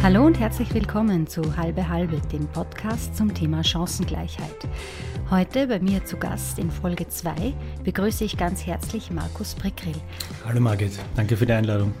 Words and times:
Hallo 0.00 0.24
und 0.24 0.38
herzlich 0.38 0.72
willkommen 0.72 1.26
zu 1.26 1.56
Halbe 1.56 1.88
Halbe, 1.88 2.20
dem 2.32 2.46
Podcast 2.46 3.16
zum 3.16 3.34
Thema 3.34 3.64
Chancengleichheit. 3.64 4.68
Heute 5.28 5.66
bei 5.66 5.80
mir 5.80 6.04
zu 6.04 6.16
Gast 6.16 6.60
in 6.60 6.70
Folge 6.70 7.08
2 7.08 7.52
begrüße 7.82 8.24
ich 8.24 8.36
ganz 8.36 8.64
herzlich 8.64 9.10
Markus 9.10 9.56
Prickrill. 9.56 10.00
Hallo 10.44 10.60
Margit, 10.60 10.92
danke 11.16 11.36
für 11.36 11.46
die 11.46 11.52
Einladung. 11.52 11.92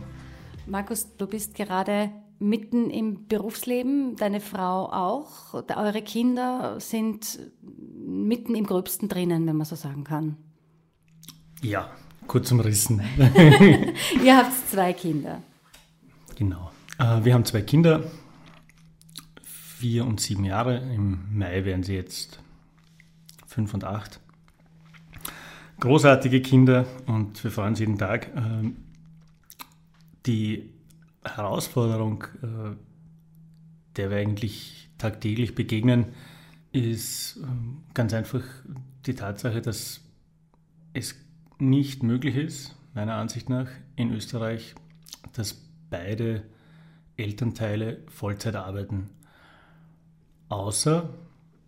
Markus, 0.66 1.08
du 1.16 1.26
bist 1.26 1.56
gerade 1.56 2.10
mitten 2.38 2.88
im 2.88 3.26
Berufsleben, 3.26 4.14
deine 4.14 4.40
Frau 4.40 4.92
auch, 4.92 5.54
eure 5.54 6.02
Kinder 6.02 6.78
sind 6.78 7.40
mitten 8.06 8.54
im 8.54 8.64
Gröbsten 8.64 9.08
drinnen, 9.08 9.44
wenn 9.44 9.56
man 9.56 9.66
so 9.66 9.74
sagen 9.74 10.04
kann. 10.04 10.36
Ja, 11.62 11.90
kurz 12.28 12.52
umrissen. 12.52 13.02
Ihr 14.24 14.36
habt 14.36 14.52
zwei 14.70 14.92
Kinder. 14.92 15.42
Genau. 16.36 16.70
Äh, 16.98 17.24
wir 17.24 17.34
haben 17.34 17.44
zwei 17.44 17.62
Kinder, 17.62 18.02
vier 19.42 20.04
und 20.04 20.20
sieben 20.20 20.44
Jahre. 20.44 20.78
Im 20.78 21.20
Mai 21.30 21.64
werden 21.64 21.84
sie 21.84 21.94
jetzt 21.94 22.40
fünf 23.46 23.72
und 23.72 23.84
acht. 23.84 24.20
Großartige 25.80 26.42
Kinder 26.42 26.86
und 27.06 27.42
wir 27.42 27.52
freuen 27.52 27.70
uns 27.70 27.78
jeden 27.78 27.98
Tag. 27.98 28.30
Ähm, 28.36 28.76
die 30.26 30.70
Herausforderung, 31.24 32.24
äh, 32.42 32.76
der 33.96 34.10
wir 34.10 34.16
eigentlich 34.18 34.90
tagtäglich 34.98 35.54
begegnen, 35.54 36.06
ist 36.72 37.36
ähm, 37.36 37.82
ganz 37.94 38.12
einfach 38.12 38.42
die 39.06 39.14
Tatsache, 39.14 39.62
dass 39.62 40.00
es 40.94 41.14
nicht 41.60 42.02
möglich 42.02 42.34
ist, 42.34 42.76
meiner 42.94 43.14
Ansicht 43.14 43.48
nach, 43.48 43.68
in 43.94 44.12
Österreich, 44.12 44.74
dass 45.32 45.54
beide 45.90 46.42
Elternteile 47.18 47.98
Vollzeit 48.08 48.56
arbeiten. 48.56 49.10
Außer 50.48 51.10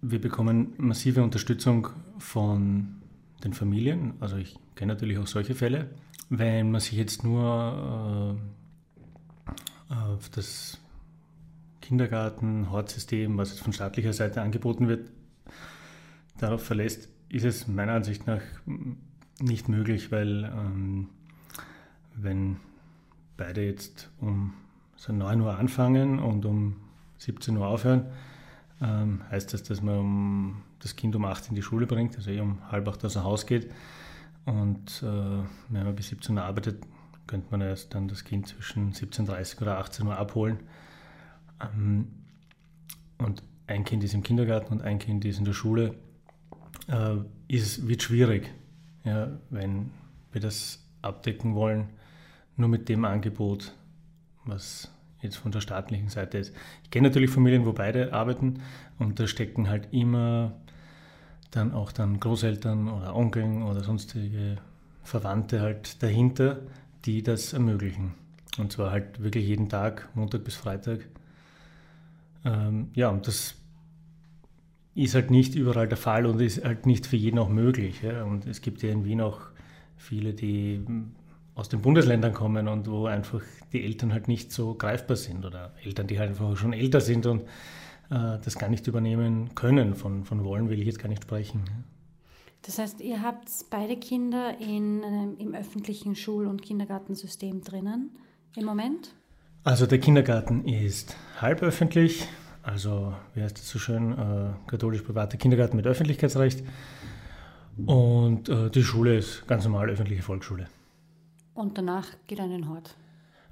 wir 0.02 0.20
bekommen 0.20 0.72
massive 0.78 1.22
Unterstützung 1.22 1.88
von 2.18 3.02
den 3.44 3.52
Familien. 3.52 4.14
Also 4.20 4.36
ich 4.36 4.58
kenne 4.74 4.94
natürlich 4.94 5.18
auch 5.18 5.26
solche 5.26 5.54
Fälle. 5.54 5.90
Wenn 6.30 6.70
man 6.70 6.80
sich 6.80 6.92
jetzt 6.92 7.24
nur 7.24 8.38
äh, 9.90 9.94
auf 9.94 10.28
das 10.30 10.78
Kindergarten, 11.80 12.70
Hortsystem, 12.70 13.36
was 13.36 13.50
jetzt 13.50 13.60
von 13.60 13.72
staatlicher 13.72 14.12
Seite 14.12 14.40
angeboten 14.40 14.88
wird, 14.88 15.10
darauf 16.38 16.62
verlässt, 16.62 17.08
ist 17.28 17.44
es 17.44 17.66
meiner 17.66 17.92
Ansicht 17.92 18.26
nach 18.26 18.42
nicht 19.40 19.68
möglich, 19.68 20.12
weil 20.12 20.44
ähm, 20.44 21.08
wenn 22.14 22.56
beide 23.36 23.64
jetzt 23.64 24.10
um 24.20 24.54
so 25.00 25.14
9 25.14 25.40
Uhr 25.40 25.58
anfangen 25.58 26.18
und 26.18 26.44
um 26.44 26.76
17 27.16 27.56
Uhr 27.56 27.66
aufhören, 27.66 28.04
ähm, 28.82 29.22
heißt 29.30 29.54
das, 29.54 29.62
dass 29.62 29.80
man 29.80 29.98
um, 29.98 30.62
das 30.78 30.94
Kind 30.94 31.16
um 31.16 31.24
8 31.24 31.48
in 31.48 31.54
die 31.54 31.62
Schule 31.62 31.86
bringt, 31.86 32.16
also 32.16 32.30
eh 32.30 32.38
um 32.38 32.58
halb 32.70 32.86
8 32.86 33.06
aus 33.06 33.14
dem 33.14 33.24
Haus 33.24 33.46
geht. 33.46 33.72
Und 34.44 35.02
äh, 35.02 35.06
wenn 35.70 35.84
man 35.84 35.96
bis 35.96 36.08
17 36.08 36.36
Uhr 36.36 36.42
arbeitet, 36.42 36.82
könnte 37.26 37.46
man 37.50 37.62
erst 37.62 37.94
dann 37.94 38.08
das 38.08 38.24
Kind 38.24 38.48
zwischen 38.48 38.92
17.30 38.92 39.56
Uhr 39.56 39.62
oder 39.62 39.78
18 39.78 40.06
Uhr 40.06 40.18
abholen. 40.18 40.58
Ähm, 41.62 42.08
und 43.16 43.42
ein 43.68 43.84
Kind 43.84 44.04
ist 44.04 44.12
im 44.12 44.22
Kindergarten 44.22 44.70
und 44.70 44.82
ein 44.82 44.98
Kind 44.98 45.24
ist 45.24 45.38
in 45.38 45.46
der 45.46 45.54
Schule. 45.54 45.94
Äh, 46.88 47.16
ist, 47.48 47.88
wird 47.88 48.02
schwierig, 48.02 48.52
ja, 49.04 49.30
wenn 49.48 49.92
wir 50.32 50.42
das 50.42 50.86
abdecken 51.00 51.54
wollen, 51.54 51.88
nur 52.58 52.68
mit 52.68 52.90
dem 52.90 53.06
Angebot, 53.06 53.74
was 54.50 54.90
jetzt 55.22 55.36
von 55.36 55.52
der 55.52 55.60
staatlichen 55.60 56.08
Seite 56.08 56.38
ist. 56.38 56.54
Ich 56.84 56.90
kenne 56.90 57.08
natürlich 57.08 57.30
Familien, 57.30 57.66
wo 57.66 57.72
beide 57.72 58.12
arbeiten 58.12 58.60
und 58.98 59.18
da 59.20 59.26
stecken 59.26 59.68
halt 59.68 59.88
immer 59.92 60.52
dann 61.50 61.72
auch 61.72 61.92
dann 61.92 62.20
Großeltern 62.20 62.88
oder 62.88 63.14
Onkeln 63.16 63.62
oder 63.62 63.82
sonstige 63.82 64.58
Verwandte 65.02 65.60
halt 65.60 66.02
dahinter, 66.02 66.60
die 67.04 67.22
das 67.22 67.52
ermöglichen. 67.52 68.14
Und 68.58 68.72
zwar 68.72 68.90
halt 68.90 69.22
wirklich 69.22 69.46
jeden 69.46 69.68
Tag, 69.68 70.08
Montag 70.14 70.44
bis 70.44 70.54
Freitag. 70.54 71.08
Ähm, 72.44 72.88
ja, 72.94 73.08
und 73.08 73.26
das 73.26 73.54
ist 74.94 75.14
halt 75.14 75.30
nicht 75.30 75.54
überall 75.54 75.88
der 75.88 75.96
Fall 75.96 76.26
und 76.26 76.40
ist 76.40 76.64
halt 76.64 76.86
nicht 76.86 77.06
für 77.06 77.16
jeden 77.16 77.38
auch 77.38 77.48
möglich. 77.48 78.02
Ja. 78.02 78.24
Und 78.24 78.46
es 78.46 78.60
gibt 78.60 78.82
ja 78.82 78.90
in 78.90 79.04
Wien 79.04 79.20
auch 79.20 79.40
viele, 79.96 80.34
die 80.34 80.84
aus 81.60 81.68
den 81.68 81.82
Bundesländern 81.82 82.32
kommen 82.32 82.68
und 82.68 82.90
wo 82.90 83.04
einfach 83.04 83.42
die 83.74 83.84
Eltern 83.84 84.14
halt 84.14 84.28
nicht 84.28 84.50
so 84.50 84.74
greifbar 84.74 85.16
sind 85.16 85.44
oder 85.44 85.74
Eltern, 85.84 86.06
die 86.06 86.18
halt 86.18 86.30
einfach 86.30 86.56
schon 86.56 86.72
älter 86.72 87.02
sind 87.02 87.26
und 87.26 87.42
äh, 88.10 88.38
das 88.42 88.58
gar 88.58 88.70
nicht 88.70 88.86
übernehmen 88.86 89.54
können. 89.54 89.94
Von, 89.94 90.24
von 90.24 90.42
wollen 90.42 90.70
will 90.70 90.80
ich 90.80 90.86
jetzt 90.86 90.98
gar 90.98 91.10
nicht 91.10 91.24
sprechen. 91.24 91.62
Das 92.62 92.78
heißt, 92.78 93.02
ihr 93.02 93.22
habt 93.22 93.48
beide 93.68 93.98
Kinder 93.98 94.54
in, 94.58 95.02
äh, 95.02 95.42
im 95.42 95.54
öffentlichen 95.54 96.16
Schul- 96.16 96.46
und 96.46 96.62
Kindergartensystem 96.62 97.60
drinnen 97.62 98.10
im 98.56 98.64
Moment? 98.64 99.14
Also 99.62 99.84
der 99.84 100.00
Kindergarten 100.00 100.64
ist 100.64 101.14
halb 101.42 101.62
öffentlich, 101.62 102.26
also 102.62 103.14
wie 103.34 103.42
heißt 103.42 103.58
das 103.58 103.68
so 103.68 103.78
schön, 103.78 104.12
äh, 104.12 104.50
katholisch-privater 104.66 105.36
Kindergarten 105.36 105.76
mit 105.76 105.86
Öffentlichkeitsrecht. 105.86 106.64
Und 107.84 108.48
äh, 108.48 108.70
die 108.70 108.82
Schule 108.82 109.18
ist 109.18 109.46
ganz 109.46 109.64
normal 109.64 109.90
öffentliche 109.90 110.22
Volksschule. 110.22 110.66
Und 111.54 111.78
danach 111.78 112.06
geht 112.26 112.38
er 112.38 112.46
in 112.46 112.52
den 112.52 112.68
Hort. 112.68 112.96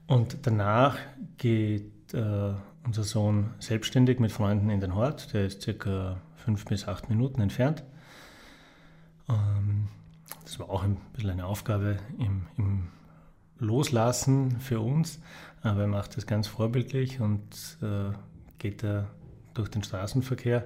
Und 0.06 0.46
danach 0.46 0.96
geht 1.36 2.14
äh, 2.14 2.54
unser 2.84 3.04
Sohn 3.04 3.50
selbstständig 3.58 4.18
mit 4.20 4.32
Freunden 4.32 4.70
in 4.70 4.80
den 4.80 4.94
Hort. 4.94 5.34
Der 5.34 5.46
ist 5.46 5.62
circa 5.62 6.20
fünf 6.36 6.64
bis 6.64 6.88
acht 6.88 7.10
Minuten 7.10 7.40
entfernt. 7.40 7.84
Ähm, 9.28 9.88
das 10.44 10.58
war 10.58 10.70
auch 10.70 10.82
ein 10.82 10.96
bisschen 11.12 11.30
eine 11.30 11.44
Aufgabe 11.44 11.98
im, 12.18 12.46
im 12.56 12.88
Loslassen 13.58 14.60
für 14.60 14.80
uns, 14.80 15.20
aber 15.62 15.82
er 15.82 15.86
macht 15.88 16.16
das 16.16 16.26
ganz 16.26 16.46
vorbildlich 16.46 17.20
und 17.20 17.78
äh, 17.82 18.12
geht 18.58 18.82
da 18.82 19.08
durch 19.52 19.68
den 19.68 19.82
Straßenverkehr 19.82 20.64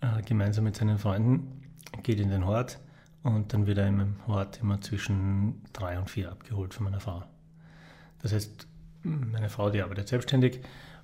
äh, 0.00 0.22
gemeinsam 0.22 0.64
mit 0.64 0.76
seinen 0.76 0.98
Freunden, 0.98 1.70
geht 2.02 2.18
in 2.18 2.30
den 2.30 2.46
Hort 2.46 2.80
und 3.22 3.52
dann 3.52 3.66
wird 3.66 3.78
er 3.78 3.88
im 3.88 4.16
Hort 4.26 4.60
immer 4.60 4.80
zwischen 4.80 5.62
drei 5.72 5.98
und 5.98 6.08
vier 6.08 6.30
abgeholt 6.30 6.74
von 6.74 6.84
meiner 6.84 7.00
Frau. 7.00 7.22
Das 8.22 8.32
heißt, 8.32 8.66
meine 9.02 9.48
Frau, 9.48 9.70
die 9.70 9.82
arbeitet 9.82 10.08
selbstständig 10.08 10.60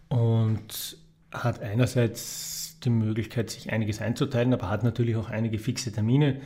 und 0.08 0.98
hat 1.32 1.60
einerseits 1.60 2.78
die 2.84 2.90
Möglichkeit, 2.90 3.50
sich 3.50 3.72
einiges 3.72 4.00
einzuteilen, 4.00 4.52
aber 4.52 4.70
hat 4.70 4.82
natürlich 4.82 5.16
auch 5.16 5.28
einige 5.28 5.58
fixe 5.58 5.92
Termine, 5.92 6.40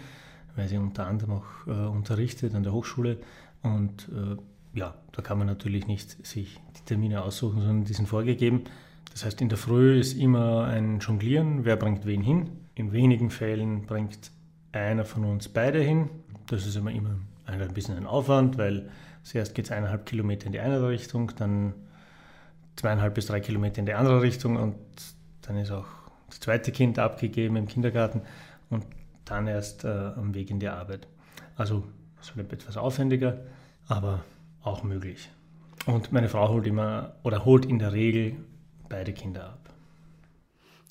weil 0.57 0.69
sie 0.69 0.79
unter 0.79 1.07
anderem 1.07 1.35
auch 1.35 1.67
äh, 1.67 1.71
unterrichtet 1.71 2.55
an 2.55 2.63
der 2.63 2.73
Hochschule. 2.73 3.19
Und 3.63 4.09
äh, 4.09 4.79
ja, 4.79 4.95
da 5.13 5.23
kann 5.23 5.39
man 5.39 5.47
natürlich 5.47 5.87
nicht 5.87 6.27
sich 6.27 6.59
die 6.77 6.85
Termine 6.85 7.23
aussuchen, 7.23 7.61
sondern 7.61 7.85
die 7.85 7.93
sind 7.93 8.07
vorgegeben. 8.07 8.65
Das 9.13 9.25
heißt, 9.25 9.41
in 9.41 9.49
der 9.49 9.59
Früh 9.59 9.99
ist 9.99 10.15
immer 10.15 10.65
ein 10.65 11.01
Jonglieren, 11.01 11.65
wer 11.65 11.77
bringt 11.77 12.07
wen 12.07 12.23
hin. 12.23 12.51
In 12.75 12.93
wenigen 12.93 13.31
Fällen 13.31 13.87
bringt 13.87 14.31
einer 14.73 15.05
von 15.05 15.25
uns 15.25 15.49
beide 15.49 15.81
hin. 15.81 16.11
Das 16.47 16.67
ist 16.67 16.77
immer, 16.77 16.91
immer 16.91 17.17
ein 17.47 17.75
bisschen 17.75 17.97
ein 17.97 18.07
Aufwand, 18.07 18.59
weil 18.59 18.91
zuerst 19.23 19.55
geht 19.55 19.67
es 19.67 19.73
eineinhalb 19.73 20.07
Kilometer 20.07 20.47
in 20.47 20.53
die 20.53 20.61
eine 20.61 20.87
Richtung, 20.89 21.33
dann 21.37 21.75
zweieinhalb 22.77 23.15
bis 23.15 23.27
drei 23.27 23.41
Kilometer 23.41 23.79
in 23.79 23.87
die 23.87 23.95
andere 23.95 24.23
Richtung 24.23 24.57
und 24.57 24.77
dann 25.43 25.57
ist 25.57 25.71
auch 25.71 25.87
das 26.29 26.41
zweite 26.41 26.73
Kind 26.73 26.99
abgegeben 26.99 27.57
im 27.57 27.67
Kindergarten 27.67 28.23
und 28.71 28.87
dann 29.25 29.47
erst 29.47 29.85
äh, 29.85 29.89
am 29.89 30.35
Weg 30.35 30.51
in 30.51 30.61
die 30.61 30.69
Arbeit. 30.69 31.07
Also 31.57 31.85
es 32.21 32.37
wird 32.37 32.53
etwas 32.53 32.77
aufwendiger, 32.77 33.39
aber 33.89 34.25
auch 34.63 34.83
möglich. 34.83 35.29
Und 35.87 36.13
meine 36.13 36.29
Frau 36.29 36.49
holt 36.49 36.67
immer 36.67 37.15
oder 37.23 37.45
holt 37.45 37.65
in 37.65 37.79
der 37.79 37.93
Regel 37.93 38.37
beide 38.89 39.13
Kinder 39.13 39.45
ab. 39.45 39.60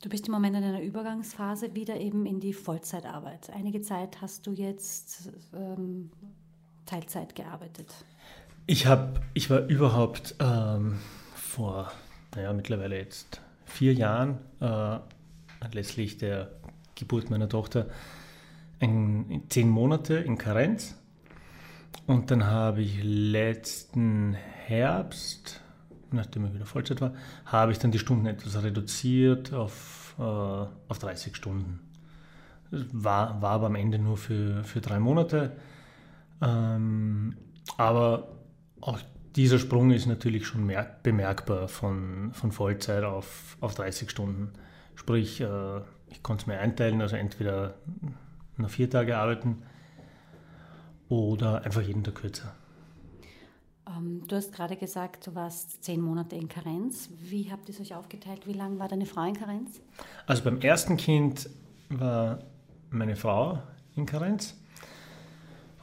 Du 0.02 0.08
bist 0.08 0.28
im 0.28 0.34
Moment 0.34 0.56
in 0.56 0.64
einer 0.64 0.82
Übergangsphase 0.82 1.76
wieder 1.76 1.98
eben 1.98 2.26
in 2.26 2.40
die 2.40 2.54
Vollzeitarbeit. 2.54 3.50
Einige 3.54 3.82
Zeit 3.82 4.22
hast 4.22 4.48
du 4.48 4.54
jetzt 4.54 5.30
ähm, 5.54 6.10
Teilzeit 6.86 7.36
gearbeitet. 7.36 7.94
Ich, 8.66 8.88
hab, 8.88 9.22
ich 9.34 9.50
war 9.50 9.68
überhaupt 9.68 10.36
ähm, 10.40 11.00
vor, 11.36 11.92
naja, 12.34 12.54
mittlerweile 12.54 12.98
jetzt 12.98 13.42
vier 13.66 13.94
Jahren, 13.94 14.38
äh, 14.62 15.00
anlässlich 15.60 16.18
der 16.18 16.50
Geburt 16.96 17.30
meiner 17.30 17.50
Tochter, 17.50 17.90
ein, 18.80 19.44
zehn 19.50 19.68
Monate 19.68 20.16
in 20.16 20.38
Karenz. 20.38 20.96
Und 22.08 22.32
dann 22.32 22.46
habe 22.46 22.84
ich 22.84 23.04
letzten 23.04 24.34
Herbst 24.34 25.60
nachdem 26.12 26.46
ich 26.46 26.54
wieder 26.54 26.66
Vollzeit 26.66 27.02
war, 27.02 27.14
habe 27.46 27.72
ich 27.72 27.80
dann 27.80 27.92
die 27.92 28.00
Stunden 28.00 28.26
etwas 28.26 28.62
reduziert 28.62 29.54
auf, 29.54 30.16
äh, 30.20 30.22
auf 30.22 31.00
30 31.00 31.36
Stunden. 31.36 31.80
War, 32.72 33.42
war 33.42 33.52
aber 33.52 33.68
am 33.68 33.76
Ende 33.76 33.98
nur 33.98 34.18
für, 34.18 34.64
für 34.64 34.82
drei 34.82 35.00
Monate. 35.00 35.54
Ähm, 36.42 37.36
aber 37.78 38.30
auch 38.82 39.00
dieser 39.36 39.60
Sprung 39.60 39.92
ist 39.92 40.06
natürlich 40.06 40.48
schon 40.48 40.72
bemerkbar 41.04 41.68
von, 41.68 42.32
von 42.34 42.52
Vollzeit 42.52 43.04
auf, 43.04 43.58
auf 43.62 43.76
30 43.76 44.10
Stunden. 44.10 44.52
Sprich, 44.96 45.42
äh, 45.42 45.78
ich 46.08 46.24
konnte 46.24 46.44
es 46.44 46.48
mir 46.48 46.60
einteilen, 46.60 47.02
also 47.02 47.16
entweder 47.16 47.76
nur 48.58 48.70
vier 48.70 48.90
Tage 48.90 49.18
arbeiten 49.18 49.64
oder 51.08 51.64
einfach 51.64 51.82
jeden 51.82 52.04
Tag 52.04 52.16
kürzer. 52.16 52.54
Ähm, 53.90 54.24
du 54.28 54.36
hast 54.36 54.54
gerade 54.54 54.76
gesagt, 54.76 55.28
du 55.28 55.36
warst 55.36 55.84
zehn 55.84 56.02
Monate 56.02 56.36
in 56.36 56.48
Karenz. 56.48 57.10
Wie 57.22 57.52
habt 57.52 57.70
ihr 57.70 57.76
es 57.76 57.82
euch 57.82 57.96
aufgeteilt? 57.96 58.46
Wie 58.46 58.54
lange 58.54 58.80
war 58.80 58.88
deine 58.88 59.06
Frau 59.06 59.24
in 59.24 59.34
Karenz? 59.34 59.82
Also 60.28 60.44
beim 60.44 60.62
ersten 60.62 60.98
Kind 60.98 61.50
war 61.90 62.40
meine 62.90 63.16
Frau 63.16 63.60
in 63.96 64.06
Karenz. 64.06 64.56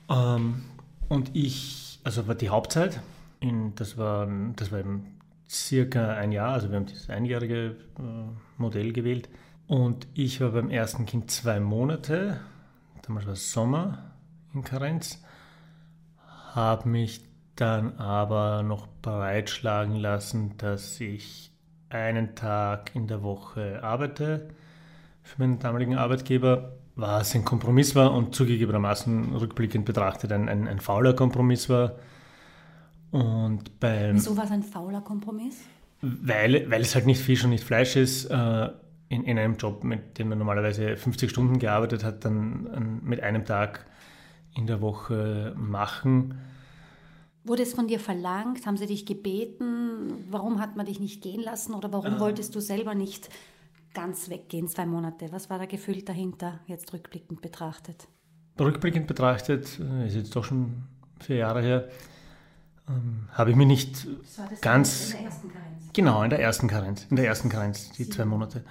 Ähm, 0.08 0.64
und 1.08 1.34
ich, 1.34 2.00
also 2.04 2.26
war 2.28 2.34
die 2.34 2.48
Hauptzeit, 2.48 3.00
das, 3.74 3.96
war, 3.96 4.28
das 4.56 4.72
war 4.72 4.80
eben 4.80 5.18
circa 5.48 6.14
ein 6.14 6.32
Jahr, 6.32 6.54
also 6.54 6.70
wir 6.70 6.76
haben 6.76 6.86
das 6.86 7.10
einjährige 7.10 7.76
äh, 7.98 8.02
Modell 8.56 8.92
gewählt. 8.92 9.28
Und 9.66 10.06
ich 10.14 10.40
war 10.40 10.50
beim 10.50 10.70
ersten 10.70 11.06
Kind 11.06 11.30
zwei 11.30 11.60
Monate, 11.60 12.40
damals 13.02 13.26
war 13.26 13.32
es 13.32 13.52
Sommer 13.52 14.12
in 14.54 14.62
Karenz, 14.62 15.22
habe 16.54 16.88
mich 16.88 17.20
dann 17.56 17.98
aber 17.98 18.62
noch 18.62 18.86
bereitschlagen 18.86 19.96
lassen, 19.96 20.56
dass 20.58 21.00
ich 21.00 21.50
einen 21.88 22.34
Tag 22.34 22.94
in 22.94 23.06
der 23.06 23.22
Woche 23.22 23.82
arbeite 23.82 24.48
für 25.22 25.40
meinen 25.40 25.58
damaligen 25.58 25.96
Arbeitgeber, 25.96 26.72
was 26.94 27.34
ein 27.34 27.44
Kompromiss 27.44 27.94
war 27.94 28.12
und 28.12 28.34
zugegebenermaßen 28.34 29.34
rückblickend 29.34 29.84
betrachtet 29.84 30.32
ein, 30.32 30.48
ein, 30.48 30.68
ein 30.68 30.80
fauler 30.80 31.14
Kompromiss 31.14 31.68
war. 31.68 31.96
Und 33.10 33.80
beim, 33.80 34.16
Wieso 34.16 34.36
war 34.36 34.44
es 34.44 34.50
ein 34.50 34.62
fauler 34.62 35.00
Kompromiss? 35.00 35.56
Weil, 36.00 36.70
weil 36.70 36.82
es 36.82 36.94
halt 36.94 37.06
nicht 37.06 37.20
Fisch 37.20 37.44
und 37.44 37.50
nicht 37.50 37.64
Fleisch 37.64 37.96
ist. 37.96 38.26
Äh, 38.26 38.68
in, 39.08 39.24
in 39.24 39.38
einem 39.38 39.56
Job, 39.56 39.84
mit 39.84 40.18
dem 40.18 40.30
man 40.30 40.38
normalerweise 40.38 40.96
50 40.96 41.30
Stunden 41.30 41.58
gearbeitet 41.58 42.02
hat, 42.02 42.24
dann 42.24 43.00
mit 43.04 43.22
einem 43.22 43.44
Tag 43.44 43.86
in 44.54 44.66
der 44.66 44.80
Woche 44.80 45.54
machen. 45.56 46.38
Wurde 47.46 47.62
es 47.62 47.74
von 47.74 47.86
dir 47.86 48.00
verlangt? 48.00 48.66
Haben 48.66 48.76
sie 48.76 48.86
dich 48.86 49.06
gebeten? 49.06 50.26
Warum 50.30 50.60
hat 50.60 50.76
man 50.76 50.86
dich 50.86 50.98
nicht 50.98 51.22
gehen 51.22 51.40
lassen? 51.40 51.74
Oder 51.74 51.92
warum 51.92 52.14
ähm. 52.14 52.20
wolltest 52.20 52.54
du 52.56 52.60
selber 52.60 52.94
nicht 52.94 53.28
ganz 53.94 54.28
weggehen, 54.28 54.68
zwei 54.68 54.84
Monate? 54.84 55.30
Was 55.30 55.48
war 55.48 55.58
der 55.58 55.68
Gefühl 55.68 56.02
dahinter, 56.02 56.60
jetzt 56.66 56.92
rückblickend 56.92 57.40
betrachtet? 57.40 58.08
Rückblickend 58.58 59.06
betrachtet, 59.06 59.78
äh, 59.78 60.08
ist 60.08 60.16
jetzt 60.16 60.34
doch 60.34 60.44
schon 60.44 60.84
vier 61.20 61.36
Jahre 61.36 61.62
her, 61.62 61.88
ähm, 62.88 63.28
habe 63.32 63.50
ich 63.50 63.56
mich 63.56 63.66
nicht 63.66 64.06
das 64.06 64.38
war 64.38 64.48
das 64.48 64.60
ganz. 64.60 65.10
In 65.10 65.18
der 65.18 65.26
ersten 65.26 65.48
Karenz. 65.48 65.92
Genau, 65.92 66.22
in 66.22 66.30
der 66.30 66.40
ersten 66.40 66.68
Karenz. 66.68 67.06
In 67.10 67.16
der 67.16 67.26
ersten 67.26 67.48
Karenz, 67.48 67.90
die 67.90 68.04
Sieben, 68.04 68.12
zwei 68.12 68.24
Monate. 68.24 68.64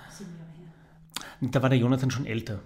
Da 1.41 1.61
war 1.61 1.69
der 1.69 1.77
Jonathan 1.77 2.11
schon 2.11 2.25
älter. 2.25 2.59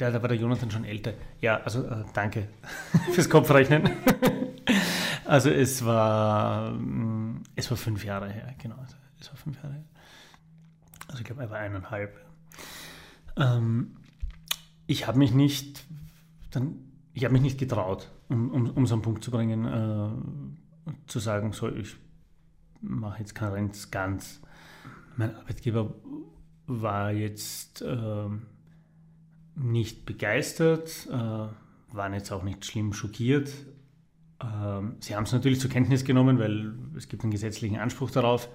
Ja, 0.00 0.10
da 0.10 0.20
war 0.20 0.28
der 0.28 0.38
Jonathan 0.38 0.70
schon 0.70 0.84
älter. 0.84 1.14
Ja, 1.40 1.60
also 1.62 1.84
äh, 1.84 2.04
danke 2.12 2.48
fürs 3.12 3.30
Kopfrechnen. 3.30 3.90
also 5.26 5.50
es 5.50 5.84
war, 5.84 6.72
mm, 6.72 7.42
es 7.56 7.70
war 7.70 7.76
fünf 7.76 8.04
Jahre 8.04 8.30
her, 8.30 8.54
genau. 8.58 8.76
Also 8.76 8.96
es 9.20 9.28
war 9.30 9.36
fünf 9.36 9.56
Jahre 9.62 9.74
her. 9.74 9.84
Also 11.08 11.20
ich 11.20 11.24
glaube, 11.24 11.42
er 11.42 11.50
war 11.50 11.58
eineinhalb. 11.58 12.18
Ähm, 13.36 13.96
ich 14.86 15.06
habe 15.06 15.18
mich 15.18 15.32
nicht, 15.32 15.84
dann, 16.50 16.76
ich 17.12 17.24
habe 17.24 17.32
mich 17.32 17.42
nicht 17.42 17.58
getraut, 17.58 18.10
um, 18.28 18.50
um, 18.50 18.70
um 18.70 18.86
so 18.86 18.94
einen 18.94 19.02
Punkt 19.02 19.24
zu 19.24 19.30
bringen, 19.30 19.64
äh, 19.64 20.90
zu 21.06 21.18
sagen, 21.18 21.52
so 21.52 21.68
ich 21.68 21.96
mache 22.80 23.20
jetzt 23.20 23.34
Karenz 23.34 23.90
ganz. 23.90 24.40
Mein 25.16 25.34
Arbeitgeber 25.36 25.94
war 26.66 27.12
jetzt 27.12 27.82
äh, 27.82 28.28
nicht 29.56 30.06
begeistert, 30.06 31.06
äh, 31.10 31.46
waren 31.94 32.14
jetzt 32.14 32.32
auch 32.32 32.42
nicht 32.42 32.64
schlimm 32.64 32.92
schockiert. 32.92 33.50
Äh, 34.44 34.82
sie 35.00 35.16
haben 35.16 35.24
es 35.24 35.32
natürlich 35.32 35.60
zur 35.60 35.70
Kenntnis 35.70 36.04
genommen, 36.04 36.38
weil 36.38 36.74
es 36.96 37.08
gibt 37.08 37.22
einen 37.22 37.32
gesetzlichen 37.32 37.78
Anspruch 37.78 38.10
darauf. 38.10 38.48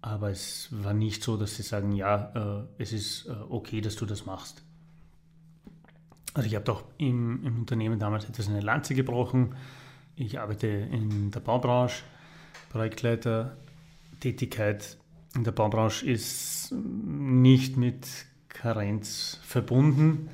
Aber 0.00 0.30
es 0.30 0.68
war 0.70 0.94
nicht 0.94 1.22
so, 1.22 1.36
dass 1.36 1.56
sie 1.56 1.62
sagen, 1.62 1.92
ja, 1.92 2.64
äh, 2.78 2.82
es 2.82 2.92
ist 2.92 3.26
äh, 3.26 3.32
okay, 3.48 3.80
dass 3.80 3.96
du 3.96 4.06
das 4.06 4.26
machst. 4.26 4.62
Also 6.34 6.46
ich 6.48 6.54
habe 6.54 6.64
doch 6.64 6.84
im, 6.98 7.44
im 7.44 7.58
Unternehmen 7.58 7.98
damals 7.98 8.24
etwas 8.24 8.48
eine 8.48 8.60
Lanze 8.60 8.94
gebrochen. 8.94 9.56
Ich 10.14 10.38
arbeite 10.38 10.66
in 10.66 11.30
der 11.30 11.40
Baubranche, 11.40 12.04
Projektleiter, 12.70 13.56
Tätigkeit 14.20 14.98
in 15.34 15.44
der 15.44 15.52
Baubranche 15.52 16.06
ist 16.06 16.72
nicht 16.72 17.76
mit 17.76 18.06
Karenz 18.48 19.38
verbunden, 19.42 20.28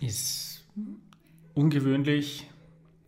ist 0.00 0.64
ungewöhnlich. 1.54 2.48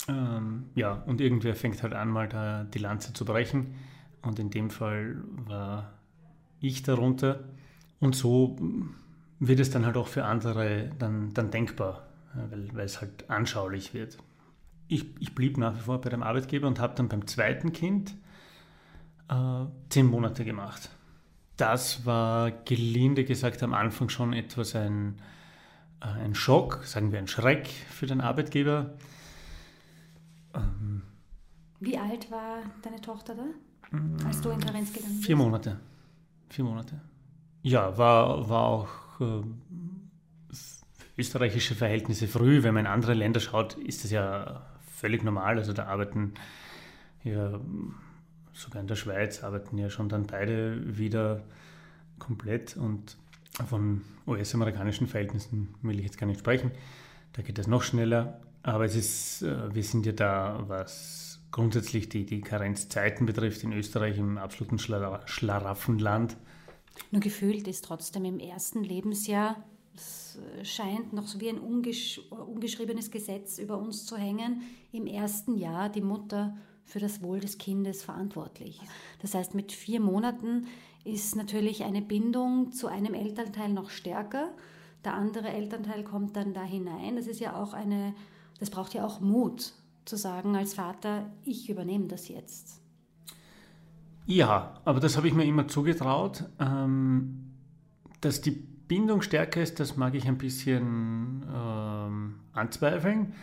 Ähm, 0.09 0.67
ja, 0.75 1.03
und 1.07 1.21
irgendwer 1.21 1.55
fängt 1.55 1.83
halt 1.83 1.95
an, 1.95 2.11
mal 2.11 2.29
da 2.29 2.65
die 2.65 2.79
Lanze 2.79 3.13
zu 3.13 3.25
brechen. 3.25 3.75
Und 4.23 4.39
in 4.39 4.51
dem 4.51 4.71
Fall 4.71 5.23
war 5.47 5.93
ich 6.61 6.83
darunter. 6.83 7.45
Und 8.01 8.15
so 8.15 8.57
wird 9.39 9.61
es 9.61 9.71
dann 9.71 9.87
halt 9.87 9.97
auch 9.97 10.09
für 10.09 10.25
andere 10.25 10.91
dann, 10.99 11.33
dann 11.35 11.51
denkbar, 11.51 12.07
weil, 12.35 12.69
weil 12.75 12.85
es 12.85 13.01
halt 13.01 13.31
anschaulich 13.31 13.95
wird. 13.95 14.19
Ich, 14.89 15.07
ich 15.21 15.35
blieb 15.35 15.57
nach 15.57 15.77
wie 15.77 15.81
vor 15.81 16.01
bei 16.01 16.11
dem 16.11 16.23
Arbeitgeber 16.23 16.67
und 16.67 16.79
habe 16.79 16.95
dann 16.95 17.09
beim 17.09 17.27
zweiten 17.27 17.73
Kind 17.73 18.15
äh, 19.31 19.65
zehn 19.89 20.07
Monate 20.07 20.45
gemacht. 20.45 20.91
Das 21.57 22.05
war 22.05 22.51
gelinde 22.51 23.25
gesagt 23.25 23.63
am 23.63 23.75
Anfang 23.75 24.09
schon 24.09 24.33
etwas 24.33 24.75
ein, 24.75 25.21
äh, 26.01 26.07
ein 26.07 26.35
Schock, 26.35 26.81
sagen 26.85 27.13
wir 27.13 27.19
ein 27.19 27.29
Schreck 27.29 27.69
für 27.69 28.07
den 28.07 28.21
Arbeitgeber. 28.21 28.95
Ähm, 30.55 31.03
Wie 31.81 31.99
alt 31.99 32.31
war 32.31 32.59
deine 32.83 33.01
Tochter 33.01 33.35
da, 33.35 33.45
als 34.27 34.41
du 34.41 34.51
in 34.51 34.61
Karenz 34.61 34.93
gegangen 34.93 35.15
bist? 35.15 35.27
Vier 35.27 35.37
Monate. 35.37 35.81
Vier 36.49 36.65
Monate. 36.65 37.01
Ja, 37.63 37.97
war, 37.97 38.49
war 38.49 38.65
auch 38.65 38.89
äh, 39.21 39.43
österreichische 41.17 41.75
Verhältnisse 41.75 42.29
früh. 42.29 42.63
Wenn 42.63 42.75
man 42.75 42.85
in 42.87 42.91
andere 42.91 43.15
Länder 43.15 43.41
schaut, 43.41 43.75
ist 43.75 44.05
das 44.05 44.11
ja 44.11 44.63
völlig 44.95 45.25
normal. 45.25 45.59
Also 45.59 45.73
da 45.73 45.87
arbeiten 45.87 46.35
ja 47.23 47.61
sogar 48.53 48.81
in 48.81 48.87
der 48.87 48.97
Schweiz 48.97 49.43
arbeiten 49.43 49.79
ja 49.79 49.91
schon 49.91 50.09
dann 50.09 50.27
beide 50.27 50.97
wieder 50.99 51.43
komplett 52.19 52.77
und 52.77 53.17
von 53.67 54.03
US-amerikanischen 54.27 55.07
Verhältnissen 55.07 55.75
will 55.83 55.99
ich 55.99 56.05
jetzt 56.05 56.19
gar 56.19 56.27
nicht 56.27 56.41
sprechen. 56.41 56.71
Da 57.33 57.43
geht 57.43 57.59
es 57.59 57.67
noch 57.67 57.83
schneller. 57.83 58.41
Aber 58.65 58.87
es 58.87 58.97
ist, 58.97 59.43
äh, 59.43 59.73
wir 59.75 59.85
sind 59.85 60.07
ja 60.07 60.13
da, 60.13 60.65
was 60.67 61.41
grundsätzlich 61.53 62.09
die, 62.09 62.27
die 62.27 62.41
Karenzzeiten 62.41 63.27
betrifft, 63.27 63.63
in 63.63 63.73
Österreich 63.73 64.19
im 64.19 64.39
absoluten 64.39 64.79
Schlaraffenland. 64.79 66.37
Nur 67.13 67.21
gefühlt 67.21 67.69
ist 67.69 67.85
trotzdem 67.85 68.25
im 68.25 68.41
ersten 68.41 68.83
Lebensjahr, 68.83 69.63
es 69.95 70.39
scheint 70.65 71.13
noch 71.13 71.29
so 71.29 71.41
wie 71.41 71.49
ein 71.49 71.59
ungesch 71.59 72.21
ungeschriebenes 72.31 73.13
Gesetz 73.13 73.59
über 73.59 73.79
uns 73.79 74.07
zu 74.07 74.17
hängen, 74.17 74.63
im 74.91 75.07
ersten 75.07 75.57
Jahr 75.57 75.89
die 75.89 76.01
Mutter 76.01 76.57
für 76.85 76.99
das 76.99 77.23
Wohl 77.23 77.39
des 77.39 77.59
Kindes 77.59 78.03
verantwortlich. 78.03 78.81
Das 79.23 79.35
heißt, 79.35 79.55
mit 79.55 79.71
vier 79.71 80.01
Monaten 80.01 80.67
ist 81.05 81.37
natürlich 81.37 81.85
eine 81.85 82.03
Bindung 82.03 82.73
zu 82.73 82.89
einem 82.89 83.15
Elternteil 83.15 83.73
noch 83.73 83.91
stärker. 83.91 84.53
Der 85.05 85.15
andere 85.15 85.49
Elternteil 85.49 86.03
kommt 86.03 86.35
dann 86.37 86.55
da 86.55 86.65
hinein. 86.65 87.17
Das 87.17 87.27
ist 87.27 87.41
ja 87.41 87.55
auch 87.61 87.73
eine, 87.73 88.15
das 88.61 88.71
braucht 88.71 88.95
ja 88.95 89.05
auch 89.05 89.21
Mut 89.21 89.73
zu 90.05 90.17
sagen 90.17 90.57
als 90.57 90.75
Vater, 90.75 91.31
ich 91.45 91.71
übernehme 91.71 92.07
das 92.07 92.29
jetzt. 92.29 92.81
Ja, 94.27 94.81
aber 94.85 95.01
das 95.01 95.17
habe 95.17 95.29
ich 95.29 95.35
mir 95.35 95.45
immer 95.45 95.69
zugetraut. 95.69 96.45
Ähm, 96.59 97.55
dass 98.21 98.41
die 98.41 98.53
Bindung 98.53 99.23
stärker 99.23 99.63
ist, 99.63 99.81
das 99.81 99.97
mag 99.97 100.15
ich 100.15 100.27
ein 100.27 100.39
bisschen 100.39 101.45
ähm, 101.55 102.35
anzweifeln. 102.53 103.35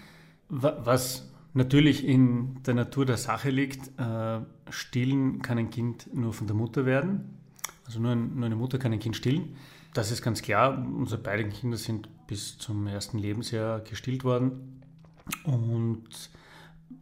Was 0.49 1.29
natürlich 1.53 2.05
in 2.05 2.61
der 2.63 2.73
Natur 2.73 3.05
der 3.05 3.17
Sache 3.17 3.49
liegt, 3.49 3.99
äh, 3.99 4.39
stillen 4.69 5.41
kann 5.41 5.57
ein 5.57 5.69
Kind 5.69 6.13
nur 6.13 6.33
von 6.33 6.47
der 6.47 6.55
Mutter 6.55 6.85
werden. 6.85 7.37
Also 7.85 7.99
nur, 7.99 8.11
ein, 8.11 8.35
nur, 8.35 8.45
eine 8.45 8.55
Mutter 8.55 8.77
kann 8.77 8.91
ein 8.91 8.99
Kind 8.99 9.15
stillen. 9.15 9.55
Das 9.93 10.11
ist 10.11 10.21
ganz 10.21 10.41
klar. 10.41 10.77
Unsere 10.77 11.21
beiden 11.21 11.51
Kinder 11.51 11.77
sind 11.77 12.09
bis 12.27 12.57
zum 12.57 12.87
ersten 12.87 13.17
Lebensjahr 13.17 13.81
gestillt 13.81 14.23
worden. 14.23 14.81
Und 15.43 16.29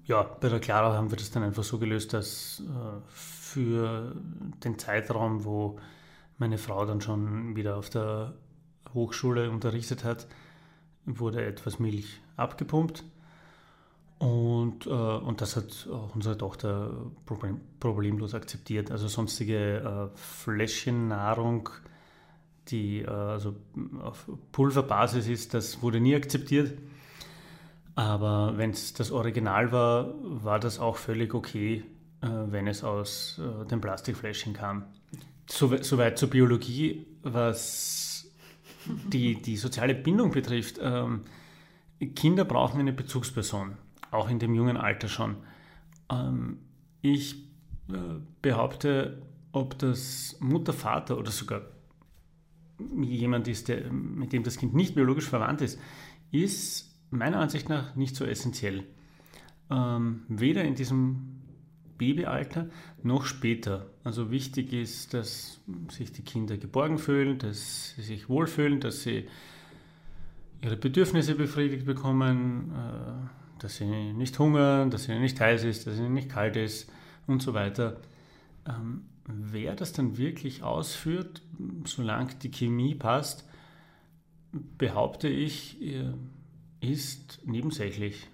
ja, 0.05 0.23
bei 0.23 0.49
der 0.49 0.59
Clara 0.59 0.93
haben 0.95 1.11
wir 1.11 1.17
das 1.17 1.31
dann 1.31 1.43
einfach 1.43 1.63
so 1.63 1.77
gelöst, 1.79 2.13
dass 2.13 2.61
äh, 2.65 3.01
für 3.09 4.15
den 4.63 4.79
Zeitraum, 4.79 5.45
wo 5.45 5.79
meine 6.37 6.57
Frau 6.57 6.85
dann 6.85 7.01
schon 7.01 7.55
wieder 7.55 7.77
auf 7.77 7.89
der 7.89 8.33
Hochschule 8.93 9.49
unterrichtet 9.51 10.03
hat, 10.03 10.27
wurde 11.05 11.45
etwas 11.45 11.79
Milch 11.79 12.21
abgepumpt 12.37 13.03
Und, 14.19 14.85
äh, 14.85 14.89
und 14.89 15.39
das 15.41 15.55
hat 15.55 15.87
auch 15.91 16.13
unsere 16.15 16.37
Tochter 16.37 16.91
problem, 17.25 17.61
problemlos 17.79 18.33
akzeptiert. 18.33 18.91
Also 18.91 19.07
sonstige 19.07 20.11
äh, 20.13 20.17
Fläschennahrung, 20.17 21.69
die 22.67 23.01
äh, 23.01 23.07
also 23.07 23.55
auf 24.01 24.29
Pulverbasis 24.51 25.27
ist, 25.27 25.53
das 25.53 25.81
wurde 25.81 26.01
nie 26.01 26.15
akzeptiert. 26.15 26.77
Aber 27.99 28.57
wenn 28.57 28.69
es 28.69 28.93
das 28.93 29.11
Original 29.11 29.73
war, 29.73 30.13
war 30.23 30.57
das 30.57 30.79
auch 30.79 30.95
völlig 30.95 31.33
okay, 31.33 31.83
äh, 32.21 32.27
wenn 32.27 32.65
es 32.67 32.81
aus 32.81 33.41
äh, 33.43 33.65
den 33.65 33.81
Plastikfläschchen 33.81 34.53
kam. 34.53 34.85
Soweit 35.47 35.83
so 35.83 35.97
zur 36.15 36.29
Biologie, 36.29 37.05
was 37.23 38.31
die, 38.85 39.41
die 39.41 39.57
soziale 39.57 39.95
Bindung 39.95 40.31
betrifft. 40.31 40.79
Ähm, 40.81 41.23
Kinder 42.15 42.45
brauchen 42.45 42.79
eine 42.79 42.93
Bezugsperson 42.93 43.75
auch 44.11 44.29
in 44.29 44.39
dem 44.39 44.53
jungen 44.53 44.77
Alter 44.77 45.09
schon. 45.09 45.35
Ähm, 46.09 46.59
ich 47.01 47.35
äh, 47.89 48.21
behaupte, 48.41 49.21
ob 49.51 49.77
das 49.77 50.37
Mutter, 50.39 50.71
Vater 50.71 51.17
oder 51.17 51.31
sogar 51.31 51.63
jemand 53.01 53.49
ist, 53.49 53.67
der, 53.67 53.91
mit 53.91 54.31
dem 54.31 54.43
das 54.43 54.55
Kind 54.55 54.73
nicht 54.73 54.95
biologisch 54.95 55.27
verwandt 55.27 55.59
ist, 55.59 55.77
ist 56.31 56.88
meiner 57.11 57.39
Ansicht 57.39 57.69
nach 57.69 57.95
nicht 57.95 58.15
so 58.15 58.25
essentiell. 58.25 58.83
Ähm, 59.69 60.23
weder 60.27 60.63
in 60.63 60.75
diesem 60.75 61.39
Babyalter 61.97 62.69
noch 63.03 63.25
später. 63.25 63.87
Also 64.03 64.31
wichtig 64.31 64.73
ist, 64.73 65.13
dass 65.13 65.59
sich 65.89 66.11
die 66.11 66.23
Kinder 66.23 66.57
geborgen 66.57 66.97
fühlen, 66.97 67.37
dass 67.37 67.93
sie 67.95 68.01
sich 68.01 68.29
wohlfühlen, 68.29 68.79
dass 68.79 69.03
sie 69.03 69.27
ihre 70.61 70.77
Bedürfnisse 70.77 71.35
befriedigt 71.35 71.85
bekommen, 71.85 72.71
äh, 72.73 73.61
dass 73.61 73.77
sie 73.77 74.13
nicht 74.13 74.39
hungern, 74.39 74.89
dass 74.89 75.07
ihnen 75.07 75.21
nicht 75.21 75.39
heiß 75.39 75.63
ist, 75.65 75.85
dass 75.85 75.97
ihnen 75.97 76.13
nicht 76.13 76.29
kalt 76.29 76.55
ist 76.55 76.91
und 77.27 77.41
so 77.41 77.53
weiter. 77.53 77.97
Ähm, 78.65 79.03
wer 79.25 79.75
das 79.75 79.93
dann 79.93 80.17
wirklich 80.17 80.63
ausführt, 80.63 81.41
solange 81.85 82.33
die 82.35 82.51
Chemie 82.51 82.95
passt, 82.95 83.47
behaupte 84.77 85.27
ich, 85.27 85.79
ist 86.81 87.41
nebensächlich. 87.45 88.27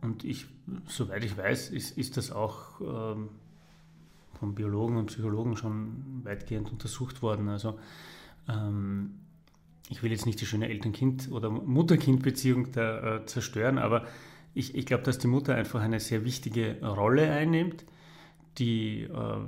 Und 0.00 0.24
ich, 0.24 0.46
soweit 0.86 1.24
ich 1.24 1.36
weiß, 1.36 1.70
ist, 1.70 1.96
ist 1.98 2.16
das 2.16 2.30
auch 2.30 2.80
ähm, 2.80 3.30
von 4.38 4.54
Biologen 4.54 4.96
und 4.96 5.06
Psychologen 5.06 5.56
schon 5.56 6.24
weitgehend 6.24 6.70
untersucht 6.70 7.22
worden. 7.22 7.48
Also 7.48 7.78
ähm, 8.48 9.14
ich 9.90 10.02
will 10.02 10.10
jetzt 10.10 10.26
nicht 10.26 10.40
die 10.40 10.46
schöne 10.46 10.68
Eltern-Kind- 10.68 11.30
oder 11.32 11.50
Mutter-Kind-Beziehung 11.50 12.74
äh, 12.74 13.24
zerstören, 13.26 13.78
aber 13.78 14.06
ich, 14.54 14.74
ich 14.74 14.86
glaube, 14.86 15.02
dass 15.02 15.18
die 15.18 15.28
Mutter 15.28 15.54
einfach 15.54 15.80
eine 15.80 16.00
sehr 16.00 16.24
wichtige 16.24 16.80
Rolle 16.82 17.30
einnimmt, 17.30 17.84
die 18.58 19.02
äh, 19.02 19.40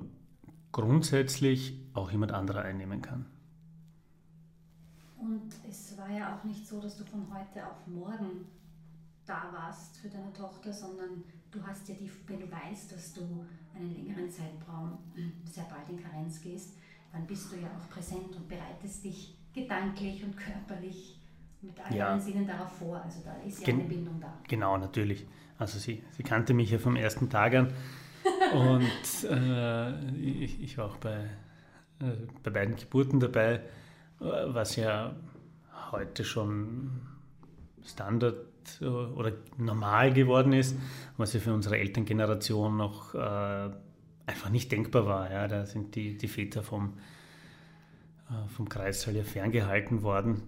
grundsätzlich 0.73 1.75
auch 1.95 2.11
jemand 2.11 2.33
anderer 2.33 2.63
einnehmen 2.63 3.03
kann. 3.03 3.27
Und 5.21 5.53
es 5.69 5.97
war 5.99 6.11
ja 6.11 6.37
auch 6.37 6.45
nicht 6.45 6.67
so, 6.67 6.81
dass 6.81 6.97
du 6.97 7.05
von 7.05 7.27
heute 7.31 7.67
auf 7.67 7.87
morgen 7.87 8.47
da 9.27 9.51
warst 9.53 9.99
für 9.99 10.09
deine 10.09 10.33
Tochter, 10.33 10.73
sondern 10.73 11.23
du 11.51 11.65
hast 11.65 11.89
ja 11.89 11.95
die, 11.95 12.11
wenn 12.27 12.41
du 12.41 12.51
weißt, 12.51 12.93
dass 12.93 13.13
du 13.13 13.45
einen 13.75 13.95
längeren 13.95 14.31
Zeitraum 14.31 14.99
sehr 15.45 15.65
bald 15.65 15.89
in 15.89 16.03
Karenz 16.03 16.41
gehst, 16.41 16.79
dann 17.13 17.27
bist 17.27 17.53
du 17.53 17.57
ja 17.57 17.69
auch 17.69 17.89
präsent 17.91 18.35
und 18.35 18.49
bereitest 18.49 19.05
dich 19.05 19.37
gedanklich 19.53 20.25
und 20.25 20.37
körperlich 20.37 21.21
mit 21.61 21.79
all 21.79 21.95
ja. 21.95 22.19
Sinnen 22.19 22.47
darauf 22.47 22.73
vor. 22.79 23.03
Also 23.03 23.21
da 23.25 23.35
ist 23.47 23.61
ja 23.61 23.67
Gen 23.67 23.81
eine 23.81 23.89
Bindung 23.89 24.21
da. 24.21 24.33
Genau, 24.49 24.77
natürlich. 24.79 25.27
Also 25.59 25.79
sie, 25.79 26.03
sie 26.13 26.23
kannte 26.23 26.55
mich 26.55 26.71
ja 26.71 26.79
vom 26.79 26.97
ersten 26.97 27.29
Tag 27.29 27.55
an. 27.55 27.73
und 28.55 29.31
äh, 29.31 30.11
ich, 30.17 30.63
ich, 30.63 30.79
war 30.79 30.87
auch 30.87 30.97
bei, 30.97 31.25
äh, 32.01 32.13
bei 32.43 32.51
beiden 32.51 32.77
Geburten 32.77 33.21
dabei, 33.21 33.55
äh, 33.55 33.61
was 34.21 34.77
ja 34.77 35.15
heute 35.91 36.25
schon 36.25 37.01
Standard 37.83 38.47
äh, 38.81 38.85
oder 38.85 39.33
normal 39.57 40.13
geworden 40.13 40.53
ist, 40.53 40.77
was 41.17 41.33
ja 41.33 41.41
für 41.41 41.55
unsere 41.55 41.79
Elterngeneration 41.79 42.77
noch 42.77 43.15
äh, 43.15 43.71
einfach 44.27 44.51
nicht 44.51 44.71
denkbar 44.71 45.07
war. 45.07 45.31
Ja. 45.31 45.49
Da 45.49 45.67
sind 45.67 45.95
die, 45.95 46.17
die 46.17 46.29
Väter 46.29 46.63
vom, 46.63 46.95
äh, 48.29 48.49
vom 48.49 48.69
Kreissaal 48.69 49.17
ja 49.17 49.25
ferngehalten 49.25 50.03
worden. 50.03 50.43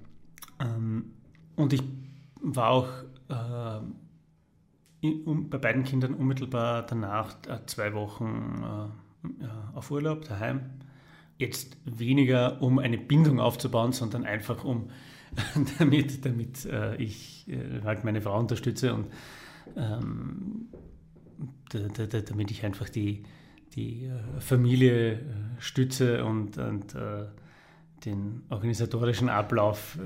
Ähm, 0.61 1.13
und 1.57 1.73
ich 1.73 1.83
war 2.41 2.71
auch 2.71 2.89
äh, 3.29 3.81
in, 5.01 5.51
bei 5.51 5.59
beiden 5.59 5.85
Kindern 5.85 6.15
unmittelbar 6.15 6.83
danach 6.83 7.37
äh, 7.49 7.59
zwei 7.67 7.93
Wochen 7.95 8.63
äh, 9.43 9.77
auf 9.77 9.91
Urlaub 9.91 10.25
daheim. 10.25 10.61
Jetzt 11.43 11.77
weniger, 11.85 12.63
um 12.63 12.79
eine 12.79 12.99
Bindung 12.99 13.41
aufzubauen, 13.41 13.91
sondern 13.91 14.25
einfach 14.25 14.63
um 14.63 14.91
damit, 15.79 16.25
damit 16.25 16.65
äh, 16.67 16.95
ich 16.97 17.49
äh, 17.49 17.83
halt 17.83 18.05
meine 18.05 18.21
Frau 18.21 18.39
unterstütze 18.39 18.95
und 18.95 19.07
ähm, 19.77 20.69
damit 21.73 22.51
ich 22.53 22.65
einfach 22.65 22.89
die, 22.89 23.25
die 23.75 24.05
äh, 24.05 24.41
Familie 24.41 25.21
stütze 25.59 26.25
und, 26.25 26.59
und 26.59 26.95
den 28.05 28.43
organisatorischen 28.51 29.29
Ablauf 29.29 29.99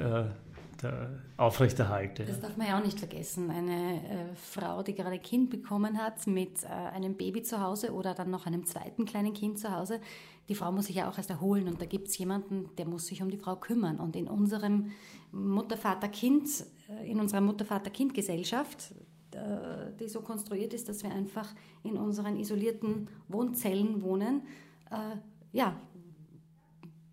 aufrechterhalte. 1.36 2.24
Das 2.24 2.40
darf 2.40 2.56
man 2.56 2.66
ja 2.66 2.78
auch 2.78 2.84
nicht 2.84 2.98
vergessen. 2.98 3.50
Eine 3.50 3.96
äh, 3.96 4.34
Frau, 4.34 4.82
die 4.82 4.94
gerade 4.94 5.12
ein 5.12 5.22
Kind 5.22 5.50
bekommen 5.50 6.00
hat 6.00 6.26
mit 6.26 6.64
äh, 6.64 6.66
einem 6.66 7.16
Baby 7.16 7.42
zu 7.42 7.60
Hause 7.60 7.92
oder 7.92 8.14
dann 8.14 8.30
noch 8.30 8.46
einem 8.46 8.64
zweiten 8.66 9.04
kleinen 9.04 9.32
Kind 9.32 9.58
zu 9.58 9.72
Hause, 9.74 10.00
die 10.48 10.54
Frau 10.54 10.70
muss 10.70 10.86
sich 10.86 10.96
ja 10.96 11.08
auch 11.08 11.18
erst 11.18 11.30
erholen 11.30 11.66
und 11.68 11.80
da 11.80 11.86
gibt 11.86 12.08
es 12.08 12.18
jemanden, 12.18 12.70
der 12.78 12.86
muss 12.86 13.06
sich 13.06 13.22
um 13.22 13.30
die 13.30 13.36
Frau 13.36 13.56
kümmern. 13.56 13.98
Und 13.98 14.14
in 14.14 14.28
unserem 14.28 14.92
Mutter-Vater-Kind, 15.32 16.48
äh, 16.88 17.10
in 17.10 17.20
unserer 17.20 17.40
Mutter-Vater-Kind-Gesellschaft, 17.40 18.94
äh, 19.32 19.92
die 19.98 20.08
so 20.08 20.20
konstruiert 20.20 20.72
ist, 20.72 20.88
dass 20.88 21.02
wir 21.02 21.10
einfach 21.10 21.52
in 21.82 21.96
unseren 21.96 22.36
isolierten 22.36 23.08
Wohnzellen 23.28 24.02
wohnen, 24.02 24.42
äh, 24.90 25.16
ja, 25.52 25.76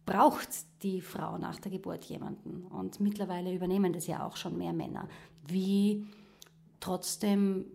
braucht 0.05 0.49
die 0.83 1.01
Frau 1.01 1.37
nach 1.37 1.59
der 1.59 1.71
Geburt 1.71 2.05
jemanden. 2.05 2.63
Und 2.65 2.99
mittlerweile 2.99 3.53
übernehmen 3.53 3.93
das 3.93 4.07
ja 4.07 4.25
auch 4.25 4.37
schon 4.37 4.57
mehr 4.57 4.73
Männer. 4.73 5.07
Wie 5.47 6.05
trotzdem, 6.79 7.65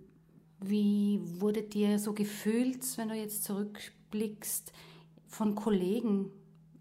wie 0.61 1.21
wurde 1.41 1.63
dir 1.63 1.99
so 1.99 2.13
gefühlt, 2.13 2.85
wenn 2.99 3.09
du 3.09 3.15
jetzt 3.15 3.45
zurückblickst, 3.45 4.73
von 5.27 5.55
Kollegen? 5.55 6.31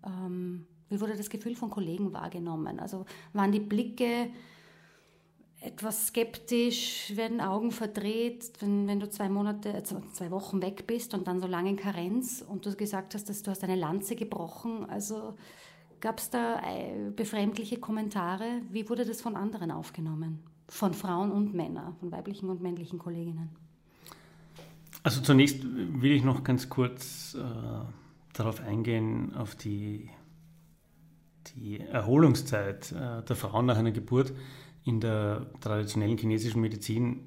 Ähm, 0.05 0.65
wie 0.89 0.99
wurde 1.01 1.15
das 1.15 1.29
Gefühl 1.29 1.55
von 1.55 1.69
Kollegen 1.69 2.13
wahrgenommen? 2.13 2.79
Also 2.79 3.05
waren 3.33 3.51
die 3.51 3.59
Blicke 3.59 4.29
etwas 5.59 6.07
skeptisch, 6.07 7.11
werden 7.15 7.41
Augen 7.41 7.71
verdreht, 7.71 8.51
wenn, 8.59 8.87
wenn 8.87 8.99
du 8.99 9.09
zwei 9.09 9.27
Monate, 9.27 9.73
also 9.73 10.01
zwei 10.13 10.29
Wochen 10.29 10.61
weg 10.61 10.85
bist 10.85 11.13
und 11.13 11.27
dann 11.27 11.39
so 11.39 11.47
lange 11.47 11.71
in 11.71 11.75
Karenz 11.77 12.43
und 12.47 12.65
du 12.65 12.75
gesagt 12.75 13.15
hast, 13.15 13.27
dass 13.29 13.41
du 13.41 13.51
hast 13.51 13.63
eine 13.63 13.75
Lanze 13.75 14.15
gebrochen. 14.15 14.87
Also 14.89 15.35
gab 15.99 16.19
es 16.19 16.29
da 16.29 16.61
äh, 16.61 17.09
befremdliche 17.09 17.79
Kommentare? 17.79 18.61
Wie 18.71 18.87
wurde 18.87 19.03
das 19.03 19.21
von 19.21 19.35
anderen 19.35 19.71
aufgenommen? 19.71 20.43
Von 20.69 20.93
Frauen 20.93 21.31
und 21.31 21.53
Männern, 21.53 21.95
von 21.99 22.11
weiblichen 22.11 22.49
und 22.49 22.61
männlichen 22.61 22.99
Kolleginnen? 22.99 23.49
Also 25.01 25.21
zunächst 25.21 25.63
will 25.63 26.11
ich 26.11 26.23
noch 26.23 26.43
ganz 26.43 26.69
kurz 26.69 27.35
äh, 27.35 27.41
darauf 28.33 28.61
eingehen, 28.61 29.33
auf 29.35 29.55
die, 29.55 30.09
die 31.55 31.79
Erholungszeit 31.79 32.91
äh, 32.91 33.23
der 33.23 33.35
Frauen 33.35 33.65
nach 33.65 33.77
einer 33.77 33.91
Geburt 33.91 34.33
in 34.87 35.01
der 35.01 35.47
traditionellen 35.59 36.17
chinesischen 36.17 36.61
Medizin 36.61 37.19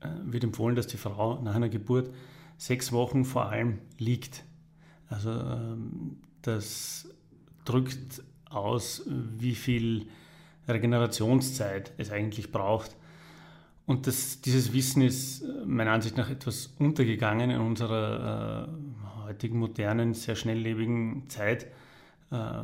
äh, 0.00 0.08
wird 0.24 0.42
empfohlen, 0.42 0.74
dass 0.74 0.86
die 0.86 0.96
Frau 0.96 1.40
nach 1.42 1.54
einer 1.54 1.68
Geburt 1.68 2.10
sechs 2.56 2.92
Wochen 2.92 3.26
vor 3.26 3.46
allem 3.46 3.78
liegt. 3.98 4.44
Also 5.08 5.30
ähm, 5.30 6.16
das 6.40 7.08
drückt 7.66 8.22
aus, 8.48 9.02
wie 9.06 9.54
viel 9.54 10.06
Regenerationszeit 10.66 11.92
es 11.98 12.10
eigentlich 12.10 12.50
braucht. 12.50 12.96
Und 13.84 14.06
das, 14.06 14.40
dieses 14.40 14.72
Wissen 14.72 15.02
ist 15.02 15.42
äh, 15.42 15.66
meiner 15.66 15.92
Ansicht 15.92 16.16
nach 16.16 16.30
etwas 16.30 16.74
untergegangen 16.78 17.50
in 17.50 17.60
unserer 17.60 18.66
äh, 18.66 19.26
heutigen 19.26 19.58
modernen, 19.58 20.14
sehr 20.14 20.36
schnelllebigen 20.36 21.28
Zeit, 21.28 21.66
äh, 22.30 22.62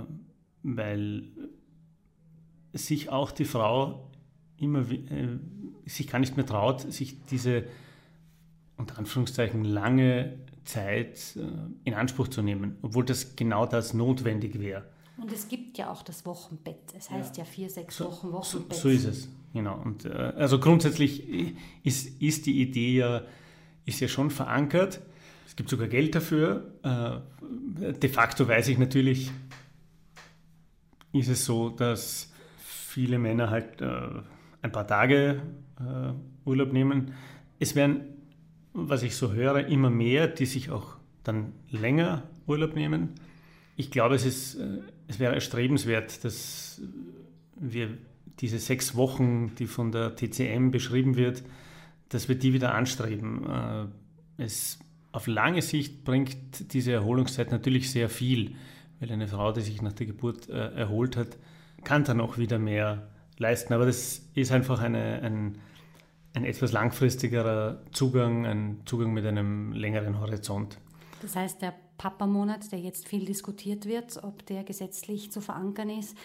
weil 0.63 1.25
sich 2.73 3.11
auch 3.11 3.33
die 3.33 3.45
Frau 3.45 4.10
immer 4.61 4.91
äh, 4.91 5.39
sich 5.87 6.09
gar 6.09 6.19
nicht 6.19 6.37
mehr 6.37 6.47
traut, 6.47 6.81
sich 6.93 7.23
diese 7.25 7.65
unter 8.77 8.99
Anführungszeichen 8.99 9.65
lange 9.65 10.39
Zeit 10.65 11.37
äh, 11.37 11.43
in 11.85 11.95
Anspruch 11.95 12.29
zu 12.29 12.43
nehmen, 12.43 12.77
obwohl 12.83 13.05
das 13.05 13.37
genau 13.37 13.67
das 13.67 13.95
notwendig 13.95 14.59
wäre. 14.59 14.85
Und 15.17 15.33
es 15.33 15.49
gibt 15.49 15.77
ja 15.77 15.91
auch 15.91 16.03
das 16.03 16.25
Wochenbett. 16.25 16.95
Es 16.97 17.11
heißt 17.11 17.37
ja, 17.37 17.45
ja 17.45 17.51
vier, 17.51 17.69
sechs 17.69 17.97
so, 17.97 18.07
Wochen 18.07 18.33
Wochenbett. 18.33 18.75
So, 18.75 18.89
so, 18.89 18.89
ist 18.89 19.05
es, 19.05 19.29
genau. 19.53 19.79
Und 19.81 20.07
äh, 20.07 20.09
also 20.09 20.59
grundsätzlich 20.59 21.29
ist, 21.85 22.21
ist 22.23 22.47
die 22.47 22.63
Idee 22.63 22.97
ja, 22.97 23.23
ist 23.85 24.01
ja 24.01 24.09
schon 24.09 24.31
verankert. 24.31 25.01
Es 25.47 25.57
gibt 25.57 25.69
sogar 25.69 25.89
Geld 25.89 26.15
dafür. 26.15 26.73
Äh, 26.83 27.93
de 27.93 28.09
facto 28.09 28.49
weiß 28.49 28.69
ich 28.69 28.79
natürlich, 28.79 29.31
ist 31.13 31.29
es 31.29 31.45
so, 31.45 31.71
dass 31.71 32.33
viele 32.65 33.19
Männer 33.19 33.51
halt 33.51 33.81
äh, 33.83 34.23
ein 34.63 34.73
paar 34.73 34.87
Tage 34.87 35.43
äh, 35.79 36.13
Urlaub 36.45 36.73
nehmen. 36.73 37.13
Es 37.59 37.75
werden, 37.75 38.03
was 38.73 39.03
ich 39.03 39.17
so 39.17 39.33
höre, 39.33 39.67
immer 39.67 39.91
mehr, 39.91 40.29
die 40.29 40.47
sich 40.47 40.71
auch 40.71 40.97
dann 41.25 41.53
länger 41.71 42.23
Urlaub 42.47 42.75
nehmen. 42.75 43.11
Ich 43.77 43.91
glaube, 43.91 44.15
es, 44.15 44.25
ist, 44.25 44.57
äh, 44.57 44.79
es 45.09 45.19
wäre 45.19 45.35
erstrebenswert, 45.35 46.25
dass 46.25 46.81
wir 47.57 47.97
diese 48.41 48.59
sechs 48.59 48.97
Wochen, 48.97 49.55
die 49.57 49.67
von 49.67 49.93
der 49.93 50.17
TCM 50.17 50.71
beschrieben 50.71 51.17
wird, 51.17 51.43
dass 52.09 52.29
wir 52.29 52.37
die 52.37 52.53
wieder 52.53 52.75
anstreben. 52.75 53.47
Äh, 53.49 53.87
es 54.43 54.79
auf 55.13 55.27
lange 55.27 55.63
Sicht 55.63 56.05
bringt 56.05 56.73
diese 56.73 56.93
Erholungszeit 56.93 57.51
natürlich 57.51 57.91
sehr 57.91 58.09
viel, 58.09 58.55
weil 59.01 59.11
eine 59.11 59.29
Frau, 59.29 59.53
die 59.53 59.61
sich 59.61 59.83
nach 59.83 59.93
der 59.93 60.07
Geburt 60.07 60.49
äh, 60.49 60.73
erholt 60.75 61.17
hat, 61.17 61.37
kann 61.85 62.05
dann 62.05 62.21
auch 62.21 62.39
wieder 62.39 62.59
mehr 62.59 63.09
leisten. 63.41 63.73
Aber 63.73 63.87
das 63.87 64.23
ist 64.35 64.53
einfach 64.53 64.81
eine, 64.81 65.21
ein, 65.23 65.59
ein 66.35 66.45
etwas 66.45 66.71
langfristigerer 66.71 67.83
Zugang, 67.91 68.47
ein 68.47 68.83
Zugang 68.85 69.13
mit 69.13 69.27
einem 69.27 69.73
längeren 69.73 70.21
Horizont. 70.21 70.79
Das 71.23 71.35
heißt, 71.35 71.61
der 71.61 71.75
Papa-Monat, 71.99 72.71
der 72.73 72.79
jetzt 72.79 73.09
viel 73.09 73.25
diskutiert 73.25 73.87
wird, 73.87 74.23
ob 74.23 74.47
der 74.47 74.63
gesetzlich 74.65 75.33
zu 75.33 75.41
verankern 75.41 75.91
ist, 75.91 76.17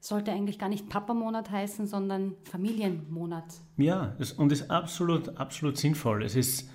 sollte 0.00 0.32
eigentlich 0.32 0.58
gar 0.58 0.68
nicht 0.68 0.88
Papa-Monat 0.88 1.50
heißen, 1.50 1.86
sondern 1.86 2.34
Familienmonat. 2.44 3.44
Ja, 3.76 4.16
und 4.36 4.50
ist 4.50 4.68
absolut, 4.70 5.36
absolut 5.38 5.78
sinnvoll. 5.78 6.24
Es 6.24 6.34
ist, 6.34 6.68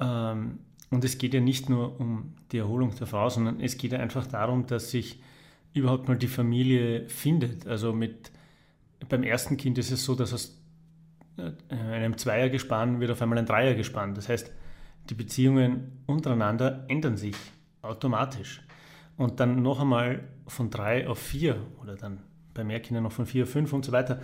ähm, 0.00 0.60
und 0.90 1.04
es 1.04 1.18
geht 1.18 1.34
ja 1.34 1.40
nicht 1.40 1.68
nur 1.68 2.00
um 2.00 2.32
die 2.52 2.58
Erholung 2.58 2.94
der 2.96 3.06
Frau, 3.06 3.28
sondern 3.28 3.60
es 3.60 3.76
geht 3.76 3.92
ja 3.92 3.98
einfach 3.98 4.26
darum, 4.26 4.66
dass 4.66 4.90
sich 4.90 5.20
überhaupt 5.74 6.08
mal 6.08 6.16
die 6.16 6.26
Familie 6.26 7.08
findet. 7.08 7.66
Also 7.66 7.92
mit, 7.92 8.32
beim 9.08 9.22
ersten 9.22 9.56
Kind 9.56 9.78
ist 9.78 9.90
es 9.90 10.04
so, 10.04 10.14
dass 10.14 10.32
aus 10.32 10.60
äh, 11.36 11.74
einem 11.74 12.16
Zweiergespann 12.16 13.00
wird 13.00 13.10
auf 13.10 13.22
einmal 13.22 13.38
ein 13.38 13.46
Dreiergespann. 13.46 14.14
Das 14.14 14.28
heißt, 14.28 14.52
die 15.08 15.14
Beziehungen 15.14 16.02
untereinander 16.06 16.84
ändern 16.88 17.16
sich 17.16 17.36
automatisch. 17.82 18.62
Und 19.16 19.40
dann 19.40 19.62
noch 19.62 19.80
einmal 19.80 20.24
von 20.46 20.70
drei 20.70 21.06
auf 21.08 21.18
vier 21.18 21.56
oder 21.82 21.96
dann 21.96 22.20
bei 22.54 22.64
Mehrkindern 22.64 23.04
noch 23.04 23.12
von 23.12 23.26
vier 23.26 23.44
auf 23.44 23.50
fünf 23.50 23.72
und 23.72 23.84
so 23.84 23.92
weiter. 23.92 24.20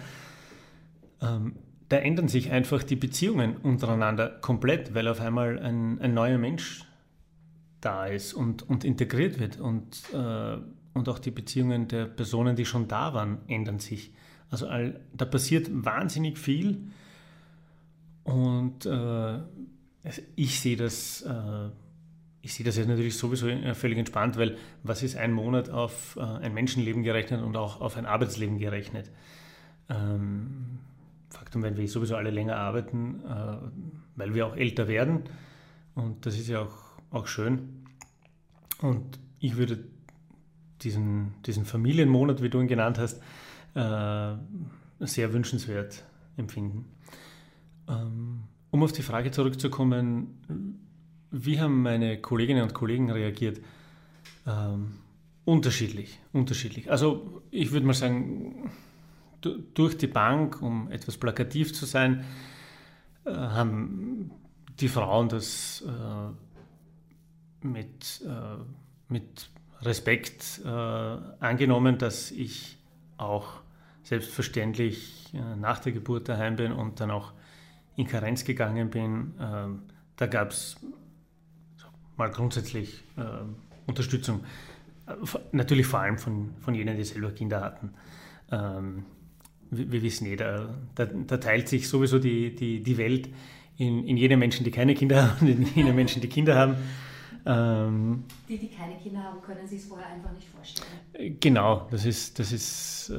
Ähm, 1.20 1.56
da 1.88 1.98
ändern 1.98 2.28
sich 2.28 2.50
einfach 2.50 2.82
die 2.82 2.96
Beziehungen 2.96 3.56
untereinander 3.58 4.28
komplett, 4.28 4.94
weil 4.94 5.06
auf 5.08 5.20
einmal 5.20 5.58
ein, 5.58 6.00
ein 6.00 6.14
neuer 6.14 6.38
Mensch 6.38 6.84
da 7.80 8.06
ist 8.06 8.34
und, 8.34 8.68
und 8.68 8.84
integriert 8.84 9.38
wird. 9.38 9.60
Und, 9.60 10.02
äh, 10.12 10.56
und 10.94 11.08
auch 11.08 11.18
die 11.18 11.30
Beziehungen 11.30 11.88
der 11.88 12.06
Personen, 12.06 12.56
die 12.56 12.64
schon 12.64 12.88
da 12.88 13.14
waren, 13.14 13.38
ändern 13.48 13.78
sich. 13.78 14.12
Also 14.50 14.68
all, 14.68 15.00
da 15.12 15.24
passiert 15.24 15.68
wahnsinnig 15.70 16.38
viel. 16.38 16.78
Und 18.24 18.86
äh, 18.86 19.38
ich 20.34 20.60
sehe 20.60 20.76
das, 20.76 21.22
äh, 21.22 21.68
ich 22.42 22.62
das 22.62 22.76
jetzt 22.76 22.88
natürlich 22.88 23.16
sowieso 23.16 23.48
äh, 23.48 23.74
völlig 23.74 23.98
entspannt, 23.98 24.36
weil 24.36 24.56
was 24.82 25.02
ist 25.02 25.16
ein 25.16 25.32
Monat 25.32 25.70
auf 25.70 26.16
äh, 26.16 26.22
ein 26.22 26.54
Menschenleben 26.54 27.02
gerechnet 27.02 27.42
und 27.42 27.56
auch 27.56 27.80
auf 27.80 27.96
ein 27.96 28.06
Arbeitsleben 28.06 28.58
gerechnet? 28.58 29.10
Ähm, 29.88 30.78
Faktum, 31.30 31.62
wenn 31.62 31.76
wir 31.76 31.86
sowieso 31.88 32.16
alle 32.16 32.30
länger 32.30 32.56
arbeiten, 32.56 33.22
weil 34.14 34.34
wir 34.34 34.46
auch 34.46 34.56
älter 34.56 34.88
werden 34.88 35.24
und 35.96 36.24
das 36.24 36.38
ist 36.38 36.48
ja 36.48 36.60
auch, 36.60 36.76
auch 37.10 37.26
schön. 37.26 37.84
Und 38.80 39.18
ich 39.40 39.56
würde 39.56 39.84
diesen, 40.82 41.34
diesen 41.46 41.64
Familienmonat, 41.64 42.42
wie 42.42 42.50
du 42.50 42.60
ihn 42.60 42.68
genannt 42.68 42.98
hast, 42.98 43.20
sehr 43.76 45.32
wünschenswert 45.32 46.04
empfinden. 46.36 46.86
Ähm, 47.88 48.44
um 48.70 48.82
auf 48.82 48.92
die 48.92 49.02
Frage 49.02 49.30
zurückzukommen, 49.30 50.82
wie 51.30 51.60
haben 51.60 51.82
meine 51.82 52.20
Kolleginnen 52.20 52.62
und 52.62 52.74
Kollegen 52.74 53.10
reagiert? 53.10 53.60
Ähm, 54.46 54.98
unterschiedlich, 55.44 56.18
unterschiedlich. 56.32 56.90
Also 56.90 57.42
ich 57.50 57.72
würde 57.72 57.86
mal 57.86 57.94
sagen, 57.94 58.70
durch 59.40 59.96
die 59.96 60.06
Bank, 60.06 60.60
um 60.62 60.90
etwas 60.90 61.16
plakativ 61.16 61.72
zu 61.72 61.86
sein, 61.86 62.24
äh, 63.24 63.30
haben 63.30 64.30
die 64.80 64.88
Frauen 64.88 65.28
das 65.28 65.84
äh, 65.86 67.66
mit, 67.66 68.22
äh, 68.26 68.62
mit 69.08 69.50
Respekt 69.82 70.60
äh, 70.64 70.68
angenommen, 70.68 71.98
dass 71.98 72.30
ich 72.30 72.78
auch 73.16 73.60
selbstverständlich 74.06 75.34
äh, 75.34 75.56
nach 75.56 75.80
der 75.80 75.90
Geburt 75.90 76.28
daheim 76.28 76.54
bin 76.54 76.72
und 76.72 77.00
dann 77.00 77.10
auch 77.10 77.32
in 77.96 78.06
Karenz 78.06 78.44
gegangen 78.44 78.88
bin, 78.88 79.34
äh, 79.40 79.66
da 80.16 80.26
gab 80.26 80.50
es 80.50 80.76
mal 82.16 82.30
grundsätzlich 82.30 83.02
äh, 83.16 83.22
Unterstützung. 83.86 84.44
Äh, 85.08 85.14
natürlich 85.50 85.86
vor 85.86 86.00
allem 86.00 86.18
von, 86.18 86.54
von 86.60 86.74
jenen, 86.74 86.96
die 86.96 87.02
selber 87.02 87.32
Kinder 87.32 87.60
hatten. 87.60 87.94
Ähm, 88.52 89.04
wir, 89.72 90.02
wissen 90.02 90.26
eh, 90.26 90.36
da, 90.36 90.72
da, 90.94 91.06
da, 91.06 91.38
teilt 91.38 91.68
sich 91.68 91.88
sowieso 91.88 92.20
die, 92.20 92.54
die, 92.54 92.84
die 92.84 92.98
Welt 92.98 93.28
in, 93.76 94.06
in 94.06 94.16
jene 94.16 94.36
Menschen, 94.36 94.62
die 94.62 94.70
keine 94.70 94.94
Kinder 94.94 95.30
haben 95.30 95.40
und 95.40 95.48
in 95.48 95.66
jene 95.74 95.92
Menschen, 95.92 96.22
die 96.22 96.28
Kinder 96.28 96.54
haben. 96.54 96.76
Ähm, 97.48 98.24
die, 98.48 98.58
die 98.58 98.68
keine 98.68 98.96
Kinder 98.96 99.22
haben, 99.22 99.40
können 99.40 99.66
sich 99.68 99.80
es 99.80 99.86
vorher 99.86 100.08
einfach 100.08 100.32
nicht 100.32 100.48
vorstellen. 100.48 101.38
Genau, 101.38 101.86
das 101.92 102.04
ist, 102.04 102.40
das 102.40 102.50
ist 102.50 103.10
äh, 103.10 103.18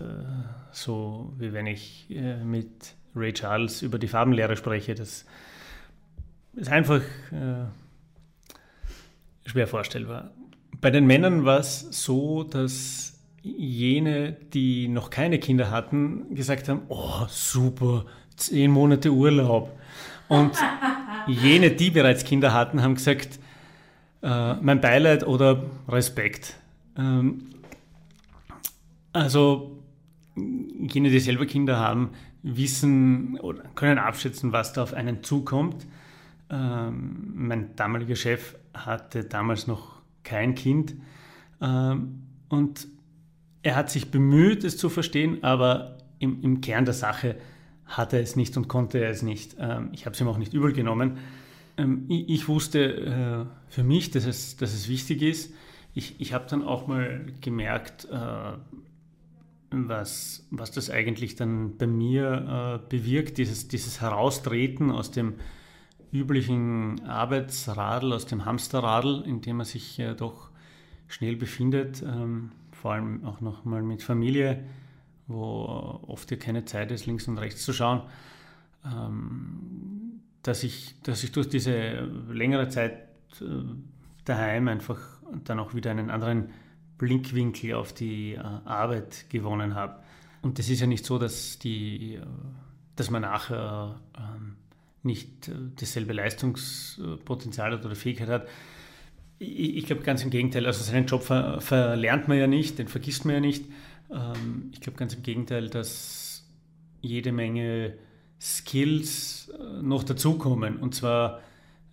so, 0.71 1.31
wie 1.37 1.53
wenn 1.53 1.65
ich 1.65 2.07
äh, 2.09 2.43
mit 2.43 2.93
Ray 3.15 3.31
Charles 3.31 3.81
über 3.81 3.97
die 3.97 4.09
Farbenlehre 4.09 4.57
spreche. 4.57 4.95
Das 4.95 5.25
ist 6.55 6.69
einfach 6.69 7.01
äh, 7.31 7.65
schwer 9.45 9.67
vorstellbar. 9.67 10.31
Bei 10.81 10.91
den 10.91 11.07
Männern 11.07 11.45
war 11.45 11.59
es 11.59 11.87
so, 11.91 12.43
dass 12.43 13.17
jene, 13.41 14.33
die 14.53 14.89
noch 14.89 15.09
keine 15.09 15.39
Kinder 15.39 15.71
hatten, 15.71 16.35
gesagt 16.35 16.67
haben, 16.67 16.81
oh 16.89 17.25
super, 17.29 18.05
zehn 18.35 18.71
Monate 18.71 19.09
Urlaub. 19.09 19.71
Und 20.27 20.57
jene, 21.27 21.71
die 21.71 21.91
bereits 21.91 22.25
Kinder 22.25 22.53
hatten, 22.53 22.81
haben 22.81 22.95
gesagt, 22.95 23.39
äh, 24.21 24.53
mein 24.55 24.81
Beileid 24.81 25.25
oder 25.25 25.63
Respekt. 25.87 26.55
Ähm, 26.97 27.49
also 29.13 29.83
jene, 30.35 31.09
die 31.09 31.19
selber 31.19 31.45
Kinder 31.45 31.77
haben, 31.77 32.11
wissen 32.43 33.39
oder 33.39 33.63
können 33.75 33.97
abschätzen, 33.97 34.51
was 34.51 34.73
da 34.73 34.83
auf 34.83 34.93
einen 34.93 35.23
zukommt. 35.23 35.87
Ähm, 36.49 37.33
mein 37.35 37.75
damaliger 37.75 38.15
Chef 38.15 38.55
hatte 38.73 39.23
damals 39.23 39.67
noch 39.67 40.01
kein 40.23 40.55
Kind 40.55 40.95
ähm, 41.61 42.23
und 42.49 42.87
er 43.63 43.75
hat 43.75 43.89
sich 43.89 44.11
bemüht, 44.11 44.63
es 44.63 44.77
zu 44.77 44.89
verstehen, 44.89 45.43
aber 45.43 45.97
im, 46.19 46.41
im 46.41 46.61
Kern 46.61 46.85
der 46.85 46.93
Sache 46.93 47.35
hatte 47.85 48.17
er 48.17 48.23
es 48.23 48.35
nicht 48.35 48.55
und 48.57 48.67
konnte 48.67 48.99
er 48.99 49.09
es 49.09 49.21
nicht. 49.21 49.55
Ähm, 49.59 49.89
ich 49.93 50.05
habe 50.05 50.13
es 50.13 50.21
ihm 50.21 50.27
auch 50.27 50.37
nicht 50.37 50.53
übel 50.53 50.73
genommen. 50.73 51.17
Ähm, 51.77 52.05
ich, 52.07 52.47
wusste 52.47 53.47
äh, 53.49 53.71
für 53.71 53.83
mich, 53.83 54.11
dass 54.11 54.25
es, 54.25 54.57
dass 54.57 54.73
es 54.73 54.89
wichtig 54.89 55.21
ist. 55.21 55.53
Ich, 55.93 56.19
ich 56.19 56.33
habe 56.33 56.45
dann 56.49 56.63
auch 56.63 56.87
mal 56.87 57.25
gemerkt, 57.41 58.05
äh, 58.11 58.53
was, 59.71 60.47
was 60.51 60.71
das 60.71 60.89
eigentlich 60.89 61.35
dann 61.35 61.77
bei 61.77 61.87
mir 61.87 62.81
äh, 62.85 62.89
bewirkt, 62.89 63.37
dieses, 63.37 63.67
dieses 63.67 64.01
Heraustreten 64.01 64.91
aus 64.91 65.11
dem 65.11 65.35
üblichen 66.11 67.03
Arbeitsradl, 67.05 68.13
aus 68.13 68.25
dem 68.25 68.45
Hamsterradl, 68.45 69.23
in 69.25 69.41
dem 69.41 69.57
man 69.57 69.65
sich 69.65 69.97
ja 69.97 70.13
doch 70.13 70.49
schnell 71.07 71.35
befindet, 71.35 72.01
ähm, 72.01 72.51
vor 72.71 72.93
allem 72.93 73.25
auch 73.25 73.41
nochmal 73.41 73.83
mit 73.83 74.03
Familie, 74.03 74.63
wo 75.27 75.99
oft 76.07 76.31
ja 76.31 76.37
keine 76.37 76.63
Zeit 76.65 76.91
ist, 76.91 77.05
links 77.05 77.27
und 77.27 77.37
rechts 77.37 77.63
zu 77.63 77.73
schauen, 77.73 78.03
ähm, 78.85 79.96
dass, 80.47 80.63
ich, 80.63 80.95
dass 81.03 81.23
ich 81.23 81.31
durch 81.31 81.49
diese 81.49 82.09
längere 82.29 82.69
Zeit 82.69 82.93
äh, 83.41 83.45
daheim 84.25 84.67
einfach 84.67 84.99
dann 85.43 85.59
auch 85.59 85.73
wieder 85.73 85.91
einen 85.91 86.09
anderen 86.09 86.49
Blickwinkel 86.97 87.73
auf 87.73 87.93
die 87.93 88.33
äh, 88.33 88.39
Arbeit 88.39 89.25
gewonnen 89.29 89.75
habe. 89.75 90.01
Und 90.41 90.57
das 90.57 90.69
ist 90.69 90.79
ja 90.79 90.87
nicht 90.87 91.05
so, 91.05 91.19
dass, 91.19 91.59
die, 91.59 92.15
äh, 92.15 92.21
dass 92.95 93.09
man 93.09 93.23
nachher 93.23 93.99
ähm, 94.17 94.55
nicht 95.03 95.51
dasselbe 95.79 96.13
Leistungspotenzial 96.13 97.73
hat 97.73 97.85
oder 97.85 97.95
Fähigkeit 97.95 98.29
hat. 98.29 98.47
Ich, 99.39 99.77
ich 99.77 99.85
glaube 99.85 100.03
ganz 100.03 100.23
im 100.23 100.29
Gegenteil. 100.29 100.65
Also 100.65 100.83
seinen 100.83 101.07
Job 101.07 101.23
ver, 101.23 101.59
verlernt 101.59 102.27
man 102.29 102.37
ja 102.37 102.47
nicht, 102.47 102.79
den 102.79 102.87
vergisst 102.87 103.25
man 103.25 103.35
ja 103.35 103.41
nicht. 103.41 103.65
Ähm, 104.09 104.69
ich 104.71 104.79
glaube 104.79 104.97
ganz 104.97 105.13
im 105.13 105.23
Gegenteil, 105.23 105.69
dass 105.69 106.45
jede 107.01 107.31
Menge 107.33 107.93
Skills 108.39 109.49
äh, 109.49 109.81
noch 109.81 110.03
dazukommen. 110.03 110.77
Und 110.77 110.95
zwar, 110.95 111.41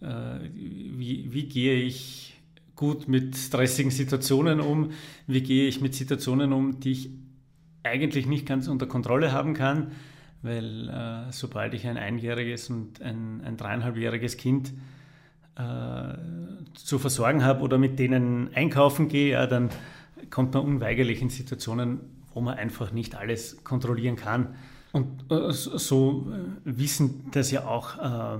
äh, 0.00 0.06
wie, 0.52 1.32
wie 1.32 1.46
gehe 1.46 1.80
ich 1.80 2.40
gut 2.76 3.08
mit 3.08 3.36
stressigen 3.36 3.90
Situationen 3.90 4.60
um? 4.60 4.90
Wie 5.26 5.42
gehe 5.42 5.68
ich 5.68 5.80
mit 5.80 5.94
Situationen 5.94 6.52
um, 6.52 6.80
die 6.80 6.92
ich 6.92 7.10
eigentlich 7.82 8.26
nicht 8.26 8.46
ganz 8.46 8.68
unter 8.68 8.86
Kontrolle 8.86 9.32
haben 9.32 9.54
kann? 9.54 9.92
Weil 10.42 10.88
äh, 10.88 11.32
sobald 11.32 11.74
ich 11.74 11.86
ein 11.86 11.96
einjähriges 11.96 12.68
und 12.68 13.00
ein, 13.00 13.40
ein 13.44 13.56
dreieinhalbjähriges 13.56 14.36
Kind 14.36 14.74
äh, 15.56 16.14
zu 16.74 16.98
versorgen 16.98 17.44
habe 17.44 17.62
oder 17.62 17.78
mit 17.78 17.98
denen 17.98 18.52
einkaufen 18.54 19.08
gehe, 19.08 19.32
ja, 19.32 19.46
dann 19.46 19.70
kommt 20.30 20.54
man 20.54 20.64
unweigerlich 20.64 21.22
in 21.22 21.30
Situationen, 21.30 22.00
wo 22.34 22.40
man 22.40 22.58
einfach 22.58 22.92
nicht 22.92 23.14
alles 23.14 23.62
kontrollieren 23.64 24.16
kann. 24.16 24.56
Und 24.94 25.28
äh, 25.28 25.50
so 25.50 26.30
äh, 26.30 26.44
wissen 26.64 27.28
das 27.32 27.50
ja 27.50 27.66
auch 27.66 27.98
äh, 27.98 28.38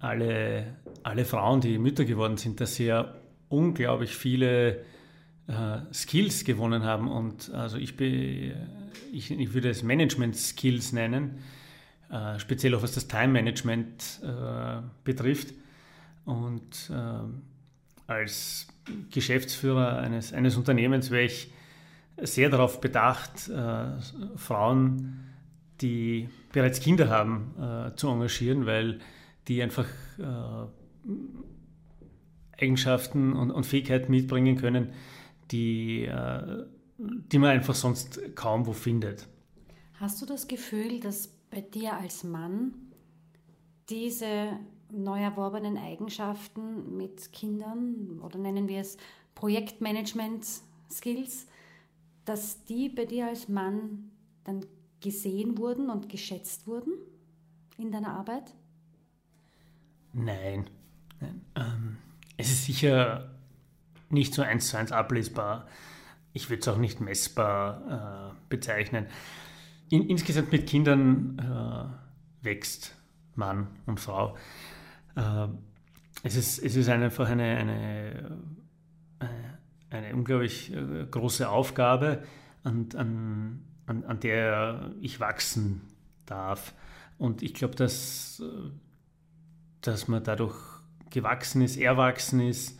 alle, 0.00 0.66
alle 1.04 1.24
Frauen, 1.24 1.60
die 1.60 1.78
Mütter 1.78 2.04
geworden 2.04 2.36
sind, 2.36 2.60
dass 2.60 2.74
sie 2.74 2.86
ja 2.86 3.14
unglaublich 3.48 4.14
viele 4.14 4.84
Skills 5.94 6.44
gewonnen 6.44 6.84
haben. 6.84 7.10
Und 7.10 7.54
also 7.54 7.78
ich, 7.78 7.96
be, 7.96 8.54
ich, 9.10 9.30
ich 9.30 9.54
würde 9.54 9.70
es 9.70 9.82
Management-Skills 9.82 10.92
nennen, 10.92 11.38
speziell 12.36 12.74
auch 12.74 12.82
was 12.82 12.92
das 12.92 13.08
Time-Management 13.08 14.20
betrifft. 15.04 15.54
Und 16.26 16.92
als 18.06 18.66
Geschäftsführer 19.10 19.96
eines, 19.96 20.34
eines 20.34 20.58
Unternehmens 20.58 21.10
wäre 21.10 21.24
ich 21.24 21.50
sehr 22.22 22.50
darauf 22.50 22.80
bedacht, 22.80 23.48
äh, 23.48 24.00
Frauen, 24.36 25.27
die 25.80 26.28
bereits 26.52 26.80
Kinder 26.80 27.08
haben, 27.08 27.54
äh, 27.58 27.96
zu 27.96 28.08
engagieren, 28.08 28.66
weil 28.66 28.98
die 29.46 29.62
einfach 29.62 29.86
äh, 30.18 30.66
Eigenschaften 32.60 33.34
und, 33.34 33.50
und, 33.50 33.64
Fähigkeiten 33.64 34.10
mitbringen 34.10 34.56
können, 34.56 34.92
die, 35.50 36.04
äh, 36.04 36.64
die 36.98 37.38
man 37.38 37.50
einfach 37.50 37.74
sonst 37.74 38.20
kaum 38.34 38.66
wo 38.66 38.72
findet. 38.72 39.28
Hast 39.94 40.20
du 40.20 40.26
das 40.26 40.48
Gefühl, 40.48 41.00
dass 41.00 41.28
bei 41.50 41.60
dir 41.60 41.94
als 41.94 42.24
Mann 42.24 42.74
diese 43.88 44.58
neu 44.90 45.20
erworbenen 45.20 45.78
Eigenschaften 45.78 46.96
mit 46.96 47.32
Kindern 47.32 48.20
oder 48.22 48.38
nennen 48.38 48.68
wir 48.68 48.80
es 48.80 48.96
Projektmanagement-Skills, 49.34 51.46
dass 52.24 52.64
die 52.64 52.88
bei 52.88 53.04
dir 53.04 53.26
als 53.28 53.48
Mann 53.48 54.10
dann 54.44 54.64
gesehen 55.00 55.58
wurden 55.58 55.90
und 55.90 56.08
geschätzt 56.08 56.66
wurden 56.66 56.92
in 57.76 57.92
deiner 57.92 58.12
Arbeit? 58.12 58.54
Nein. 60.12 60.68
Nein. 61.20 61.44
Ähm, 61.54 61.96
es 62.36 62.50
ist 62.50 62.64
sicher 62.64 63.30
nicht 64.10 64.34
so 64.34 64.42
eins 64.42 64.68
zu 64.68 64.76
eins 64.76 64.92
ablesbar. 64.92 65.66
Ich 66.32 66.50
würde 66.50 66.60
es 66.60 66.68
auch 66.68 66.78
nicht 66.78 67.00
messbar 67.00 68.32
äh, 68.32 68.34
bezeichnen. 68.48 69.06
In, 69.90 70.08
insgesamt 70.08 70.52
mit 70.52 70.66
Kindern 70.66 71.38
äh, 71.38 72.44
wächst 72.44 72.94
Mann 73.34 73.68
und 73.86 74.00
Frau. 74.00 74.36
Äh, 75.16 75.48
es, 76.22 76.36
ist, 76.36 76.58
es 76.58 76.76
ist 76.76 76.88
einfach 76.88 77.28
eine, 77.28 77.56
eine, 77.56 78.38
eine 79.18 79.30
äh, 79.30 79.48
eine 79.90 80.14
unglaublich 80.14 80.72
äh, 80.72 81.06
große 81.10 81.48
Aufgabe, 81.48 82.22
an, 82.64 82.88
an, 82.96 83.64
an, 83.88 84.04
an 84.04 84.20
der 84.20 84.92
ich 85.00 85.18
wachsen 85.18 85.80
darf. 86.26 86.74
Und 87.16 87.42
ich 87.42 87.54
glaube, 87.54 87.74
dass, 87.74 88.40
äh, 88.40 88.70
dass 89.80 90.08
man 90.08 90.22
dadurch 90.22 90.56
gewachsen 91.10 91.62
ist, 91.62 91.76
erwachsen 91.76 92.40
ist, 92.40 92.78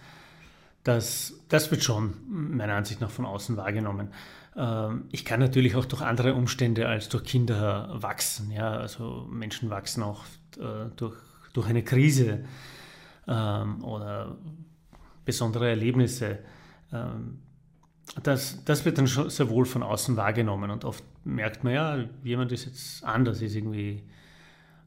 das, 0.85 1.35
das 1.49 1.71
wird 1.71 1.83
schon 1.83 2.15
meiner 2.29 2.75
Ansicht 2.75 3.01
nach 3.01 3.11
von 3.11 3.27
außen 3.27 3.57
wahrgenommen. 3.57 4.13
Ähm, 4.57 5.05
ich 5.11 5.25
kann 5.25 5.41
natürlich 5.41 5.77
auch 5.77 5.85
durch 5.85 6.03
andere 6.03 6.35
Umstände 6.35 6.89
als 6.89 7.09
durch 7.09 7.25
Kinder 7.25 7.91
wachsen. 7.93 8.51
Ja? 8.51 8.71
Also 8.73 9.27
Menschen 9.31 9.71
wachsen 9.71 10.03
auch 10.03 10.25
äh, 10.59 10.91
durch, 10.97 11.17
durch 11.53 11.69
eine 11.69 11.83
Krise 11.83 12.45
ähm, 13.27 13.83
oder 13.85 14.37
besondere 15.25 15.69
Erlebnisse. 15.69 16.39
Das, 18.23 18.65
das 18.65 18.85
wird 18.85 18.99
dann 18.99 19.07
schon 19.07 19.31
sehr 19.31 19.49
wohl 19.49 19.65
von 19.65 19.83
außen 19.83 20.17
wahrgenommen 20.17 20.71
und 20.71 20.85
oft 20.85 21.05
merkt 21.25 21.63
man 21.63 21.73
ja, 21.75 22.05
jemand 22.25 22.51
ist 22.53 22.65
jetzt 22.65 23.05
anders, 23.05 23.43
ist 23.43 23.55
irgendwie 23.55 24.03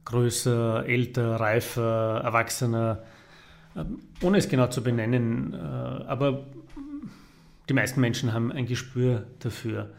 größer, 0.05 0.85
älter, 0.85 1.39
reifer, 1.39 2.21
erwachsener, 2.23 3.03
ähm, 3.75 3.99
ohne 4.21 4.37
es 4.37 4.49
genau 4.49 4.67
zu 4.67 4.83
benennen. 4.83 5.53
Äh, 5.53 5.57
aber 5.57 6.45
die 7.69 7.73
meisten 7.73 8.01
Menschen 8.01 8.33
haben 8.33 8.51
ein 8.51 8.65
Gespür 8.65 9.27
dafür. 9.39 9.91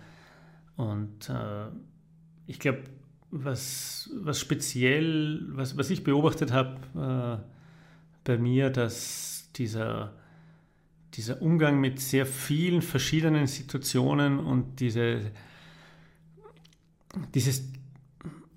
Und 0.77 1.29
äh, 1.29 1.67
ich 2.47 2.59
glaube, 2.59 2.83
was, 3.31 4.11
was 4.23 4.41
speziell, 4.41 5.43
was, 5.49 5.77
was 5.79 5.89
ich 5.91 6.05
beobachtet 6.05 6.53
habe 6.53 7.41
äh, 7.41 7.43
bei 8.25 8.37
mir, 8.37 8.71
dass 8.71 9.49
dieser 9.57 10.13
dieser 11.15 11.43
Umgang 11.43 11.81
mit 11.81 12.01
sehr 12.01 12.27
vielen 12.27 12.83
verschiedenen 12.83 13.47
Situationen 13.47 14.39
und 14.39 14.81
diese, 14.81 15.33
dieses 17.35 17.69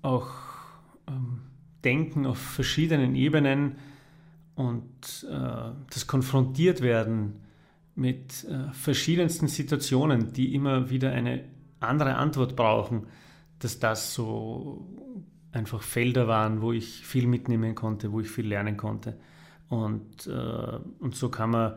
auch 0.02 0.30
ähm, 1.08 1.40
Denken 1.84 2.26
auf 2.26 2.38
verschiedenen 2.38 3.14
Ebenen 3.14 3.76
und 4.54 5.26
äh, 5.30 5.72
das 5.90 6.06
konfrontiert 6.06 6.80
werden 6.80 7.40
mit 7.94 8.44
äh, 8.44 8.72
verschiedensten 8.72 9.48
Situationen, 9.48 10.32
die 10.32 10.54
immer 10.54 10.90
wieder 10.90 11.12
eine 11.12 11.44
andere 11.80 12.16
Antwort 12.16 12.56
brauchen, 12.56 13.06
dass 13.58 13.78
das 13.78 14.14
so 14.14 14.86
einfach 15.52 15.82
Felder 15.82 16.26
waren, 16.26 16.60
wo 16.60 16.72
ich 16.72 17.06
viel 17.06 17.26
mitnehmen 17.26 17.74
konnte, 17.74 18.12
wo 18.12 18.20
ich 18.20 18.30
viel 18.30 18.46
lernen 18.46 18.76
konnte. 18.76 19.18
Und, 19.68 20.26
äh, 20.26 20.78
und 21.00 21.14
so 21.14 21.28
kann 21.30 21.50
man 21.50 21.74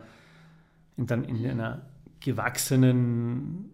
dann 1.08 1.24
in 1.24 1.46
einer 1.46 1.82
gewachsenen 2.20 3.72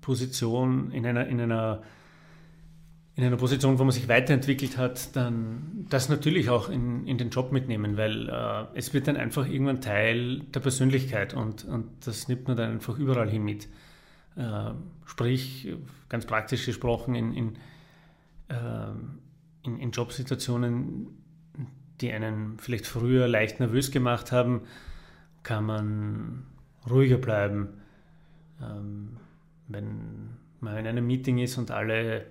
Position, 0.00 0.90
in 0.90 1.06
einer, 1.06 1.26
in 1.26 1.40
einer, 1.40 1.82
in 3.14 3.24
einer 3.24 3.36
Position, 3.36 3.78
wo 3.78 3.84
man 3.84 3.92
sich 3.92 4.08
weiterentwickelt 4.08 4.78
hat, 4.78 5.14
dann 5.16 5.86
das 5.88 6.08
natürlich 6.08 6.50
auch 6.50 6.68
in, 6.68 7.06
in 7.06 7.18
den 7.18 7.30
Job 7.30 7.52
mitnehmen, 7.52 7.96
weil 7.96 8.28
äh, 8.28 8.66
es 8.74 8.94
wird 8.94 9.08
dann 9.08 9.16
einfach 9.16 9.46
irgendwann 9.46 9.80
Teil 9.80 10.40
der 10.40 10.60
Persönlichkeit 10.60 11.34
und, 11.34 11.64
und 11.64 12.06
das 12.06 12.28
nimmt 12.28 12.48
man 12.48 12.56
dann 12.56 12.72
einfach 12.72 12.98
überall 12.98 13.28
hin 13.28 13.44
mit. 13.44 13.68
Äh, 14.36 14.70
sprich, 15.04 15.68
ganz 16.08 16.26
praktisch 16.26 16.64
gesprochen, 16.64 17.14
in, 17.14 17.34
in, 17.34 17.56
äh, 18.48 18.54
in, 19.62 19.78
in 19.80 19.90
Jobsituationen, 19.90 21.08
die 22.00 22.12
einen 22.12 22.58
vielleicht 22.58 22.86
früher 22.86 23.26
leicht 23.26 23.58
nervös 23.58 23.90
gemacht 23.90 24.30
haben, 24.30 24.62
kann 25.48 25.64
man 25.64 26.44
ruhiger 26.90 27.16
bleiben. 27.16 27.80
Ähm, 28.60 29.16
wenn 29.66 30.36
man 30.60 30.76
in 30.76 30.86
einem 30.86 31.06
Meeting 31.06 31.38
ist 31.38 31.56
und 31.56 31.70
alle 31.70 32.26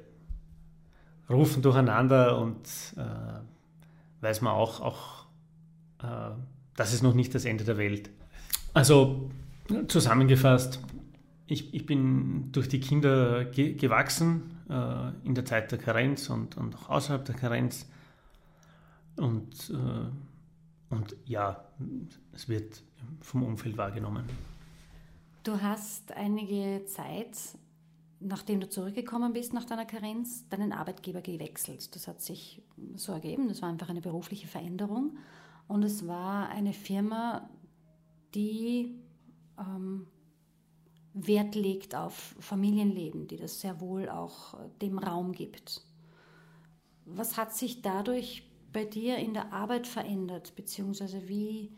rufen 1.27 1.63
durcheinander 1.63 2.37
und 2.37 2.67
äh, 2.95 4.21
weiß 4.23 4.41
man 4.41 4.53
auch, 4.53 4.81
auch 4.81 5.25
äh, 6.03 6.35
das 6.75 6.93
ist 6.93 7.01
noch 7.01 7.15
nicht 7.15 7.33
das 7.33 7.45
Ende 7.45 7.63
der 7.63 7.79
Welt. 7.79 8.11
Also 8.75 9.31
zusammengefasst, 9.87 10.79
ich, 11.47 11.73
ich 11.73 11.87
bin 11.87 12.51
durch 12.51 12.69
die 12.69 12.79
Kinder 12.79 13.45
ge 13.45 13.73
gewachsen 13.73 14.59
äh, 14.69 15.09
in 15.27 15.33
der 15.33 15.43
Zeit 15.43 15.71
der 15.71 15.79
Karenz 15.79 16.29
und, 16.29 16.55
und 16.55 16.75
auch 16.75 16.89
außerhalb 16.89 17.25
der 17.25 17.35
Karenz. 17.35 17.89
Und, 19.15 19.71
äh, 19.71 20.93
und 20.93 21.15
ja, 21.25 21.65
es 22.31 22.47
wird 22.47 22.83
vom 23.21 23.43
Umfeld 23.43 23.77
wahrgenommen. 23.77 24.25
Du 25.43 25.61
hast 25.61 26.11
einige 26.11 26.85
Zeit, 26.85 27.37
nachdem 28.19 28.59
du 28.59 28.69
zurückgekommen 28.69 29.33
bist 29.33 29.53
nach 29.53 29.65
deiner 29.65 29.85
Karenz, 29.85 30.47
deinen 30.49 30.73
Arbeitgeber 30.73 31.21
gewechselt. 31.21 31.95
Das 31.95 32.07
hat 32.07 32.21
sich 32.21 32.61
so 32.95 33.13
ergeben, 33.13 33.47
das 33.47 33.61
war 33.61 33.69
einfach 33.69 33.89
eine 33.89 34.01
berufliche 34.01 34.47
Veränderung. 34.47 35.17
Und 35.67 35.83
es 35.83 36.07
war 36.07 36.49
eine 36.49 36.73
Firma, 36.73 37.49
die 38.33 38.99
ähm, 39.57 40.07
Wert 41.13 41.55
legt 41.55 41.95
auf 41.95 42.35
Familienleben, 42.39 43.27
die 43.27 43.37
das 43.37 43.61
sehr 43.61 43.81
wohl 43.81 44.09
auch 44.09 44.57
dem 44.81 44.97
Raum 44.99 45.31
gibt. 45.31 45.81
Was 47.05 47.37
hat 47.37 47.53
sich 47.53 47.81
dadurch 47.81 48.43
bei 48.73 48.85
dir 48.85 49.17
in 49.17 49.33
der 49.33 49.53
Arbeit 49.53 49.87
verändert? 49.87 50.55
Beziehungsweise 50.55 51.27
wie 51.27 51.71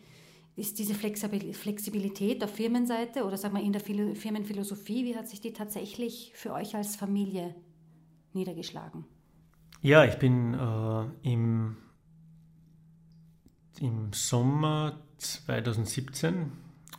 ist 0.59 0.77
diese 0.77 0.93
Flexibilität 0.93 2.43
auf 2.43 2.51
Firmenseite 2.53 3.23
oder 3.23 3.37
sag 3.37 3.53
mal 3.53 3.63
in 3.63 3.71
der 3.71 3.81
Firmenphilosophie, 3.81 5.05
wie 5.05 5.15
hat 5.15 5.27
sich 5.29 5.41
die 5.41 5.53
tatsächlich 5.53 6.31
für 6.35 6.53
euch 6.53 6.75
als 6.75 6.95
Familie 6.95 7.55
niedergeschlagen? 8.33 9.05
Ja, 9.81 10.03
ich 10.03 10.15
bin 10.17 10.53
äh, 10.53 11.29
im, 11.29 11.77
im 13.79 14.11
Sommer 14.11 14.99
2017 15.17 16.51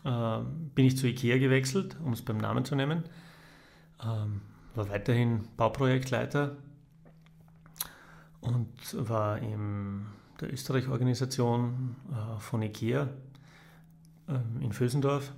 äh, 0.05 0.39
bin 0.75 0.87
ich 0.87 0.97
zu 0.97 1.07
IKEA 1.07 1.39
gewechselt, 1.39 1.97
um 2.03 2.15
es 2.15 2.23
beim 2.23 2.39
Namen 2.39 2.65
zu 2.65 2.75
nennen. 2.75 3.05
Ähm, 4.03 4.41
war 4.75 4.89
weiterhin 4.89 5.47
Bauprojektleiter 5.57 6.57
und 8.41 8.69
war 8.95 9.39
in 9.39 10.07
der 10.41 10.53
Österreich-Organisation 10.53 11.97
äh, 12.11 12.41
von 12.41 12.63
IKEA 12.63 13.09
in 14.61 14.73
Vösendorf. 14.73 15.33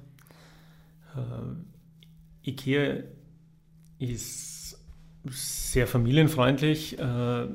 Äh, 1.16 2.50
IKEA 2.50 3.04
ist 3.98 4.78
sehr 5.24 5.86
familienfreundlich, 5.86 6.98
äh, 6.98 7.46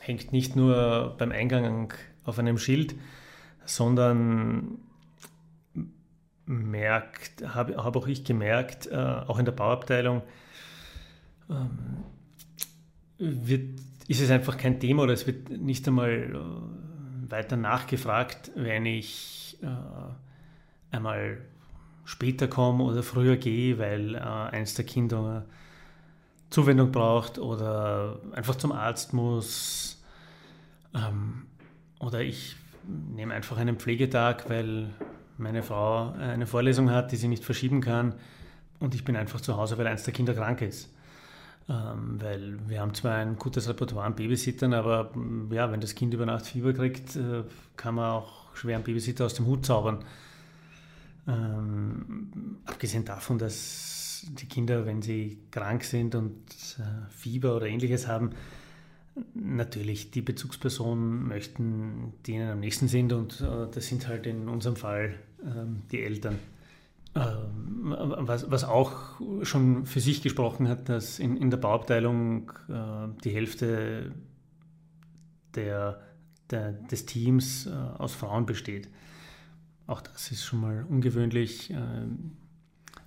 hängt 0.00 0.32
nicht 0.32 0.56
nur 0.56 1.14
beim 1.18 1.32
Eingang 1.32 1.92
auf 2.24 2.38
einem 2.38 2.58
Schild, 2.58 2.94
sondern 3.64 4.78
merkt, 6.46 7.46
habe 7.46 7.76
hab 7.76 7.96
auch 7.96 8.06
ich 8.06 8.24
gemerkt, 8.24 8.86
äh, 8.86 8.96
auch 8.96 9.38
in 9.38 9.44
der 9.44 9.52
Bauabteilung, 9.52 10.22
ähm, 11.48 12.04
wird, 13.18 13.80
ist 14.08 14.20
es 14.20 14.30
einfach 14.30 14.56
kein 14.56 14.80
Thema 14.80 15.02
oder 15.02 15.12
es 15.12 15.26
wird 15.26 15.50
nicht 15.50 15.86
einmal 15.86 16.34
weiter 17.28 17.56
nachgefragt, 17.56 18.50
wenn 18.56 18.86
ich 18.86 19.58
äh, 19.62 19.66
einmal 20.90 21.38
später 22.04 22.48
komme 22.48 22.84
oder 22.84 23.02
früher 23.02 23.36
gehe, 23.36 23.78
weil 23.78 24.14
äh, 24.14 24.18
eins 24.18 24.74
der 24.74 24.84
Kinder 24.84 25.44
Zuwendung 26.50 26.90
braucht 26.90 27.38
oder 27.38 28.18
einfach 28.32 28.56
zum 28.56 28.72
Arzt 28.72 29.12
muss. 29.12 30.02
Ähm, 30.94 31.46
oder 32.00 32.20
ich 32.20 32.56
nehme 33.14 33.34
einfach 33.34 33.56
einen 33.56 33.76
Pflegetag, 33.76 34.48
weil 34.48 34.88
meine 35.38 35.62
Frau 35.62 36.12
eine 36.12 36.46
Vorlesung 36.46 36.90
hat, 36.90 37.12
die 37.12 37.16
sie 37.16 37.28
nicht 37.28 37.44
verschieben 37.44 37.80
kann 37.80 38.14
und 38.80 38.94
ich 38.94 39.04
bin 39.04 39.16
einfach 39.16 39.40
zu 39.40 39.56
Hause, 39.56 39.78
weil 39.78 39.86
eins 39.86 40.02
der 40.02 40.12
Kinder 40.12 40.34
krank 40.34 40.62
ist. 40.62 40.92
Ähm, 41.68 42.20
weil 42.20 42.58
wir 42.66 42.80
haben 42.80 42.94
zwar 42.94 43.14
ein 43.14 43.36
gutes 43.36 43.68
Repertoire 43.68 44.06
an 44.06 44.16
Babysittern, 44.16 44.74
aber 44.74 45.10
ja, 45.50 45.70
wenn 45.70 45.80
das 45.80 45.94
Kind 45.94 46.12
über 46.14 46.26
Nacht 46.26 46.46
Fieber 46.46 46.72
kriegt, 46.72 47.14
äh, 47.14 47.44
kann 47.76 47.94
man 47.94 48.10
auch 48.10 48.56
schwer 48.56 48.76
einen 48.76 48.84
Babysitter 48.84 49.26
aus 49.26 49.34
dem 49.34 49.46
Hut 49.46 49.64
zaubern. 49.64 50.04
Ähm, 51.28 52.58
abgesehen 52.64 53.04
davon, 53.04 53.38
dass 53.38 54.26
die 54.28 54.46
Kinder, 54.46 54.86
wenn 54.86 55.02
sie 55.02 55.38
krank 55.50 55.84
sind 55.84 56.14
und 56.14 56.36
äh, 56.78 57.10
Fieber 57.10 57.56
oder 57.56 57.66
ähnliches 57.66 58.06
haben, 58.06 58.30
natürlich 59.34 60.10
die 60.10 60.22
Bezugspersonen 60.22 61.26
möchten, 61.26 62.12
die 62.26 62.32
ihnen 62.32 62.50
am 62.50 62.60
nächsten 62.60 62.88
sind 62.88 63.12
und 63.12 63.40
äh, 63.40 63.66
das 63.72 63.86
sind 63.88 64.08
halt 64.08 64.26
in 64.26 64.48
unserem 64.48 64.76
Fall 64.76 65.14
ähm, 65.44 65.82
die 65.90 66.02
Eltern. 66.02 66.38
Ähm, 67.14 67.96
was, 67.98 68.50
was 68.50 68.62
auch 68.62 69.20
schon 69.42 69.84
für 69.84 70.00
sich 70.00 70.22
gesprochen 70.22 70.68
hat, 70.68 70.88
dass 70.88 71.18
in, 71.18 71.36
in 71.36 71.50
der 71.50 71.58
Bauabteilung 71.58 72.52
äh, 72.68 73.08
die 73.24 73.30
Hälfte 73.30 74.12
der, 75.56 76.00
der, 76.50 76.72
des 76.72 77.06
Teams 77.06 77.66
äh, 77.66 77.70
aus 77.70 78.14
Frauen 78.14 78.46
besteht. 78.46 78.88
Auch 79.90 80.02
das 80.02 80.30
ist 80.30 80.44
schon 80.44 80.60
mal 80.60 80.86
ungewöhnlich. 80.88 81.70
Ähm, 81.70 82.36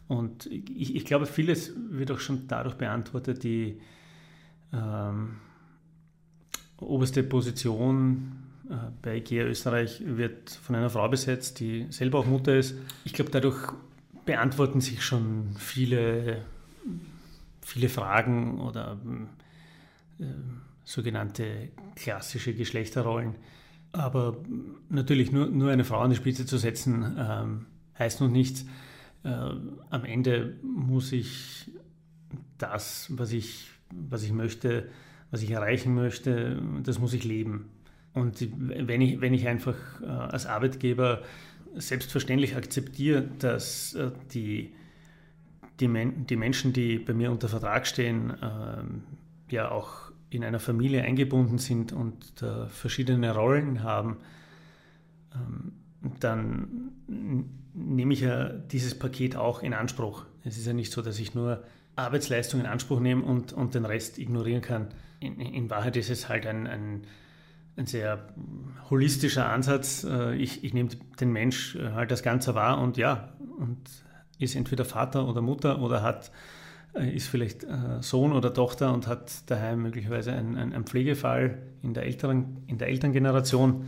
und 0.09 0.47
ich, 0.47 0.97
ich 0.97 1.05
glaube, 1.05 1.25
vieles 1.25 1.71
wird 1.77 2.11
auch 2.11 2.19
schon 2.19 2.45
dadurch 2.49 2.75
beantwortet, 2.75 3.45
die 3.45 3.79
ähm, 4.73 5.37
oberste 6.81 7.23
Position 7.23 8.33
äh, 8.69 8.75
bei 9.01 9.15
IKEA 9.19 9.45
Österreich 9.45 10.03
wird 10.05 10.49
von 10.49 10.75
einer 10.75 10.89
Frau 10.89 11.07
besetzt, 11.07 11.61
die 11.61 11.87
selber 11.89 12.19
auch 12.19 12.25
Mutter 12.25 12.57
ist. 12.57 12.75
Ich 13.05 13.13
glaube, 13.13 13.31
dadurch 13.31 13.71
beantworten 14.25 14.81
sich 14.81 15.05
schon 15.05 15.55
viele, 15.57 16.43
viele 17.61 17.87
Fragen 17.87 18.59
oder 18.59 18.99
äh, 20.19 20.25
sogenannte 20.83 21.69
klassische 21.95 22.53
Geschlechterrollen. 22.53 23.35
Aber 23.93 24.37
natürlich 24.89 25.31
nur, 25.31 25.47
nur 25.47 25.71
eine 25.71 25.83
Frau 25.85 25.99
an 25.99 26.09
die 26.09 26.15
Spitze 26.15 26.45
zu 26.45 26.57
setzen, 26.57 27.15
ähm, 27.17 27.65
heißt 27.97 28.21
noch 28.21 28.29
nichts. 28.29 28.65
Äh, 29.23 29.29
am 29.29 30.03
Ende 30.03 30.57
muss 30.63 31.11
ich 31.11 31.71
das, 32.57 33.07
was 33.11 33.31
ich, 33.31 33.69
was 33.91 34.23
ich 34.23 34.33
möchte, 34.33 34.89
was 35.29 35.43
ich 35.43 35.51
erreichen 35.51 35.93
möchte, 35.93 36.61
das 36.83 36.99
muss 36.99 37.13
ich 37.13 37.23
leben. 37.23 37.69
Und 38.13 38.47
wenn 38.57 39.01
ich, 39.01 39.21
wenn 39.21 39.33
ich 39.33 39.47
einfach 39.47 39.75
äh, 40.01 40.05
als 40.05 40.45
Arbeitgeber 40.47 41.21
selbstverständlich 41.75 42.55
akzeptiere, 42.55 43.27
dass 43.39 43.93
äh, 43.93 44.11
die, 44.33 44.73
die, 45.79 45.87
Men 45.87 46.25
die 46.27 46.35
Menschen, 46.35 46.73
die 46.73 46.97
bei 46.97 47.13
mir 47.13 47.31
unter 47.31 47.47
Vertrag 47.47 47.85
stehen, 47.87 48.31
äh, 48.41 49.53
ja 49.53 49.71
auch 49.71 50.12
in 50.37 50.43
einer 50.43 50.59
Familie 50.59 51.03
eingebunden 51.03 51.57
sind 51.57 51.93
und 51.93 52.41
äh, 52.41 52.67
verschiedene 52.67 53.33
Rollen 53.33 53.83
haben, 53.83 54.17
ähm, 55.33 55.73
dann 56.19 56.91
nehme 57.73 58.13
ich 58.13 58.21
ja 58.21 58.49
dieses 58.49 58.97
Paket 58.97 59.35
auch 59.35 59.63
in 59.63 59.73
Anspruch. 59.73 60.25
Es 60.43 60.57
ist 60.57 60.67
ja 60.67 60.73
nicht 60.73 60.91
so, 60.91 61.01
dass 61.01 61.19
ich 61.19 61.33
nur 61.33 61.63
Arbeitsleistung 61.95 62.59
in 62.59 62.65
Anspruch 62.65 62.99
nehme 62.99 63.23
und, 63.23 63.53
und 63.53 63.75
den 63.75 63.85
Rest 63.85 64.19
ignorieren 64.19 64.61
kann 64.61 64.89
in, 65.23 65.39
in 65.39 65.69
Wahrheit 65.69 65.95
ist 65.95 66.09
es 66.09 66.29
halt 66.29 66.45
ein, 66.45 66.67
ein, 66.67 67.03
ein 67.77 67.85
sehr 67.85 68.27
holistischer 68.89 69.49
Ansatz. 69.49 70.03
Äh, 70.03 70.35
ich, 70.35 70.63
ich 70.63 70.73
nehme 70.73 70.89
den 71.19 71.31
Mensch 71.31 71.75
äh, 71.75 71.91
halt 71.91 72.11
als 72.11 72.23
Ganzer 72.23 72.55
wahr 72.55 72.79
und 72.79 72.97
ja, 72.97 73.29
und 73.57 73.79
ist 74.39 74.55
entweder 74.55 74.85
Vater 74.85 75.27
oder 75.27 75.41
Mutter 75.41 75.81
oder 75.81 76.01
hat, 76.01 76.31
ist 76.93 77.27
vielleicht 77.27 77.65
Sohn 78.01 78.33
oder 78.33 78.53
Tochter 78.53 78.93
und 78.93 79.07
hat 79.07 79.49
daheim 79.49 79.81
möglicherweise 79.81 80.31
einen, 80.31 80.57
einen 80.57 80.85
Pflegefall 80.85 81.57
in 81.81 81.93
der, 81.93 82.03
älteren, 82.03 82.63
in 82.67 82.77
der 82.77 82.89
Elterngeneration. 82.89 83.85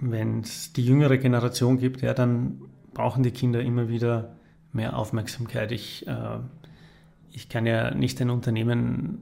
Wenn 0.00 0.40
es 0.40 0.72
die 0.72 0.84
jüngere 0.84 1.16
Generation 1.16 1.78
gibt, 1.78 2.02
ja, 2.02 2.12
dann 2.12 2.60
brauchen 2.92 3.22
die 3.22 3.30
Kinder 3.30 3.62
immer 3.62 3.88
wieder 3.88 4.34
mehr 4.72 4.98
Aufmerksamkeit. 4.98 5.72
Ich, 5.72 6.06
äh, 6.06 6.38
ich 7.30 7.48
kann 7.48 7.64
ja 7.64 7.94
nicht 7.94 8.20
ein 8.20 8.28
Unternehmen 8.28 9.18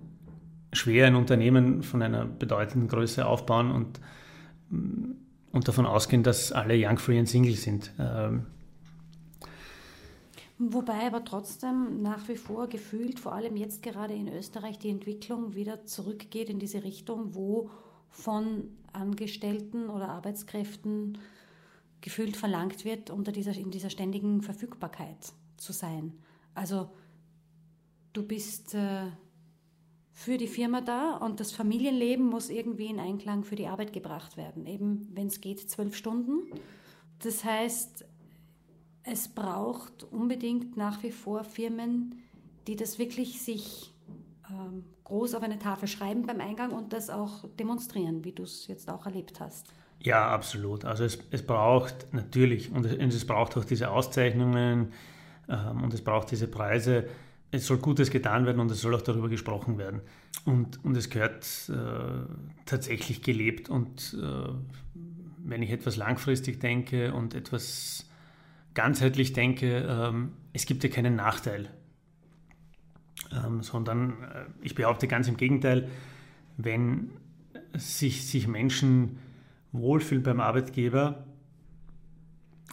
schwer 0.72 1.06
ein 1.06 1.16
Unternehmen 1.16 1.82
von 1.82 2.02
einer 2.02 2.24
bedeutenden 2.24 2.88
Größe 2.88 3.26
aufbauen 3.26 3.70
und, 3.70 4.00
und 5.52 5.68
davon 5.68 5.86
ausgehen, 5.86 6.22
dass 6.22 6.52
alle 6.52 6.74
Young, 6.76 6.98
Free 6.98 7.18
und 7.18 7.26
Single 7.26 7.54
sind. 7.54 7.92
Ähm 7.98 8.46
Wobei 10.62 11.06
aber 11.06 11.24
trotzdem 11.24 12.02
nach 12.02 12.28
wie 12.28 12.36
vor 12.36 12.68
gefühlt, 12.68 13.18
vor 13.18 13.32
allem 13.32 13.56
jetzt 13.56 13.82
gerade 13.82 14.12
in 14.12 14.28
Österreich, 14.28 14.78
die 14.78 14.90
Entwicklung 14.90 15.54
wieder 15.54 15.86
zurückgeht 15.86 16.50
in 16.50 16.58
diese 16.58 16.84
Richtung, 16.84 17.34
wo 17.34 17.70
von 18.10 18.68
Angestellten 18.92 19.88
oder 19.88 20.10
Arbeitskräften 20.10 21.16
gefühlt 22.02 22.36
verlangt 22.36 22.84
wird, 22.84 23.08
unter 23.08 23.32
dieser, 23.32 23.56
in 23.56 23.70
dieser 23.70 23.88
ständigen 23.88 24.42
Verfügbarkeit 24.42 25.32
zu 25.56 25.72
sein. 25.72 26.12
Also 26.54 26.90
du 28.12 28.22
bist 28.22 28.74
äh, 28.74 29.06
für 30.12 30.36
die 30.36 30.46
Firma 30.46 30.82
da 30.82 31.16
und 31.16 31.40
das 31.40 31.52
Familienleben 31.52 32.26
muss 32.26 32.50
irgendwie 32.50 32.88
in 32.88 33.00
Einklang 33.00 33.44
für 33.44 33.56
die 33.56 33.66
Arbeit 33.66 33.94
gebracht 33.94 34.36
werden. 34.36 34.66
Eben, 34.66 35.08
wenn 35.14 35.28
es 35.28 35.40
geht, 35.40 35.70
zwölf 35.70 35.96
Stunden. 35.96 36.52
Das 37.22 37.44
heißt, 37.44 38.04
es 39.04 39.28
braucht 39.28 40.04
unbedingt 40.04 40.76
nach 40.76 41.02
wie 41.02 41.10
vor 41.10 41.44
Firmen, 41.44 42.16
die 42.66 42.76
das 42.76 42.98
wirklich 42.98 43.42
sich 43.42 43.92
ähm, 44.48 44.84
groß 45.04 45.34
auf 45.34 45.42
eine 45.42 45.58
Tafel 45.58 45.88
schreiben 45.88 46.26
beim 46.26 46.40
Eingang 46.40 46.72
und 46.72 46.92
das 46.92 47.10
auch 47.10 47.44
demonstrieren, 47.58 48.24
wie 48.24 48.32
du 48.32 48.42
es 48.42 48.66
jetzt 48.66 48.88
auch 48.90 49.06
erlebt 49.06 49.40
hast. 49.40 49.72
Ja, 50.02 50.30
absolut. 50.30 50.84
Also 50.84 51.04
es, 51.04 51.18
es 51.30 51.44
braucht 51.44 52.12
natürlich 52.12 52.72
und 52.72 52.86
es, 52.86 53.14
es 53.14 53.26
braucht 53.26 53.56
auch 53.56 53.64
diese 53.64 53.90
Auszeichnungen 53.90 54.92
ähm, 55.48 55.82
und 55.82 55.92
es 55.94 56.02
braucht 56.02 56.30
diese 56.30 56.46
Preise 56.46 57.08
es 57.50 57.66
soll 57.66 57.78
Gutes 57.78 58.10
getan 58.10 58.46
werden 58.46 58.60
und 58.60 58.70
es 58.70 58.80
soll 58.80 58.94
auch 58.94 59.02
darüber 59.02 59.28
gesprochen 59.28 59.78
werden. 59.78 60.00
Und, 60.44 60.82
und 60.84 60.96
es 60.96 61.10
gehört 61.10 61.44
äh, 61.68 62.32
tatsächlich 62.64 63.22
gelebt. 63.22 63.68
Und 63.68 64.16
äh, 64.20 64.52
wenn 65.38 65.62
ich 65.62 65.70
etwas 65.70 65.96
langfristig 65.96 66.60
denke 66.60 67.12
und 67.12 67.34
etwas 67.34 68.08
ganzheitlich 68.74 69.32
denke, 69.32 69.86
ähm, 69.88 70.32
es 70.52 70.66
gibt 70.66 70.84
ja 70.84 70.90
keinen 70.90 71.16
Nachteil. 71.16 71.68
Ähm, 73.32 73.62
sondern 73.62 74.22
äh, 74.22 74.44
ich 74.62 74.74
behaupte 74.74 75.06
ganz 75.06 75.28
im 75.28 75.36
Gegenteil, 75.36 75.88
wenn 76.56 77.10
sich, 77.74 78.26
sich 78.26 78.48
Menschen 78.48 79.18
Wohlfühlen 79.72 80.22
beim 80.22 80.40
Arbeitgeber 80.40 81.24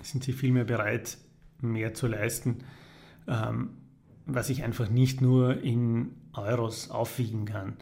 sind 0.02 0.24
sie 0.24 0.34
vielmehr 0.34 0.64
bereit, 0.64 1.18
mehr 1.62 1.94
zu 1.94 2.08
leisten, 2.08 2.60
ähm, 3.28 3.72
was 4.26 4.50
ich 4.50 4.64
einfach 4.64 4.90
nicht 4.90 5.22
nur 5.22 5.62
in 5.62 6.14
Euros 6.34 6.90
aufwiegen 6.90 7.46
kann. 7.46 7.78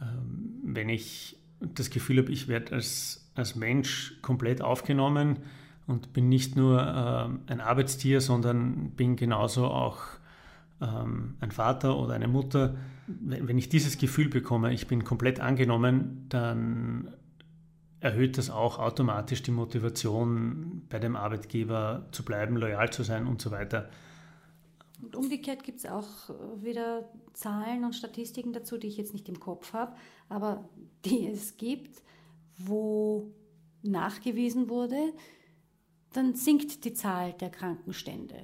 Ähm, 0.00 0.60
wenn 0.64 0.88
ich 0.88 1.36
das 1.60 1.90
Gefühl 1.90 2.18
habe, 2.18 2.32
ich 2.32 2.48
werde 2.48 2.74
als, 2.74 3.30
als 3.34 3.54
Mensch 3.54 4.18
komplett 4.20 4.62
aufgenommen 4.62 5.38
und 5.86 6.12
bin 6.12 6.28
nicht 6.28 6.56
nur 6.56 6.80
äh, 6.80 7.52
ein 7.52 7.60
Arbeitstier, 7.60 8.20
sondern 8.20 8.90
bin 8.92 9.16
genauso 9.16 9.66
auch 9.66 10.00
ähm, 10.80 11.36
ein 11.40 11.50
Vater 11.50 11.98
oder 11.98 12.14
eine 12.14 12.28
Mutter. 12.28 12.76
Wenn 13.06 13.58
ich 13.58 13.68
dieses 13.68 13.98
Gefühl 13.98 14.28
bekomme, 14.28 14.72
ich 14.72 14.86
bin 14.86 15.04
komplett 15.04 15.40
angenommen, 15.40 16.26
dann 16.30 17.14
erhöht 18.00 18.38
das 18.38 18.50
auch 18.50 18.78
automatisch 18.78 19.42
die 19.42 19.50
Motivation, 19.50 20.82
bei 20.88 20.98
dem 20.98 21.16
Arbeitgeber 21.16 22.06
zu 22.12 22.24
bleiben, 22.24 22.56
loyal 22.56 22.90
zu 22.90 23.02
sein 23.02 23.26
und 23.26 23.40
so 23.40 23.50
weiter. 23.50 23.88
Und 25.02 25.16
umgekehrt 25.16 25.64
gibt 25.64 25.78
es 25.78 25.86
auch 25.86 26.30
wieder 26.62 27.08
Zahlen 27.32 27.84
und 27.84 27.94
Statistiken 27.94 28.52
dazu, 28.52 28.78
die 28.78 28.86
ich 28.86 28.96
jetzt 28.96 29.12
nicht 29.12 29.28
im 29.28 29.40
Kopf 29.40 29.72
habe, 29.72 29.94
aber 30.28 30.68
die 31.04 31.28
es 31.28 31.56
gibt, 31.56 32.02
wo 32.56 33.32
nachgewiesen 33.82 34.68
wurde, 34.68 35.12
dann 36.14 36.34
sinkt 36.34 36.84
die 36.84 36.94
Zahl 36.94 37.34
der 37.40 37.50
Krankenstände. 37.50 38.34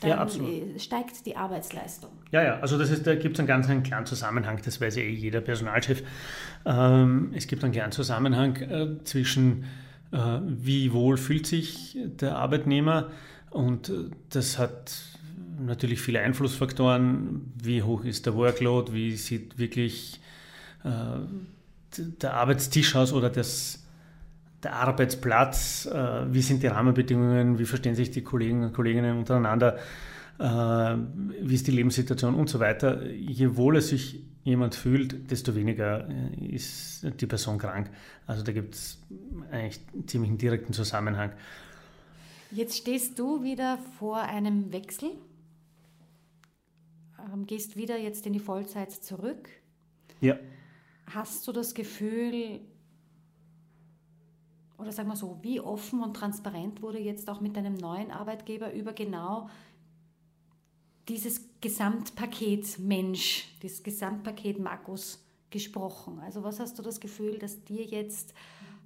Dann 0.00 0.10
ja, 0.10 0.18
absolut. 0.18 0.48
Äh, 0.48 0.78
steigt 0.78 1.26
die 1.26 1.36
Arbeitsleistung. 1.36 2.10
Ja, 2.30 2.42
ja, 2.42 2.60
also 2.60 2.78
das 2.78 2.90
ist, 2.90 3.06
da 3.06 3.14
gibt 3.14 3.34
es 3.34 3.40
einen 3.40 3.48
ganz 3.48 3.68
einen 3.68 3.82
klaren 3.82 4.06
Zusammenhang, 4.06 4.60
das 4.64 4.80
weiß 4.80 4.96
ja 4.96 5.02
eh 5.02 5.12
jeder 5.12 5.40
Personalchef. 5.40 6.02
Ähm, 6.64 7.32
es 7.34 7.46
gibt 7.46 7.62
einen 7.64 7.72
klaren 7.72 7.92
Zusammenhang 7.92 8.56
äh, 8.56 9.04
zwischen, 9.04 9.64
äh, 10.12 10.38
wie 10.44 10.92
wohl 10.92 11.16
fühlt 11.16 11.46
sich 11.46 11.98
der 12.02 12.36
Arbeitnehmer 12.36 13.10
und 13.50 13.88
äh, 13.88 14.04
das 14.30 14.58
hat 14.58 14.92
natürlich 15.60 16.00
viele 16.00 16.20
Einflussfaktoren. 16.20 17.52
Wie 17.62 17.82
hoch 17.82 18.04
ist 18.04 18.26
der 18.26 18.34
Workload? 18.34 18.92
Wie 18.92 19.16
sieht 19.16 19.58
wirklich 19.58 20.20
äh, 20.84 20.88
der 21.98 22.34
Arbeitstisch 22.34 22.96
aus 22.96 23.12
oder 23.12 23.28
das, 23.28 23.84
der 24.62 24.74
Arbeitsplatz? 24.74 25.86
Äh, 25.86 26.32
wie 26.32 26.42
sind 26.42 26.62
die 26.62 26.66
Rahmenbedingungen? 26.66 27.58
Wie 27.58 27.64
verstehen 27.64 27.94
sich 27.94 28.10
die 28.10 28.22
Kollegen 28.22 28.64
und 28.64 28.72
Kolleginnen 28.72 29.18
untereinander? 29.18 29.78
Äh, 30.38 30.44
wie 30.44 31.54
ist 31.54 31.66
die 31.66 31.72
Lebenssituation 31.72 32.34
und 32.34 32.48
so 32.48 32.60
weiter? 32.60 33.06
Je 33.06 33.56
wohler 33.56 33.80
sich 33.80 34.24
jemand 34.42 34.74
fühlt, 34.74 35.30
desto 35.30 35.54
weniger 35.54 36.08
äh, 36.08 36.46
ist 36.46 37.06
die 37.20 37.26
Person 37.26 37.58
krank. 37.58 37.90
Also 38.26 38.42
da 38.42 38.52
gibt 38.52 38.74
es 38.74 39.02
eigentlich 39.50 39.80
ziemlich 40.06 40.30
einen 40.30 40.38
direkten 40.38 40.72
Zusammenhang. 40.72 41.32
Jetzt 42.50 42.76
stehst 42.76 43.18
du 43.18 43.42
wieder 43.42 43.78
vor 43.98 44.22
einem 44.22 44.72
Wechsel 44.72 45.10
ähm, 47.32 47.46
gehst 47.46 47.76
wieder 47.76 47.98
jetzt 47.98 48.26
in 48.26 48.32
die 48.32 48.40
Vollzeit 48.40 48.92
zurück. 48.92 49.48
Ja. 50.20 50.38
Hast 51.06 51.46
du 51.48 51.52
das 51.52 51.74
Gefühl, 51.74 52.60
oder 54.80 54.92
sagen 54.92 55.08
wir 55.08 55.16
so, 55.16 55.38
wie 55.42 55.60
offen 55.60 56.02
und 56.02 56.14
transparent 56.14 56.82
wurde 56.82 56.98
jetzt 56.98 57.28
auch 57.28 57.40
mit 57.40 57.56
deinem 57.56 57.74
neuen 57.74 58.10
Arbeitgeber 58.10 58.72
über 58.72 58.92
genau 58.92 59.48
dieses 61.08 61.48
Gesamtpaket 61.60 62.78
Mensch, 62.78 63.48
dieses 63.62 63.82
Gesamtpaket 63.82 64.58
Markus 64.58 65.22
gesprochen? 65.50 66.20
Also 66.20 66.42
was 66.42 66.60
hast 66.60 66.78
du 66.78 66.82
das 66.82 67.00
Gefühl, 67.00 67.38
dass 67.38 67.64
dir 67.64 67.84
jetzt, 67.84 68.34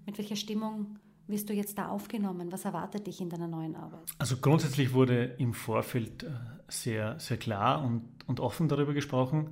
mit 0.07 0.19
welcher 0.19 0.37
Stimmung 0.37 0.99
wirst 1.27 1.49
du 1.49 1.55
jetzt 1.55 1.79
da 1.79 1.89
aufgenommen? 1.89 2.51
Was 2.51 2.65
erwartet 2.65 3.07
dich 3.07 3.21
in 3.21 3.31
deiner 3.31 3.49
neuen 3.49 3.77
Arbeit? 3.77 4.11
Also 4.19 4.37
grundsätzlich 4.37 4.93
wurde 4.93 5.25
im 5.39 5.55
Vorfeld 5.55 6.25
äh, 6.25 6.31
sehr, 6.69 7.19
sehr 7.21 7.37
klar 7.37 7.85
und, 7.85 8.03
und 8.27 8.41
offen 8.41 8.69
darüber 8.69 8.95
gesprochen. 8.95 9.51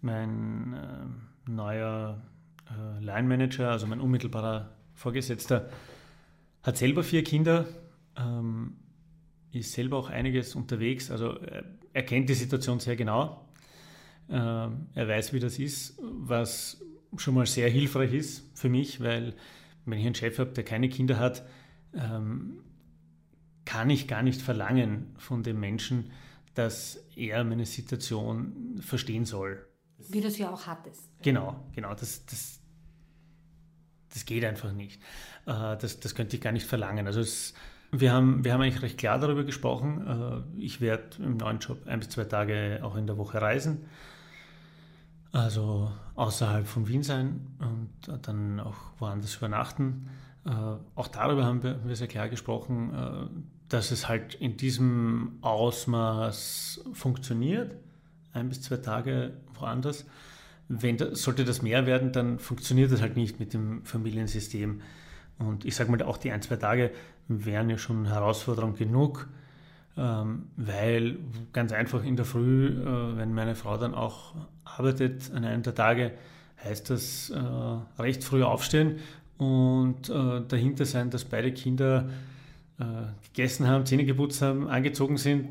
Mein 0.00 0.74
äh, 0.74 1.50
neuer 1.50 2.22
äh, 2.68 3.04
Line 3.04 3.28
Manager, 3.28 3.70
also 3.70 3.86
mein 3.86 4.00
unmittelbarer 4.00 4.75
Vorgesetzter, 4.96 5.70
hat 6.62 6.76
selber 6.76 7.04
vier 7.04 7.22
Kinder, 7.22 7.66
ähm, 8.16 8.76
ist 9.52 9.72
selber 9.72 9.98
auch 9.98 10.10
einiges 10.10 10.56
unterwegs, 10.56 11.10
also 11.10 11.38
er 11.92 12.02
kennt 12.02 12.28
die 12.28 12.34
Situation 12.34 12.80
sehr 12.80 12.96
genau. 12.96 13.48
Ähm, 14.28 14.88
er 14.94 15.08
weiß, 15.08 15.32
wie 15.32 15.40
das 15.40 15.58
ist, 15.58 15.98
was 16.02 16.82
schon 17.16 17.34
mal 17.34 17.46
sehr 17.46 17.70
hilfreich 17.70 18.12
ist 18.12 18.50
für 18.58 18.68
mich, 18.68 19.00
weil 19.00 19.34
wenn 19.84 19.98
ich 19.98 20.06
einen 20.06 20.14
Chef 20.14 20.38
habe, 20.38 20.50
der 20.50 20.64
keine 20.64 20.88
Kinder 20.88 21.18
hat, 21.18 21.46
ähm, 21.94 22.58
kann 23.64 23.88
ich 23.90 24.08
gar 24.08 24.22
nicht 24.22 24.42
verlangen 24.42 25.14
von 25.16 25.42
dem 25.42 25.60
Menschen, 25.60 26.10
dass 26.54 27.04
er 27.14 27.44
meine 27.44 27.66
Situation 27.66 28.80
verstehen 28.80 29.24
soll. 29.24 29.64
Wie 30.08 30.20
du 30.20 30.28
es 30.28 30.38
ja 30.38 30.50
auch 30.50 30.66
hattest. 30.66 31.08
Genau, 31.22 31.64
genau. 31.74 31.94
Das, 31.94 32.26
das, 32.26 32.60
das 34.16 34.24
geht 34.24 34.44
einfach 34.44 34.72
nicht. 34.72 35.00
Äh, 35.46 35.76
das, 35.76 36.00
das 36.00 36.14
könnte 36.14 36.36
ich 36.36 36.42
gar 36.42 36.52
nicht 36.52 36.66
verlangen. 36.66 37.06
Also 37.06 37.20
es, 37.20 37.54
wir, 37.92 38.12
haben, 38.12 38.44
wir 38.44 38.52
haben 38.52 38.62
eigentlich 38.62 38.82
recht 38.82 38.98
klar 38.98 39.18
darüber 39.18 39.44
gesprochen. 39.44 40.46
Äh, 40.56 40.60
ich 40.60 40.80
werde 40.80 41.22
im 41.22 41.36
neuen 41.36 41.58
Job 41.58 41.86
ein 41.86 42.00
bis 42.00 42.08
zwei 42.08 42.24
Tage 42.24 42.80
auch 42.82 42.96
in 42.96 43.06
der 43.06 43.18
Woche 43.18 43.40
reisen 43.40 43.86
also 45.32 45.92
außerhalb 46.14 46.66
von 46.66 46.88
Wien 46.88 47.02
sein 47.02 47.46
und 47.58 48.26
dann 48.26 48.58
auch 48.58 48.76
woanders 48.98 49.36
übernachten. 49.36 50.08
Äh, 50.46 50.50
auch 50.94 51.08
darüber 51.08 51.44
haben 51.44 51.62
wir, 51.62 51.94
sehr 51.94 52.06
klar 52.06 52.30
gesprochen, 52.30 53.44
dass 53.68 53.90
es 53.90 54.08
halt 54.08 54.34
in 54.36 54.56
diesem 54.56 55.36
Ausmaß 55.42 56.84
funktioniert, 56.94 57.74
ein 58.32 58.48
bis 58.48 58.62
zwei 58.62 58.78
Tage 58.78 59.34
woanders. 59.58 60.06
Wenn 60.68 60.96
da, 60.96 61.14
sollte 61.14 61.44
das 61.44 61.62
mehr 61.62 61.86
werden, 61.86 62.12
dann 62.12 62.38
funktioniert 62.38 62.90
das 62.90 63.00
halt 63.00 63.16
nicht 63.16 63.38
mit 63.38 63.54
dem 63.54 63.84
Familiensystem. 63.84 64.80
Und 65.38 65.64
ich 65.64 65.76
sage 65.76 65.90
mal, 65.90 66.02
auch 66.02 66.16
die 66.16 66.32
ein, 66.32 66.42
zwei 66.42 66.56
Tage 66.56 66.90
wären 67.28 67.70
ja 67.70 67.78
schon 67.78 68.06
Herausforderung 68.06 68.74
genug, 68.74 69.28
ähm, 69.96 70.46
weil 70.56 71.18
ganz 71.52 71.72
einfach 71.72 72.04
in 72.04 72.16
der 72.16 72.24
Früh, 72.24 72.68
äh, 72.68 73.16
wenn 73.16 73.32
meine 73.32 73.54
Frau 73.54 73.76
dann 73.76 73.94
auch 73.94 74.34
arbeitet 74.64 75.30
an 75.34 75.44
einem 75.44 75.62
der 75.62 75.74
Tage, 75.74 76.12
heißt 76.62 76.90
das 76.90 77.30
äh, 77.30 78.02
recht 78.02 78.24
früh 78.24 78.42
aufstehen 78.42 78.96
und 79.38 80.08
äh, 80.08 80.42
dahinter 80.46 80.84
sein, 80.84 81.10
dass 81.10 81.24
beide 81.24 81.52
Kinder 81.52 82.08
gegessen 83.32 83.66
haben, 83.66 83.86
Zähne 83.86 84.04
geputzt 84.04 84.42
haben, 84.42 84.68
angezogen 84.68 85.16
sind 85.16 85.48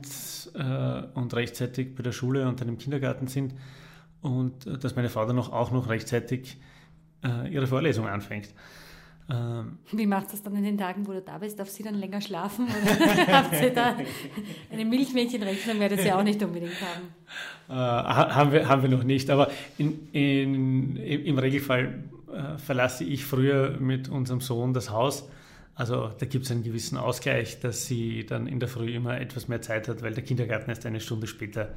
und 1.15 1.33
rechtzeitig 1.33 1.95
bei 1.95 2.03
der 2.03 2.11
Schule 2.11 2.47
und 2.47 2.61
dann 2.61 2.69
im 2.69 2.77
Kindergarten 2.77 3.25
sind 3.25 3.55
und 4.25 4.83
dass 4.83 4.95
meine 4.95 5.09
Frau 5.09 5.25
dann 5.25 5.39
auch 5.39 5.71
noch 5.71 5.87
rechtzeitig 5.89 6.57
ihre 7.49 7.65
Vorlesung 7.65 8.07
anfängt. 8.07 8.49
Ähm, 9.27 9.79
Wie 9.91 10.05
macht 10.05 10.31
das 10.31 10.43
dann 10.43 10.55
in 10.55 10.63
den 10.63 10.77
Tagen, 10.77 11.07
wo 11.07 11.11
du 11.11 11.21
da 11.21 11.39
bist? 11.39 11.57
Darf 11.57 11.69
sie 11.69 11.81
dann 11.81 11.95
länger 11.95 12.21
schlafen? 12.21 12.67
Oder 12.67 13.27
habt 13.33 13.59
ihr 13.59 13.73
da 13.73 13.95
eine 14.71 14.85
Milchmädchenrechnung? 14.85 15.79
Werdet 15.79 16.05
ihr 16.05 16.15
auch 16.15 16.23
nicht 16.23 16.43
unbedingt 16.43 16.75
haben. 16.81 17.07
Äh, 17.67 17.73
haben, 17.73 18.51
wir, 18.51 18.67
haben 18.67 18.83
wir 18.83 18.89
noch 18.89 19.03
nicht, 19.03 19.29
aber 19.31 19.49
in, 19.79 20.09
in, 20.11 20.95
im 20.97 21.39
Regelfall 21.39 22.03
äh, 22.31 22.57
verlasse 22.59 23.03
ich 23.03 23.25
früher 23.25 23.77
mit 23.79 24.09
unserem 24.09 24.41
Sohn 24.41 24.73
das 24.73 24.91
Haus. 24.91 25.27
Also 25.73 26.11
da 26.19 26.25
gibt 26.27 26.45
es 26.45 26.51
einen 26.51 26.63
gewissen 26.63 26.97
Ausgleich, 26.97 27.59
dass 27.59 27.87
sie 27.87 28.25
dann 28.27 28.45
in 28.45 28.59
der 28.59 28.69
Früh 28.69 28.93
immer 28.93 29.19
etwas 29.19 29.47
mehr 29.47 29.61
Zeit 29.61 29.87
hat, 29.87 30.03
weil 30.03 30.13
der 30.13 30.23
Kindergarten 30.23 30.69
erst 30.69 30.85
eine 30.85 30.99
Stunde 30.99 31.25
später 31.25 31.63
äh, 31.63 31.73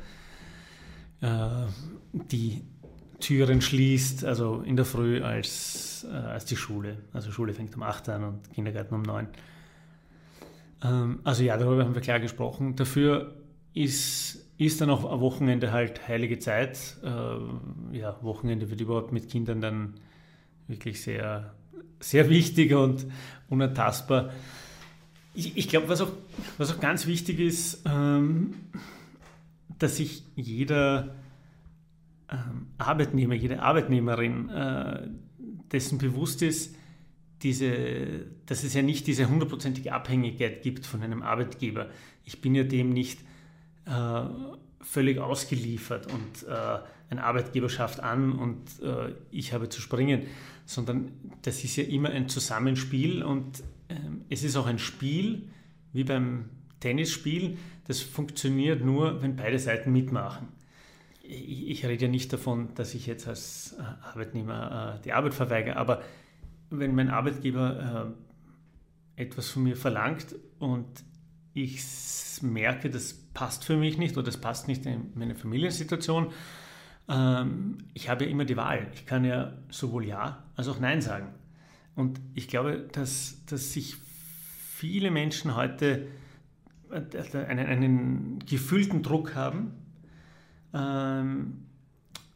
die 1.20 2.62
Türen 3.20 3.60
schließt, 3.60 4.24
also 4.24 4.60
in 4.60 4.76
der 4.76 4.84
Früh 4.84 5.22
als, 5.22 6.06
äh, 6.08 6.14
als 6.14 6.44
die 6.44 6.56
Schule. 6.56 6.98
Also 7.12 7.32
Schule 7.32 7.52
fängt 7.52 7.74
um 7.76 7.82
8 7.82 8.08
an 8.10 8.24
und 8.24 8.52
Kindergarten 8.52 8.94
um 8.94 9.02
9. 9.02 9.28
Ähm, 10.84 11.20
also 11.24 11.42
ja, 11.42 11.56
darüber 11.56 11.84
haben 11.84 11.94
wir 11.94 12.02
klar 12.02 12.20
gesprochen. 12.20 12.76
Dafür 12.76 13.34
ist, 13.74 14.46
ist 14.56 14.80
dann 14.80 14.90
auch 14.90 15.10
am 15.10 15.20
Wochenende 15.20 15.72
halt 15.72 16.06
heilige 16.06 16.38
Zeit. 16.38 16.96
Äh, 17.02 17.96
ja, 17.96 18.18
Wochenende 18.22 18.70
wird 18.70 18.80
überhaupt 18.80 19.12
mit 19.12 19.28
Kindern 19.28 19.60
dann 19.60 19.94
wirklich 20.68 21.02
sehr, 21.02 21.54
sehr 21.98 22.28
wichtig 22.30 22.74
und 22.74 23.06
unantastbar. 23.48 24.30
Ich, 25.34 25.56
ich 25.56 25.68
glaube, 25.68 25.88
was 25.88 26.00
auch, 26.00 26.12
was 26.56 26.72
auch 26.72 26.80
ganz 26.80 27.06
wichtig 27.06 27.40
ist, 27.40 27.82
ähm, 27.84 28.54
dass 29.78 29.96
sich 29.96 30.24
jeder 30.36 31.14
ähm, 32.30 32.68
Arbeitnehmer, 32.78 33.34
jede 33.34 33.62
Arbeitnehmerin 33.62 34.48
äh, 34.48 35.08
dessen 35.72 35.98
bewusst 35.98 36.42
ist, 36.42 36.76
diese, 37.42 38.26
dass 38.46 38.64
es 38.64 38.74
ja 38.74 38.82
nicht 38.82 39.06
diese 39.06 39.28
hundertprozentige 39.28 39.92
Abhängigkeit 39.92 40.62
gibt 40.62 40.86
von 40.86 41.02
einem 41.02 41.22
Arbeitgeber. 41.22 41.88
Ich 42.24 42.40
bin 42.40 42.54
ja 42.54 42.64
dem 42.64 42.90
nicht 42.90 43.20
äh, 43.84 44.22
völlig 44.80 45.18
ausgeliefert 45.18 46.12
und 46.12 46.48
äh, 46.48 46.78
ein 47.10 47.18
Arbeitgeber 47.18 47.68
schafft 47.68 48.00
an 48.00 48.32
und 48.32 48.80
äh, 48.82 49.14
ich 49.30 49.52
habe 49.52 49.68
zu 49.68 49.80
springen, 49.80 50.22
sondern 50.66 51.12
das 51.42 51.64
ist 51.64 51.76
ja 51.76 51.84
immer 51.84 52.10
ein 52.10 52.28
Zusammenspiel 52.28 53.22
und 53.22 53.62
ähm, 53.88 54.22
es 54.28 54.42
ist 54.42 54.56
auch 54.56 54.66
ein 54.66 54.78
Spiel, 54.78 55.48
wie 55.92 56.04
beim 56.04 56.50
Tennisspiel, 56.80 57.58
das 57.86 58.00
funktioniert 58.00 58.84
nur, 58.84 59.22
wenn 59.22 59.36
beide 59.36 59.58
Seiten 59.58 59.92
mitmachen. 59.92 60.48
Ich, 61.22 61.68
ich 61.70 61.86
rede 61.86 62.06
ja 62.06 62.10
nicht 62.10 62.32
davon, 62.32 62.74
dass 62.74 62.94
ich 62.94 63.06
jetzt 63.06 63.28
als 63.28 63.76
äh, 63.78 63.82
Arbeitnehmer 64.06 64.96
äh, 64.98 65.02
die 65.02 65.12
Arbeit 65.12 65.34
verweigere, 65.34 65.76
aber 65.76 66.02
wenn 66.70 66.94
mein 66.94 67.10
Arbeitgeber 67.10 68.14
äh, 69.16 69.22
etwas 69.22 69.48
von 69.48 69.64
mir 69.64 69.76
verlangt 69.76 70.34
und 70.58 70.86
ich 71.54 71.82
merke, 72.42 72.88
das 72.90 73.14
passt 73.34 73.64
für 73.64 73.76
mich 73.76 73.98
nicht 73.98 74.16
oder 74.16 74.26
das 74.26 74.36
passt 74.36 74.68
nicht 74.68 74.86
in 74.86 75.12
meine 75.14 75.34
Familiensituation, 75.34 76.32
ähm, 77.08 77.78
ich 77.94 78.08
habe 78.08 78.24
ja 78.24 78.30
immer 78.30 78.44
die 78.44 78.56
Wahl. 78.56 78.86
Ich 78.94 79.06
kann 79.06 79.24
ja 79.24 79.54
sowohl 79.70 80.04
Ja 80.04 80.44
als 80.56 80.68
auch 80.68 80.78
Nein 80.78 81.00
sagen. 81.00 81.34
Und 81.94 82.20
ich 82.34 82.48
glaube, 82.48 82.88
dass, 82.92 83.44
dass 83.46 83.72
sich 83.72 83.96
viele 83.96 85.10
Menschen 85.10 85.56
heute 85.56 86.06
einen, 86.90 87.66
einen 87.66 88.38
gefühlten 88.46 89.02
Druck 89.02 89.34
haben, 89.34 89.72
ähm, 90.74 91.64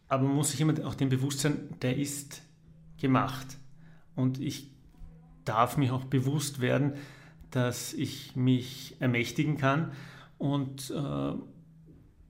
aber 0.09 0.25
man 0.25 0.35
muss 0.35 0.51
sich 0.51 0.61
immer 0.61 0.75
auch 0.85 0.95
dem 0.95 1.09
bewusst 1.09 1.41
sein, 1.41 1.57
der 1.81 1.97
ist 1.97 2.43
gemacht. 2.99 3.57
Und 4.15 4.41
ich 4.41 4.71
darf 5.45 5.77
mich 5.77 5.91
auch 5.91 6.05
bewusst 6.05 6.61
werden, 6.61 6.95
dass 7.51 7.93
ich 7.93 8.37
mich 8.37 8.97
ermächtigen 9.01 9.57
kann 9.57 9.93
und, 10.39 10.91
äh, 10.91 11.33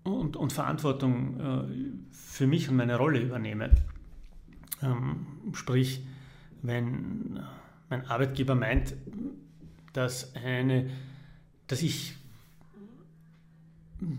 und, 0.09 0.37
und, 0.37 0.53
Verantwortung 0.53 1.41
äh, 1.41 1.93
für 2.13 2.47
mich 2.47 2.69
und 2.69 2.77
meine 2.77 2.97
Rolle 2.97 3.21
übernehme. 3.21 3.71
Ähm, 4.83 5.27
sprich, 5.53 6.05
wenn 6.63 7.41
mein 7.89 8.07
Arbeitgeber 8.07 8.55
meint, 8.55 8.95
dass, 9.93 10.35
eine, 10.35 10.91
dass 11.73 11.81
ich 11.81 12.17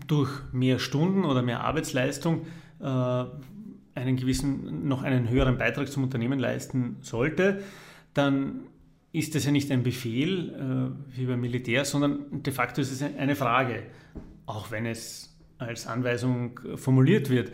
durch 0.08 0.28
mehr 0.50 0.80
Stunden 0.80 1.24
oder 1.24 1.40
mehr 1.40 1.60
Arbeitsleistung 1.60 2.46
äh, 2.80 2.84
einen 3.94 4.16
gewissen, 4.16 4.88
noch 4.88 5.04
einen 5.04 5.28
höheren 5.28 5.56
Beitrag 5.56 5.86
zum 5.86 6.02
Unternehmen 6.02 6.40
leisten 6.40 6.96
sollte, 7.02 7.62
dann 8.12 8.62
ist 9.12 9.36
das 9.36 9.44
ja 9.44 9.52
nicht 9.52 9.70
ein 9.70 9.84
Befehl 9.84 10.96
äh, 11.12 11.16
wie 11.16 11.26
beim 11.26 11.40
Militär, 11.42 11.84
sondern 11.84 12.42
de 12.42 12.52
facto 12.52 12.80
ist 12.80 12.90
es 12.90 13.02
eine 13.02 13.36
Frage, 13.36 13.84
auch 14.46 14.72
wenn 14.72 14.84
es 14.84 15.38
als 15.58 15.86
Anweisung 15.86 16.58
formuliert 16.74 17.30
wird. 17.30 17.52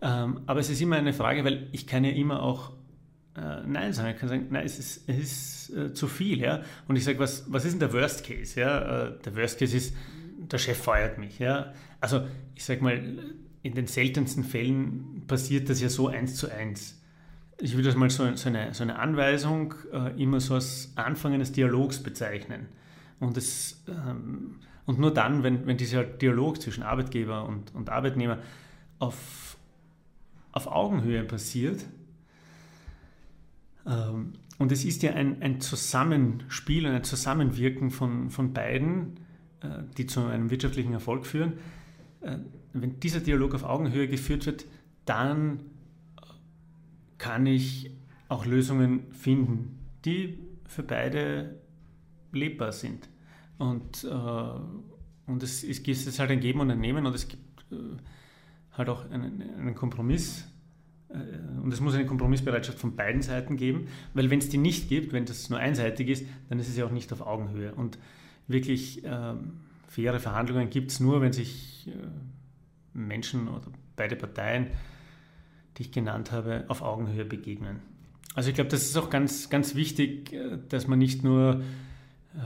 Ähm, 0.00 0.40
aber 0.46 0.60
es 0.60 0.70
ist 0.70 0.80
immer 0.80 0.96
eine 0.96 1.12
Frage, 1.12 1.44
weil 1.44 1.68
ich 1.72 1.86
kann 1.86 2.04
ja 2.04 2.10
immer 2.12 2.42
auch 2.42 2.72
Nein 3.66 3.92
sagen. 3.92 4.10
Ich 4.10 4.16
kann 4.18 4.28
sagen, 4.28 4.46
nein, 4.50 4.64
es 4.64 4.78
ist, 4.78 5.08
es 5.08 5.18
ist 5.18 5.76
äh, 5.76 5.92
zu 5.92 6.08
viel. 6.08 6.40
Ja? 6.40 6.62
Und 6.88 6.96
ich 6.96 7.04
sage, 7.04 7.18
was, 7.18 7.44
was 7.52 7.64
ist 7.64 7.72
denn 7.72 7.80
der 7.80 7.92
Worst 7.92 8.24
Case? 8.24 8.58
Ja? 8.58 9.06
Äh, 9.06 9.12
der 9.24 9.36
Worst 9.36 9.58
Case 9.58 9.76
ist, 9.76 9.94
der 10.38 10.58
Chef 10.58 10.78
feuert 10.78 11.18
mich. 11.18 11.38
Ja? 11.38 11.72
Also 12.00 12.26
ich 12.54 12.64
sage 12.64 12.82
mal, 12.82 13.00
in 13.62 13.74
den 13.74 13.86
seltensten 13.86 14.44
Fällen 14.44 15.24
passiert 15.26 15.68
das 15.68 15.80
ja 15.80 15.88
so 15.88 16.08
eins 16.08 16.36
zu 16.36 16.50
eins. 16.50 17.02
Ich 17.58 17.74
würde 17.74 17.88
das 17.88 17.96
mal 17.96 18.10
so, 18.10 18.34
so, 18.36 18.48
eine, 18.48 18.72
so 18.74 18.82
eine 18.82 18.98
Anweisung 18.98 19.74
äh, 19.92 20.22
immer 20.22 20.40
so 20.40 20.54
als 20.54 20.92
Anfang 20.94 21.32
eines 21.32 21.52
Dialogs 21.52 22.02
bezeichnen. 22.02 22.68
Und, 23.18 23.36
es, 23.36 23.82
ähm, 23.88 24.56
und 24.84 24.98
nur 24.98 25.12
dann, 25.12 25.42
wenn, 25.42 25.66
wenn 25.66 25.76
dieser 25.76 26.04
Dialog 26.04 26.60
zwischen 26.60 26.82
Arbeitgeber 26.82 27.46
und, 27.46 27.74
und 27.74 27.88
Arbeitnehmer 27.90 28.38
auf, 28.98 29.56
auf 30.52 30.66
Augenhöhe 30.66 31.24
passiert, 31.24 31.84
und 34.58 34.72
es 34.72 34.84
ist 34.84 35.02
ja 35.02 35.12
ein, 35.12 35.42
ein 35.42 35.60
Zusammenspiel, 35.60 36.86
ein 36.86 37.04
Zusammenwirken 37.04 37.90
von, 37.90 38.30
von 38.30 38.52
beiden, 38.52 39.20
äh, 39.60 39.82
die 39.96 40.06
zu 40.06 40.24
einem 40.26 40.50
wirtschaftlichen 40.50 40.92
Erfolg 40.92 41.26
führen, 41.26 41.54
äh, 42.20 42.38
wenn 42.72 43.00
dieser 43.00 43.20
Dialog 43.20 43.54
auf 43.54 43.64
Augenhöhe 43.64 44.08
geführt 44.08 44.46
wird, 44.46 44.66
dann 45.04 45.60
kann 47.18 47.46
ich 47.46 47.90
auch 48.28 48.44
Lösungen 48.44 49.12
finden, 49.12 49.78
die 50.04 50.38
für 50.66 50.82
beide 50.82 51.60
lebbar 52.32 52.72
sind. 52.72 53.08
Und, 53.58 54.04
äh, 54.04 55.30
und 55.30 55.42
es, 55.42 55.64
es 55.64 55.82
gibt 55.82 55.98
jetzt 55.98 56.18
halt 56.18 56.30
ein 56.30 56.40
Geben 56.40 56.60
und 56.60 56.70
ein 56.70 56.80
Nehmen 56.80 57.06
und 57.06 57.14
es 57.14 57.28
gibt 57.28 57.72
äh, 57.72 57.76
halt 58.72 58.88
auch 58.88 59.10
einen, 59.10 59.42
einen 59.42 59.74
Kompromiss. 59.74 60.46
Äh, 61.08 61.62
und 61.62 61.72
es 61.72 61.80
muss 61.80 61.94
eine 61.94 62.06
Kompromissbereitschaft 62.06 62.78
von 62.78 62.96
beiden 62.96 63.22
Seiten 63.22 63.56
geben, 63.56 63.88
weil 64.14 64.30
wenn 64.30 64.38
es 64.38 64.48
die 64.48 64.58
nicht 64.58 64.88
gibt, 64.88 65.12
wenn 65.12 65.24
das 65.24 65.50
nur 65.50 65.58
einseitig 65.58 66.08
ist, 66.08 66.26
dann 66.48 66.58
ist 66.58 66.68
es 66.68 66.76
ja 66.76 66.86
auch 66.86 66.90
nicht 66.90 67.12
auf 67.12 67.20
Augenhöhe. 67.20 67.74
Und 67.74 67.98
wirklich 68.48 69.02
ähm, 69.04 69.60
faire 69.88 70.20
Verhandlungen 70.20 70.70
gibt 70.70 70.90
es 70.90 71.00
nur, 71.00 71.20
wenn 71.20 71.32
sich 71.32 71.88
äh, 71.88 71.92
Menschen 72.92 73.48
oder 73.48 73.66
beide 73.96 74.16
Parteien, 74.16 74.68
die 75.76 75.82
ich 75.82 75.92
genannt 75.92 76.32
habe, 76.32 76.64
auf 76.68 76.82
Augenhöhe 76.82 77.24
begegnen. 77.24 77.80
Also 78.34 78.50
ich 78.50 78.54
glaube, 78.54 78.70
das 78.70 78.82
ist 78.82 78.96
auch 78.96 79.10
ganz, 79.10 79.48
ganz 79.48 79.74
wichtig, 79.74 80.32
äh, 80.32 80.58
dass 80.68 80.86
man 80.86 80.98
nicht 80.98 81.24
nur 81.24 81.62
äh, 82.34 82.38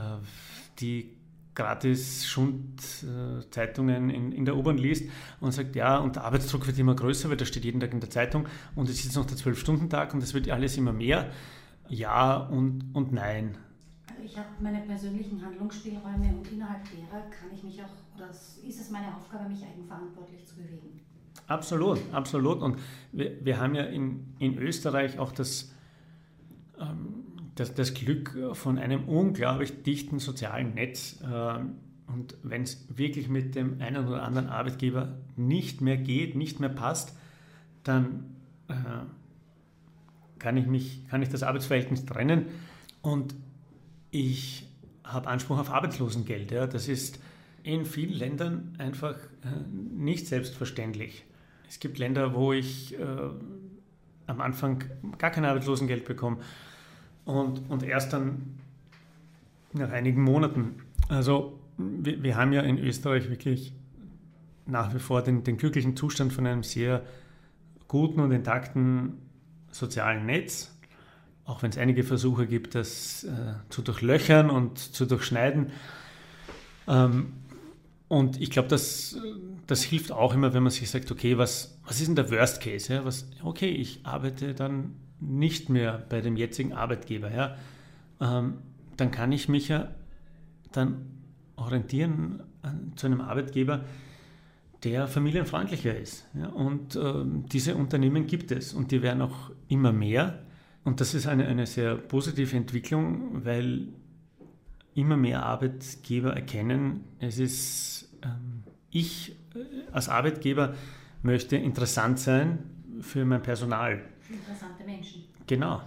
die 0.79 1.09
gratis 1.53 2.25
Schundzeitungen 2.27 4.09
in, 4.09 4.31
in 4.31 4.45
der 4.45 4.55
U-Bahn 4.55 4.77
liest 4.77 5.09
und 5.39 5.51
sagt, 5.51 5.75
ja, 5.75 5.97
und 5.97 6.15
der 6.15 6.23
Arbeitsdruck 6.23 6.65
wird 6.67 6.79
immer 6.79 6.95
größer, 6.95 7.29
weil 7.29 7.37
das 7.37 7.49
steht 7.49 7.65
jeden 7.65 7.79
Tag 7.79 7.93
in 7.93 7.99
der 7.99 8.09
Zeitung 8.09 8.47
und 8.75 8.89
es 8.89 8.99
ist 8.99 9.05
jetzt 9.05 9.15
noch 9.15 9.25
der 9.25 9.37
Zwölf-Stunden-Tag 9.37 10.13
und 10.13 10.23
es 10.23 10.33
wird 10.33 10.49
alles 10.49 10.77
immer 10.77 10.93
mehr. 10.93 11.29
Ja 11.89 12.37
und, 12.37 12.85
und 12.93 13.11
nein. 13.11 13.57
Also 14.07 14.23
ich 14.23 14.37
habe 14.37 14.47
meine 14.61 14.79
persönlichen 14.81 15.43
Handlungsspielräume 15.43 16.35
und 16.37 16.51
innerhalb 16.51 16.83
derer 16.85 17.21
kann 17.29 17.49
ich 17.53 17.63
mich 17.63 17.81
auch, 17.81 18.17
oder 18.17 18.29
ist 18.29 18.63
es 18.63 18.89
meine 18.89 19.13
Aufgabe, 19.15 19.49
mich 19.49 19.63
eigenverantwortlich 19.63 20.45
zu 20.45 20.55
bewegen. 20.55 21.01
Absolut, 21.47 21.99
absolut. 22.13 22.61
Und 22.61 22.77
wir, 23.11 23.43
wir 23.43 23.59
haben 23.59 23.75
ja 23.75 23.83
in, 23.83 24.33
in 24.39 24.57
Österreich 24.57 25.19
auch 25.19 25.33
das, 25.33 25.73
ähm, 26.79 27.20
das, 27.55 27.73
das 27.73 27.93
Glück 27.93 28.37
von 28.53 28.77
einem 28.77 29.05
unglaublich 29.05 29.83
dichten 29.83 30.19
sozialen 30.19 30.73
Netz. 30.73 31.21
Ähm, 31.23 31.75
und 32.07 32.35
wenn 32.43 32.63
es 32.63 32.85
wirklich 32.89 33.29
mit 33.29 33.55
dem 33.55 33.81
einen 33.81 34.07
oder 34.07 34.23
anderen 34.23 34.49
Arbeitgeber 34.49 35.17
nicht 35.35 35.81
mehr 35.81 35.97
geht, 35.97 36.35
nicht 36.35 36.59
mehr 36.59 36.69
passt, 36.69 37.15
dann 37.83 38.35
äh, 38.67 38.73
kann, 40.39 40.57
ich 40.57 40.67
mich, 40.67 41.07
kann 41.09 41.21
ich 41.21 41.29
das 41.29 41.43
Arbeitsverhältnis 41.43 42.05
trennen. 42.05 42.45
Und 43.01 43.33
ich 44.11 44.67
habe 45.03 45.27
Anspruch 45.27 45.59
auf 45.59 45.69
Arbeitslosengeld. 45.69 46.51
Das 46.51 46.87
ist 46.87 47.19
in 47.63 47.85
vielen 47.85 48.13
Ländern 48.13 48.75
einfach 48.77 49.15
äh, 49.43 49.47
nicht 49.71 50.27
selbstverständlich. 50.27 51.25
Es 51.69 51.79
gibt 51.79 51.97
Länder, 51.99 52.33
wo 52.33 52.51
ich 52.51 52.99
äh, 52.99 53.05
am 54.27 54.41
Anfang 54.41 54.83
gar 55.17 55.31
kein 55.31 55.45
Arbeitslosengeld 55.45 56.05
bekomme 56.05 56.37
und, 57.25 57.69
und 57.69 57.83
erst 57.83 58.13
dann 58.13 58.57
nach 59.73 59.91
einigen 59.91 60.21
Monaten. 60.23 60.75
Also 61.07 61.59
wir, 61.77 62.21
wir 62.23 62.35
haben 62.35 62.53
ja 62.53 62.61
in 62.61 62.77
Österreich 62.77 63.29
wirklich 63.29 63.73
nach 64.65 64.93
wie 64.93 64.99
vor 64.99 65.21
den, 65.21 65.43
den 65.43 65.57
glücklichen 65.57 65.95
Zustand 65.95 66.33
von 66.33 66.45
einem 66.45 66.63
sehr 66.63 67.03
guten 67.87 68.19
und 68.19 68.31
intakten 68.31 69.17
sozialen 69.71 70.25
Netz 70.25 70.71
auch 71.51 71.61
wenn 71.63 71.71
es 71.71 71.77
einige 71.77 72.03
Versuche 72.03 72.47
gibt, 72.47 72.75
das 72.75 73.23
äh, 73.23 73.29
zu 73.69 73.81
durchlöchern 73.81 74.49
und 74.49 74.77
zu 74.77 75.05
durchschneiden. 75.05 75.71
Ähm, 76.87 77.33
und 78.07 78.39
ich 78.41 78.51
glaube, 78.51 78.67
das, 78.67 79.17
das 79.67 79.83
hilft 79.83 80.11
auch 80.11 80.33
immer, 80.33 80.53
wenn 80.53 80.63
man 80.63 80.71
sich 80.71 80.89
sagt, 80.89 81.11
okay, 81.11 81.37
was, 81.37 81.77
was 81.85 81.99
ist 81.99 82.07
denn 82.07 82.15
der 82.15 82.31
Worst 82.31 82.61
Case? 82.61 82.93
Ja? 82.93 83.05
Was, 83.05 83.29
okay, 83.43 83.69
ich 83.69 84.05
arbeite 84.05 84.53
dann 84.53 84.95
nicht 85.21 85.69
mehr 85.69 86.03
bei 86.09 86.21
dem 86.21 86.35
jetzigen 86.35 86.73
Arbeitgeber. 86.73 87.31
Ja? 87.31 87.55
Ähm, 88.19 88.55
dann 88.97 89.11
kann 89.11 89.31
ich 89.31 89.47
mich 89.47 89.67
ja 89.67 89.89
dann 90.71 91.05
orientieren 91.55 92.43
an, 92.61 92.93
zu 92.95 93.07
einem 93.07 93.21
Arbeitgeber, 93.21 93.85
der 94.83 95.07
familienfreundlicher 95.07 95.95
ist. 95.95 96.27
Ja? 96.33 96.47
Und 96.47 96.95
ähm, 96.95 97.45
diese 97.51 97.75
Unternehmen 97.75 98.27
gibt 98.27 98.51
es 98.51 98.73
und 98.73 98.91
die 98.91 99.01
werden 99.01 99.21
auch 99.21 99.51
immer 99.67 99.93
mehr. 99.93 100.39
Und 100.83 100.99
das 100.99 101.13
ist 101.13 101.27
eine, 101.27 101.47
eine 101.47 101.67
sehr 101.67 101.95
positive 101.95 102.57
Entwicklung, 102.57 103.45
weil 103.45 103.89
immer 104.95 105.17
mehr 105.17 105.43
Arbeitgeber 105.43 106.35
erkennen, 106.35 107.05
es 107.19 107.37
ist, 107.39 108.09
ähm, 108.23 108.63
ich 108.89 109.35
äh, 109.55 109.59
als 109.91 110.09
Arbeitgeber 110.09 110.73
möchte 111.21 111.55
interessant 111.55 112.19
sein 112.19 112.59
für 112.99 113.23
mein 113.25 113.41
Personal. 113.41 114.01
Interessante 114.31 114.83
Menschen. 114.85 115.23
Genau, 115.47 115.81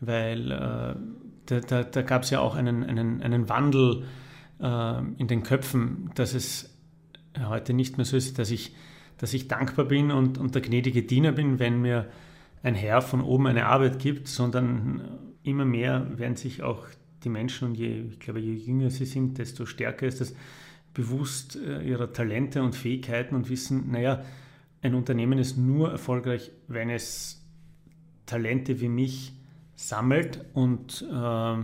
weil 0.00 0.50
äh, 0.50 0.94
da, 1.46 1.60
da, 1.60 1.82
da 1.82 2.02
gab 2.02 2.22
es 2.22 2.30
ja 2.30 2.40
auch 2.40 2.54
einen, 2.54 2.84
einen, 2.84 3.22
einen 3.22 3.48
Wandel 3.48 4.04
äh, 4.60 4.98
in 5.18 5.26
den 5.26 5.42
Köpfen, 5.42 6.10
dass 6.14 6.34
es 6.34 6.74
heute 7.38 7.74
nicht 7.74 7.96
mehr 7.96 8.04
so 8.04 8.16
ist, 8.16 8.38
dass 8.38 8.50
ich 8.50 8.74
dass 9.20 9.34
ich 9.34 9.48
dankbar 9.48 9.84
bin 9.84 10.10
und, 10.10 10.38
und 10.38 10.54
der 10.54 10.62
gnädige 10.62 11.02
Diener 11.02 11.32
bin, 11.32 11.58
wenn 11.58 11.82
mir 11.82 12.08
ein 12.62 12.74
Herr 12.74 13.02
von 13.02 13.20
oben 13.20 13.48
eine 13.48 13.66
Arbeit 13.66 13.98
gibt, 13.98 14.28
sondern 14.28 15.02
immer 15.42 15.66
mehr 15.66 16.18
werden 16.18 16.36
sich 16.36 16.62
auch 16.62 16.86
die 17.22 17.28
Menschen 17.28 17.68
und 17.68 17.74
je, 17.74 18.04
ich 18.12 18.18
glaube, 18.18 18.40
je 18.40 18.54
jünger 18.54 18.88
sie 18.88 19.04
sind, 19.04 19.36
desto 19.36 19.66
stärker 19.66 20.06
ist 20.06 20.22
das 20.22 20.34
bewusst 20.94 21.56
äh, 21.56 21.82
ihrer 21.82 22.14
Talente 22.14 22.62
und 22.62 22.74
Fähigkeiten 22.74 23.34
und 23.34 23.50
wissen, 23.50 23.90
naja, 23.90 24.24
ein 24.80 24.94
Unternehmen 24.94 25.38
ist 25.38 25.58
nur 25.58 25.90
erfolgreich, 25.90 26.50
wenn 26.66 26.88
es 26.88 27.39
Talente 28.30 28.80
wie 28.80 28.88
mich 28.88 29.32
sammelt 29.74 30.44
und 30.54 31.02
äh, 31.10 31.56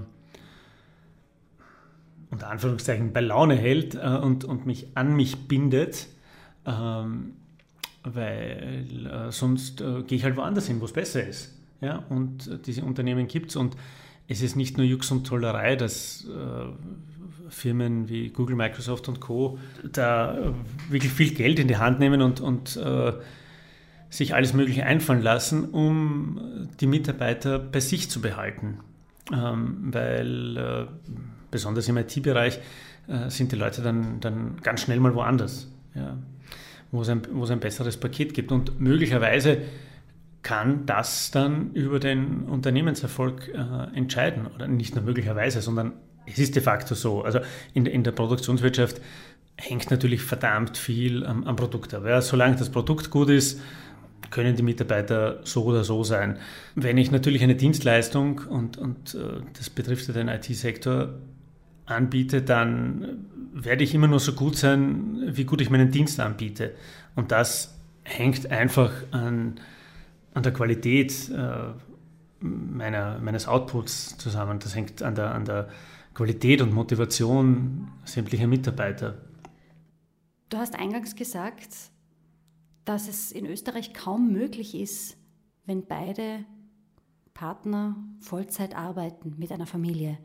unter 2.30 2.50
Anführungszeichen 2.50 3.12
bei 3.12 3.20
Laune 3.20 3.54
hält 3.54 3.94
äh, 3.94 3.98
und, 3.98 4.44
und 4.44 4.66
mich 4.66 4.88
an 4.96 5.14
mich 5.14 5.46
bindet, 5.46 6.08
ähm, 6.64 7.34
weil 8.02 9.06
äh, 9.06 9.30
sonst 9.30 9.80
äh, 9.80 10.02
gehe 10.02 10.18
ich 10.18 10.24
halt 10.24 10.36
woanders 10.36 10.66
hin, 10.66 10.80
wo 10.80 10.86
es 10.86 10.92
besser 10.92 11.24
ist. 11.24 11.56
Ja? 11.80 12.02
Und 12.08 12.48
äh, 12.48 12.58
diese 12.58 12.84
Unternehmen 12.84 13.28
gibt 13.28 13.50
es 13.50 13.56
und 13.56 13.76
es 14.26 14.42
ist 14.42 14.56
nicht 14.56 14.76
nur 14.76 14.84
Jux 14.84 15.12
und 15.12 15.24
Tollerei, 15.24 15.76
dass 15.76 16.26
äh, 16.26 17.48
Firmen 17.48 18.08
wie 18.08 18.30
Google, 18.30 18.56
Microsoft 18.56 19.08
und 19.08 19.20
Co. 19.20 19.60
da 19.92 20.36
äh, 20.36 20.52
wirklich 20.88 21.12
viel 21.12 21.32
Geld 21.32 21.60
in 21.60 21.68
die 21.68 21.76
Hand 21.76 22.00
nehmen 22.00 22.22
und, 22.22 22.40
und 22.40 22.76
sich 24.10 24.34
alles 24.34 24.52
Mögliche 24.52 24.84
einfallen 24.84 25.22
lassen, 25.22 25.64
um 25.64 26.68
die 26.80 26.86
Mitarbeiter 26.86 27.58
bei 27.58 27.80
sich 27.80 28.10
zu 28.10 28.20
behalten. 28.20 28.78
Ähm, 29.32 29.88
weil 29.92 30.88
besonders 31.50 31.88
im 31.88 31.96
IT-Bereich, 31.96 32.60
äh, 33.08 33.30
sind 33.30 33.52
die 33.52 33.56
Leute 33.56 33.82
dann, 33.82 34.20
dann 34.20 34.56
ganz 34.62 34.82
schnell 34.82 35.00
mal 35.00 35.14
woanders, 35.14 35.70
ja, 35.94 36.16
wo, 36.90 37.02
es 37.02 37.08
ein, 37.08 37.22
wo 37.32 37.44
es 37.44 37.50
ein 37.50 37.60
besseres 37.60 37.96
Paket 37.96 38.34
gibt. 38.34 38.52
Und 38.52 38.80
möglicherweise 38.80 39.58
kann 40.42 40.86
das 40.86 41.30
dann 41.30 41.72
über 41.72 41.98
den 41.98 42.42
Unternehmenserfolg 42.44 43.48
äh, 43.48 43.96
entscheiden. 43.96 44.46
Oder 44.46 44.68
nicht 44.68 44.94
nur 44.94 45.04
möglicherweise, 45.04 45.60
sondern 45.60 45.92
es 46.26 46.38
ist 46.38 46.56
de 46.56 46.62
facto 46.62 46.94
so. 46.94 47.22
Also 47.22 47.40
in, 47.74 47.86
in 47.86 48.02
der 48.02 48.12
Produktionswirtschaft 48.12 49.00
hängt 49.56 49.90
natürlich 49.90 50.22
verdammt 50.22 50.76
viel 50.76 51.24
am, 51.24 51.44
am 51.44 51.56
Produkt 51.56 51.94
ab. 51.94 52.04
Ja, 52.06 52.20
solange 52.20 52.56
das 52.56 52.70
Produkt 52.70 53.10
gut 53.10 53.30
ist, 53.30 53.60
können 54.30 54.56
die 54.56 54.62
Mitarbeiter 54.62 55.40
so 55.44 55.64
oder 55.64 55.84
so 55.84 56.04
sein. 56.04 56.38
Wenn 56.74 56.98
ich 56.98 57.10
natürlich 57.10 57.42
eine 57.42 57.54
Dienstleistung, 57.54 58.40
und, 58.48 58.78
und 58.78 59.14
äh, 59.14 59.40
das 59.56 59.70
betrifft 59.70 60.08
ja 60.08 60.14
den 60.14 60.28
IT-Sektor, 60.28 61.14
anbiete, 61.86 62.42
dann 62.42 63.26
werde 63.52 63.84
ich 63.84 63.94
immer 63.94 64.08
nur 64.08 64.20
so 64.20 64.32
gut 64.32 64.56
sein, 64.56 65.22
wie 65.28 65.44
gut 65.44 65.60
ich 65.60 65.70
meinen 65.70 65.90
Dienst 65.90 66.20
anbiete. 66.20 66.74
Und 67.14 67.32
das 67.32 67.74
hängt 68.02 68.50
einfach 68.50 68.92
an, 69.12 69.60
an 70.34 70.42
der 70.42 70.52
Qualität 70.52 71.30
äh, 71.30 71.72
meiner, 72.40 73.18
meines 73.18 73.48
Outputs 73.48 74.18
zusammen. 74.18 74.58
Das 74.58 74.74
hängt 74.74 75.02
an 75.02 75.14
der, 75.14 75.34
an 75.34 75.44
der 75.44 75.68
Qualität 76.14 76.60
und 76.60 76.72
Motivation 76.72 77.88
sämtlicher 78.04 78.46
Mitarbeiter. 78.46 79.14
Du 80.48 80.58
hast 80.58 80.78
eingangs 80.78 81.16
gesagt, 81.16 81.90
dass 82.86 83.08
es 83.08 83.32
in 83.32 83.44
Österreich 83.44 83.92
kaum 83.92 84.32
möglich 84.32 84.74
ist, 84.74 85.18
wenn 85.66 85.84
beide 85.84 86.44
Partner 87.34 87.96
Vollzeit 88.20 88.74
arbeiten 88.74 89.34
mit 89.36 89.52
einer 89.52 89.66
Familie. 89.66 90.16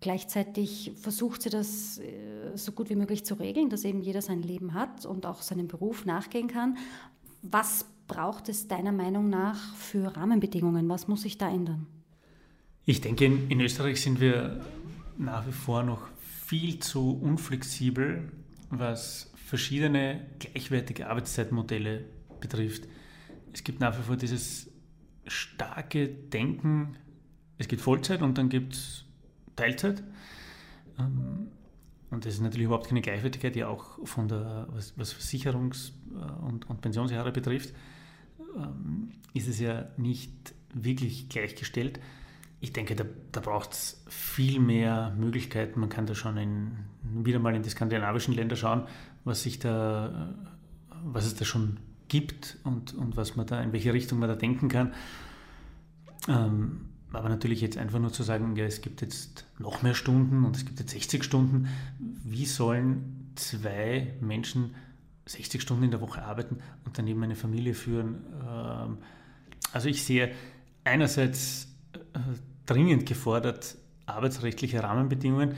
Gleichzeitig 0.00 0.92
versucht 0.96 1.42
sie 1.42 1.50
das 1.50 1.98
äh, 1.98 2.56
so 2.56 2.72
gut 2.72 2.88
wie 2.88 2.96
möglich 2.96 3.26
zu 3.26 3.34
regeln, 3.34 3.68
dass 3.68 3.84
eben 3.84 4.00
jeder 4.00 4.22
sein 4.22 4.40
Leben 4.40 4.72
hat 4.72 5.04
und 5.04 5.26
auch 5.26 5.42
seinem 5.42 5.68
Beruf 5.68 6.06
nachgehen 6.06 6.48
kann. 6.48 6.78
Was 7.42 7.84
braucht 8.06 8.48
es 8.48 8.66
deiner 8.66 8.92
Meinung 8.92 9.28
nach 9.28 9.74
für 9.74 10.16
Rahmenbedingungen? 10.16 10.88
Was 10.88 11.06
muss 11.06 11.22
sich 11.22 11.36
da 11.36 11.50
ändern? 11.50 11.86
Ich 12.86 13.02
denke, 13.02 13.26
in, 13.26 13.50
in 13.50 13.60
Österreich 13.60 14.00
sind 14.00 14.20
wir 14.20 14.64
nach 15.18 15.46
wie 15.46 15.52
vor 15.52 15.82
noch 15.82 16.08
viel 16.46 16.78
zu 16.78 17.18
unflexibel, 17.20 18.32
was 18.70 19.29
verschiedene 19.50 20.28
gleichwertige 20.38 21.08
Arbeitszeitmodelle 21.08 22.04
betrifft. 22.38 22.86
Es 23.52 23.64
gibt 23.64 23.80
nach 23.80 23.98
wie 23.98 24.02
vor 24.04 24.16
dieses 24.16 24.70
starke 25.26 26.06
Denken, 26.08 26.96
es 27.58 27.66
gibt 27.66 27.82
Vollzeit 27.82 28.22
und 28.22 28.38
dann 28.38 28.48
gibt 28.48 28.74
es 28.74 29.04
Teilzeit. 29.56 30.04
Ähm, 31.00 31.48
und 32.10 32.24
das 32.24 32.34
ist 32.34 32.42
natürlich 32.42 32.66
überhaupt 32.66 32.86
keine 32.86 33.00
Gleichwertigkeit, 33.00 33.56
die 33.56 33.64
auch 33.64 33.98
von 34.06 34.28
der, 34.28 34.68
was, 34.70 34.96
was 34.96 35.12
Versicherungs- 35.12 35.94
äh, 36.12 36.44
und, 36.46 36.70
und 36.70 36.80
Pensionsjahre 36.80 37.32
betrifft, 37.32 37.74
ähm, 38.56 39.10
ist 39.34 39.48
es 39.48 39.58
ja 39.58 39.88
nicht 39.96 40.54
wirklich 40.72 41.28
gleichgestellt. 41.28 41.98
Ich 42.60 42.72
denke, 42.72 42.94
da, 42.94 43.04
da 43.32 43.40
braucht 43.40 43.72
es 43.72 44.04
viel 44.08 44.60
mehr 44.60 45.12
Möglichkeiten. 45.18 45.80
Man 45.80 45.88
kann 45.88 46.06
da 46.06 46.14
schon 46.14 46.36
in, 46.36 46.76
wieder 47.02 47.40
mal 47.40 47.56
in 47.56 47.64
die 47.64 47.70
skandinavischen 47.70 48.32
Länder 48.32 48.54
schauen, 48.54 48.86
was 49.24 49.42
sich 49.42 49.58
da, 49.58 50.34
was 51.04 51.26
es 51.26 51.34
da 51.34 51.44
schon 51.44 51.78
gibt 52.08 52.58
und, 52.64 52.94
und 52.94 53.16
was 53.16 53.36
man 53.36 53.46
da, 53.46 53.60
in 53.62 53.72
welche 53.72 53.92
Richtung 53.92 54.18
man 54.18 54.28
da 54.28 54.34
denken 54.34 54.68
kann. 54.68 54.92
Ähm, 56.28 56.90
aber 57.12 57.28
natürlich 57.28 57.60
jetzt 57.60 57.76
einfach 57.76 57.98
nur 57.98 58.12
zu 58.12 58.22
sagen, 58.22 58.54
ja, 58.56 58.64
es 58.64 58.82
gibt 58.82 59.00
jetzt 59.00 59.46
noch 59.58 59.82
mehr 59.82 59.94
Stunden 59.94 60.44
und 60.44 60.56
es 60.56 60.64
gibt 60.64 60.78
jetzt 60.78 60.92
60 60.92 61.24
Stunden. 61.24 61.68
Wie 61.98 62.46
sollen 62.46 63.32
zwei 63.34 64.14
Menschen 64.20 64.74
60 65.26 65.60
Stunden 65.60 65.84
in 65.84 65.90
der 65.90 66.00
Woche 66.00 66.22
arbeiten 66.22 66.58
und 66.84 66.98
daneben 66.98 67.22
eine 67.22 67.36
Familie 67.36 67.74
führen? 67.74 68.26
Ähm, 68.48 68.98
also 69.72 69.88
ich 69.88 70.04
sehe 70.04 70.32
einerseits 70.84 71.68
äh, 72.12 72.18
dringend 72.66 73.06
gefordert 73.06 73.76
arbeitsrechtliche 74.06 74.82
Rahmenbedingungen, 74.82 75.54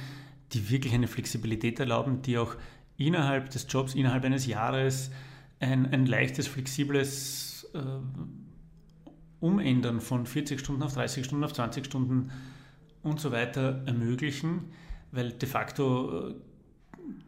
die 0.53 0.71
wirklich 0.71 0.93
eine 0.93 1.09
Flexibilität 1.09 1.81
erlauben, 1.81 2.23
die 2.23 2.37
auch 2.39 2.57
innerhalb 2.97 3.51
des 3.51 3.67
Jobs, 3.69 3.95
innerhalb 3.95 4.25
eines 4.25 4.47
Jahres 4.47 5.11
ein, 5.61 5.93
ein 5.93 6.07
leichtes, 6.07 6.47
flexibles 6.47 7.69
äh, 7.75 7.79
Umändern 9.41 10.01
von 10.01 10.27
40 10.27 10.61
Stunden 10.61 10.83
auf 10.83 10.95
30 10.95 11.25
Stunden 11.25 11.45
auf 11.45 11.53
20 11.53 11.85
Stunden 11.85 12.31
und 13.03 13.21
so 13.21 13.33
weiter 13.33 13.83
ermöglichen, 13.87 14.71
weil 15.11 15.33
de 15.33 15.49
facto 15.49 16.31
äh, 16.31 16.35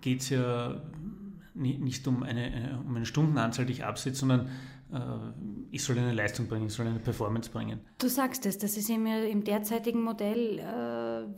geht 0.01 0.21
es 0.21 0.31
ja 0.31 0.81
nicht 1.55 2.07
um 2.07 2.23
eine, 2.23 2.71
äh, 2.71 2.75
um 2.75 2.95
eine 2.95 3.07
Stundenanzahl, 3.07 3.67
die 3.67 3.73
ich 3.73 3.85
absetze, 3.85 4.21
sondern 4.21 4.49
äh, 4.93 4.99
ich 5.73 5.83
soll 5.83 5.99
eine 5.99 6.13
Leistung 6.13 6.47
bringen, 6.47 6.67
ich 6.67 6.73
soll 6.73 6.87
eine 6.87 7.01
Performance 7.01 7.51
bringen. 7.51 7.81
Du 7.99 8.09
sagst 8.09 8.47
es, 8.47 8.59
das 8.59 8.77
ist 8.77 8.89
im, 8.91 9.07
im 9.07 9.43
derzeitigen 9.43 10.03
Modell, 10.03 10.59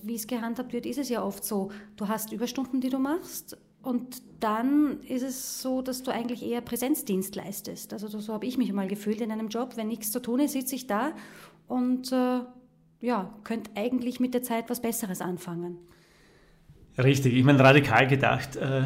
wie 0.03 0.14
es 0.14 0.27
gehandhabt 0.27 0.72
wird, 0.72 0.85
ist 0.85 0.99
es 0.99 1.09
ja 1.09 1.22
oft 1.22 1.45
so, 1.45 1.70
du 1.97 2.09
hast 2.09 2.33
Überstunden, 2.33 2.81
die 2.81 2.91
du 2.91 2.99
machst 2.99 3.57
und 3.87 4.20
dann 4.41 5.01
ist 5.03 5.22
es 5.22 5.62
so, 5.62 5.80
dass 5.80 6.03
du 6.03 6.11
eigentlich 6.11 6.45
eher 6.45 6.61
Präsenzdienst 6.61 7.37
leistest. 7.37 7.93
Also 7.93 8.09
so 8.09 8.32
habe 8.32 8.45
ich 8.45 8.59
mich 8.59 8.72
mal 8.72 8.89
gefühlt 8.89 9.20
in 9.20 9.30
einem 9.30 9.49
Job. 9.49 9.76
Wenn 9.76 9.87
nichts 9.87 10.11
zu 10.11 10.20
tun 10.20 10.41
ist, 10.41 10.53
sitze 10.53 10.74
ich 10.74 10.89
da 10.89 11.12
und 11.68 12.11
äh, 12.11 12.41
ja, 13.01 13.32
könnte 13.45 13.70
eigentlich 13.76 14.18
mit 14.18 14.34
der 14.34 14.43
Zeit 14.43 14.68
was 14.70 14.82
Besseres 14.82 15.20
anfangen. 15.20 15.78
Richtig, 16.99 17.34
ich 17.34 17.45
meine, 17.45 17.61
radikal 17.61 18.09
gedacht 18.09 18.57
äh, 18.57 18.82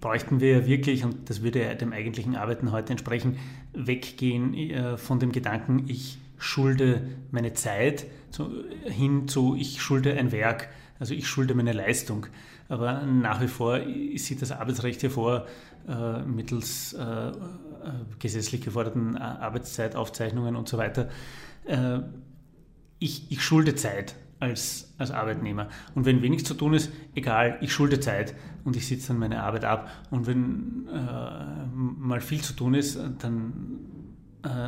bräuchten 0.00 0.38
wir 0.40 0.60
ja 0.60 0.66
wirklich, 0.66 1.04
und 1.04 1.28
das 1.28 1.42
würde 1.42 1.62
ja 1.64 1.74
dem 1.74 1.92
eigentlichen 1.92 2.36
Arbeiten 2.36 2.70
heute 2.70 2.92
entsprechen, 2.92 3.38
weggehen 3.72 4.54
äh, 4.54 4.96
von 4.96 5.18
dem 5.18 5.32
Gedanken, 5.32 5.86
ich 5.88 6.18
schulde 6.38 7.08
meine 7.32 7.52
Zeit 7.54 8.06
zu, 8.30 8.64
hin 8.84 9.26
zu, 9.26 9.56
ich 9.56 9.82
schulde 9.82 10.16
ein 10.16 10.30
Werk, 10.30 10.68
also 11.00 11.14
ich 11.14 11.26
schulde 11.26 11.54
meine 11.54 11.72
Leistung. 11.72 12.26
Aber 12.68 13.02
nach 13.02 13.40
wie 13.40 13.48
vor 13.48 13.80
sieht 14.16 14.42
das 14.42 14.52
Arbeitsrecht 14.52 15.00
hier 15.00 15.10
vor, 15.10 15.46
äh, 15.88 16.22
mittels 16.22 16.94
äh, 16.94 17.28
äh 17.28 17.32
gesetzlich 18.18 18.60
geforderten 18.62 19.16
Arbeitszeitaufzeichnungen 19.16 20.56
und 20.56 20.68
so 20.68 20.78
weiter. 20.78 21.08
Ich, 22.98 23.30
ich 23.30 23.42
schulde 23.42 23.74
Zeit 23.74 24.16
als, 24.40 24.94
als 24.98 25.10
Arbeitnehmer. 25.10 25.68
Und 25.94 26.04
wenn 26.04 26.22
wenig 26.22 26.46
zu 26.46 26.54
tun 26.54 26.74
ist, 26.74 26.90
egal, 27.14 27.58
ich 27.60 27.72
schulde 27.72 28.00
Zeit 28.00 28.34
und 28.64 28.76
ich 28.76 28.86
sitze 28.86 29.08
dann 29.08 29.18
meine 29.18 29.42
Arbeit 29.42 29.64
ab. 29.64 29.90
Und 30.10 30.26
wenn 30.26 30.88
mal 31.74 32.20
viel 32.20 32.40
zu 32.40 32.54
tun 32.54 32.74
ist, 32.74 32.98
dann 33.18 33.80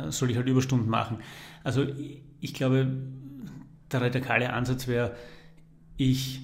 soll 0.09 0.31
ich 0.31 0.37
halt 0.37 0.47
Überstunden 0.47 0.89
machen. 0.89 1.17
Also 1.63 1.85
ich 2.39 2.53
glaube, 2.53 2.87
der 3.91 4.01
radikale 4.01 4.53
Ansatz 4.53 4.87
wäre, 4.87 5.15
ich 5.97 6.41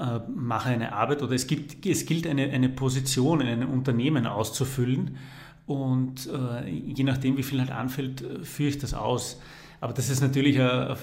äh, 0.00 0.20
mache 0.34 0.70
eine 0.70 0.94
Arbeit 0.94 1.22
oder 1.22 1.34
es, 1.34 1.46
gibt, 1.46 1.84
es 1.84 2.06
gilt 2.06 2.26
eine, 2.26 2.50
eine 2.50 2.70
Position 2.70 3.42
in 3.42 3.48
einem 3.48 3.70
Unternehmen 3.70 4.26
auszufüllen 4.26 5.18
und 5.66 6.26
äh, 6.26 6.68
je 6.68 7.04
nachdem, 7.04 7.36
wie 7.36 7.42
viel 7.42 7.60
halt 7.60 7.70
anfällt, 7.70 8.22
äh, 8.22 8.42
führe 8.42 8.70
ich 8.70 8.78
das 8.78 8.94
aus. 8.94 9.40
Aber 9.82 9.92
das 9.92 10.08
ist 10.10 10.20
natürlich 10.20 10.60
ein, 10.60 10.96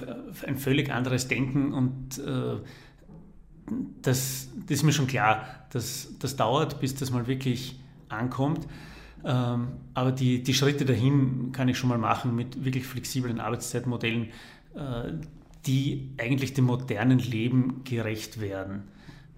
ein 0.45 0.57
völlig 0.57 0.91
anderes 0.91 1.27
Denken 1.27 1.73
und 1.73 2.17
äh, 2.17 2.57
das, 4.01 4.49
das, 4.67 4.77
ist 4.77 4.83
mir 4.83 4.93
schon 4.93 5.07
klar, 5.07 5.45
dass 5.71 6.17
das 6.19 6.35
dauert, 6.35 6.79
bis 6.79 6.95
das 6.95 7.11
mal 7.11 7.27
wirklich 7.27 7.79
ankommt. 8.09 8.67
Ähm, 9.23 9.67
aber 9.93 10.11
die, 10.11 10.43
die 10.43 10.53
Schritte 10.53 10.85
dahin 10.85 11.51
kann 11.51 11.67
ich 11.67 11.77
schon 11.77 11.89
mal 11.89 11.97
machen 11.97 12.35
mit 12.35 12.63
wirklich 12.63 12.85
flexiblen 12.85 13.39
Arbeitszeitmodellen, 13.39 14.29
äh, 14.75 15.13
die 15.65 16.13
eigentlich 16.17 16.53
dem 16.53 16.65
modernen 16.65 17.19
Leben 17.19 17.83
gerecht 17.83 18.39
werden. 18.39 18.83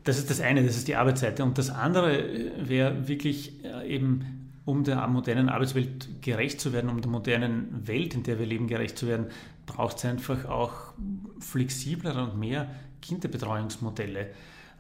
Das 0.04 0.18
ist 0.18 0.30
das 0.30 0.42
eine, 0.42 0.64
das 0.64 0.78
ist 0.78 0.88
die 0.88 0.96
Arbeitsseite. 0.96 1.44
Und 1.44 1.58
das 1.58 1.70
andere 1.70 2.24
wäre 2.58 3.08
wirklich 3.08 3.64
äh, 3.64 3.96
eben, 3.96 4.52
um 4.66 4.84
der 4.84 5.08
modernen 5.08 5.50
Arbeitswelt 5.50 6.22
gerecht 6.22 6.62
zu 6.62 6.74
werden, 6.74 6.90
um 6.90 7.02
der 7.02 7.10
modernen 7.10 7.88
Welt, 7.88 8.14
in 8.14 8.24
der 8.24 8.40
wir 8.40 8.46
leben, 8.46 8.68
gerecht 8.68 8.98
zu 8.98 9.08
werden, 9.08 9.28
braucht 9.66 9.98
es 9.98 10.06
einfach 10.06 10.46
auch 10.46 10.94
flexiblere 11.40 12.24
und 12.24 12.40
mehr 12.40 12.70
Kinderbetreuungsmodelle, 13.02 14.32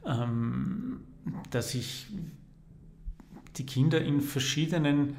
ähm, 0.06 1.02
dass 1.52 1.76
ich 1.76 2.08
die 3.58 3.66
Kinder 3.66 4.02
in 4.02 4.22
verschiedenen 4.22 5.16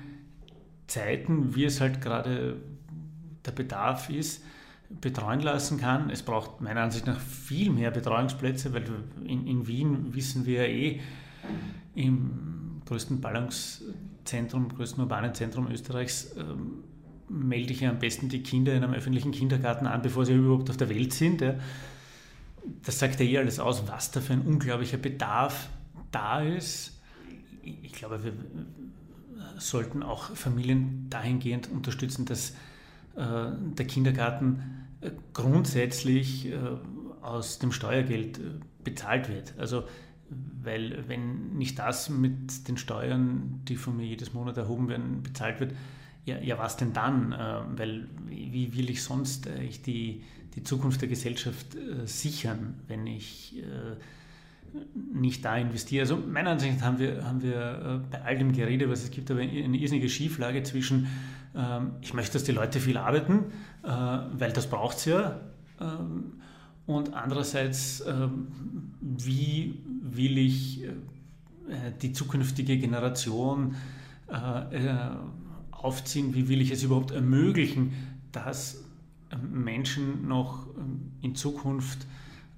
Zeiten, 0.87 1.55
wie 1.55 1.65
es 1.65 1.81
halt 1.81 2.01
gerade 2.01 2.57
der 3.45 3.53
Bedarf 3.53 4.11
ist, 4.11 4.43
betreuen 5.01 5.41
lassen 5.41 5.79
kann. 5.79 6.11
Es 6.11 6.23
braucht 6.23 6.61
meiner 6.61 6.83
Ansicht 6.83 7.07
nach 7.07 7.21
viel 7.21 7.71
mehr 7.71 7.91
Betreuungsplätze, 7.91 8.73
weil 8.73 8.85
in, 9.25 9.47
in 9.47 9.67
Wien 9.67 10.15
wissen 10.15 10.47
wir 10.47 10.67
ja 10.67 10.75
eh, 10.75 11.01
im 11.95 12.83
größten 12.87 13.21
Ballungszentrum, 13.21 14.69
größten 14.69 15.03
urbanen 15.03 15.35
Zentrum 15.35 15.71
Österreichs, 15.71 16.35
ähm, 16.37 16.85
melde 17.29 17.73
ich 17.73 17.81
ja 17.81 17.91
am 17.91 18.01
besten 18.01 18.29
die 18.29 18.43
Kinder 18.43 18.75
in 18.75 18.83
einem 18.83 18.95
öffentlichen 18.95 19.31
Kindergarten 19.31 19.87
an, 19.87 20.03
bevor 20.03 20.27
sie 20.27 20.35
überhaupt 20.35 20.69
auf 20.71 20.77
der 20.77 20.89
Welt 20.89 21.13
sind. 21.13 21.41
Ja. 21.41 21.55
Das 22.83 22.99
sagt 22.99 23.21
ja 23.21 23.27
eh 23.27 23.39
alles 23.39 23.61
aus, 23.61 23.87
was 23.87 24.11
da 24.11 24.21
für 24.21 24.33
ein 24.33 24.43
unglaublicher 24.43 24.97
Bedarf 24.97 25.71
da 26.11 26.43
ist. 26.43 27.01
Ich 27.63 27.93
glaube, 27.93 28.25
wir 28.25 28.33
sollten 29.59 30.03
auch 30.03 30.35
Familien 30.35 31.07
dahingehend 31.11 31.71
unterstützen, 31.71 32.25
dass 32.25 32.51
äh, 33.17 33.53
der 33.77 33.87
Kindergarten 33.87 34.80
grundsätzlich 35.33 36.47
äh, 36.47 36.57
aus 37.23 37.59
dem 37.59 37.73
Steuergeld 37.73 38.41
bezahlt 38.85 39.29
wird. 39.29 39.55
Also 39.59 39.85
weil 40.63 41.09
wenn 41.09 41.57
nicht 41.57 41.79
das 41.79 42.09
mit 42.09 42.69
den 42.69 42.77
Steuern, 42.77 43.61
die 43.67 43.77
von 43.77 43.97
mir 43.97 44.07
jedes 44.07 44.33
Monat 44.33 44.57
erhoben 44.57 44.89
werden, 44.89 45.23
bezahlt 45.23 45.59
wird, 45.61 45.75
ja, 46.25 46.39
ja 46.39 46.59
was 46.59 46.77
denn 46.77 46.93
dann? 46.93 47.33
Weil 47.77 48.09
wie 48.29 48.77
will 48.77 48.91
ich 48.91 49.03
sonst 49.03 49.49
die, 49.87 50.23
die 50.55 50.63
Zukunft 50.63 51.01
der 51.01 51.09
Gesellschaft 51.09 51.77
sichern, 52.05 52.75
wenn 52.87 53.09
ich 53.09 53.61
nicht 55.13 55.45
da 55.45 55.57
investiere? 55.57 56.03
Also 56.03 56.17
meiner 56.17 56.51
Ansicht 56.51 56.79
nach 56.79 56.87
haben 56.87 56.99
wir, 57.01 57.25
haben 57.25 57.43
wir 57.43 58.05
bei 58.11 58.23
all 58.23 58.39
dem 58.39 58.53
Gerede, 58.53 58.89
was 58.89 59.03
es 59.03 59.11
gibt, 59.11 59.33
aber 59.33 59.41
eine 59.41 59.77
irrsinnige 59.77 60.09
Schieflage 60.09 60.63
zwischen 60.63 61.09
ich 62.01 62.15
möchte, 62.15 62.35
dass 62.35 62.45
die 62.45 62.53
Leute 62.53 62.79
viel 62.81 62.97
arbeiten, 62.97 63.47
äh, 63.83 63.89
weil 63.89 64.53
das 64.53 64.69
braucht 64.69 64.99
es 64.99 65.05
ja. 65.07 65.41
Ähm, 65.81 66.41
und 66.87 67.15
andererseits, 67.15 68.05
ähm, 68.07 68.49
wie 69.01 69.83
will 70.03 70.39
ich 70.39 70.83
äh, 70.83 70.89
die 72.01 72.13
zukünftige 72.13 72.79
Generation 72.79 73.77
äh, 74.29 74.95
aufziehen, 75.71 76.35
wie 76.35 76.49
will 76.49 76.61
ich 76.61 76.71
es 76.71 76.83
überhaupt 76.83 77.11
ermöglichen, 77.11 77.93
dass 78.33 78.85
Menschen 79.41 80.29
noch 80.29 80.67
in 81.23 81.35
Zukunft 81.35 82.07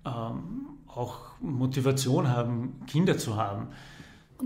auch 0.04 1.20
Motivation 1.40 2.28
haben, 2.28 2.80
Kinder 2.86 3.16
zu 3.16 3.36
haben. 3.36 3.68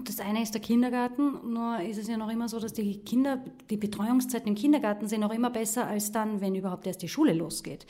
Das 0.05 0.21
eine 0.21 0.43
ist 0.43 0.53
der 0.53 0.61
Kindergarten, 0.61 1.53
nur 1.53 1.81
ist 1.81 1.99
es 1.99 2.09
ja 2.09 2.17
noch 2.17 2.31
immer 2.31 2.49
so, 2.49 2.61
dass 2.61 2.73
die 2.73 2.99
Kinder, 2.99 3.43
die 3.71 3.77
Betreuungszeiten 3.77 4.49
im 4.49 4.55
Kindergarten 4.55 5.09
sind 5.09 5.21
noch 5.21 5.33
immer 5.33 5.51
besser 5.51 5.87
als 5.87 6.13
dann, 6.13 6.41
wenn 6.41 6.55
überhaupt 6.55 6.87
erst 6.87 7.03
die 7.03 7.09
Schule 7.09 7.33
losgeht. 7.33 7.87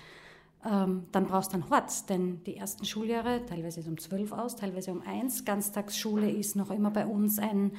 Ähm, 0.64 1.04
dann 1.12 1.26
brauchst 1.26 1.52
du 1.52 1.54
einen 1.54 1.70
Hort, 1.70 2.08
denn 2.08 2.42
die 2.44 2.56
ersten 2.56 2.84
Schuljahre, 2.84 3.44
teilweise 3.46 3.80
ist 3.80 3.88
um 3.88 3.98
zwölf 3.98 4.32
aus, 4.32 4.56
teilweise 4.56 4.90
um 4.90 5.02
eins. 5.02 5.44
Ganztagsschule 5.44 6.30
ist 6.30 6.56
noch 6.56 6.70
immer 6.70 6.90
bei 6.90 7.06
uns 7.06 7.38
ein, 7.38 7.72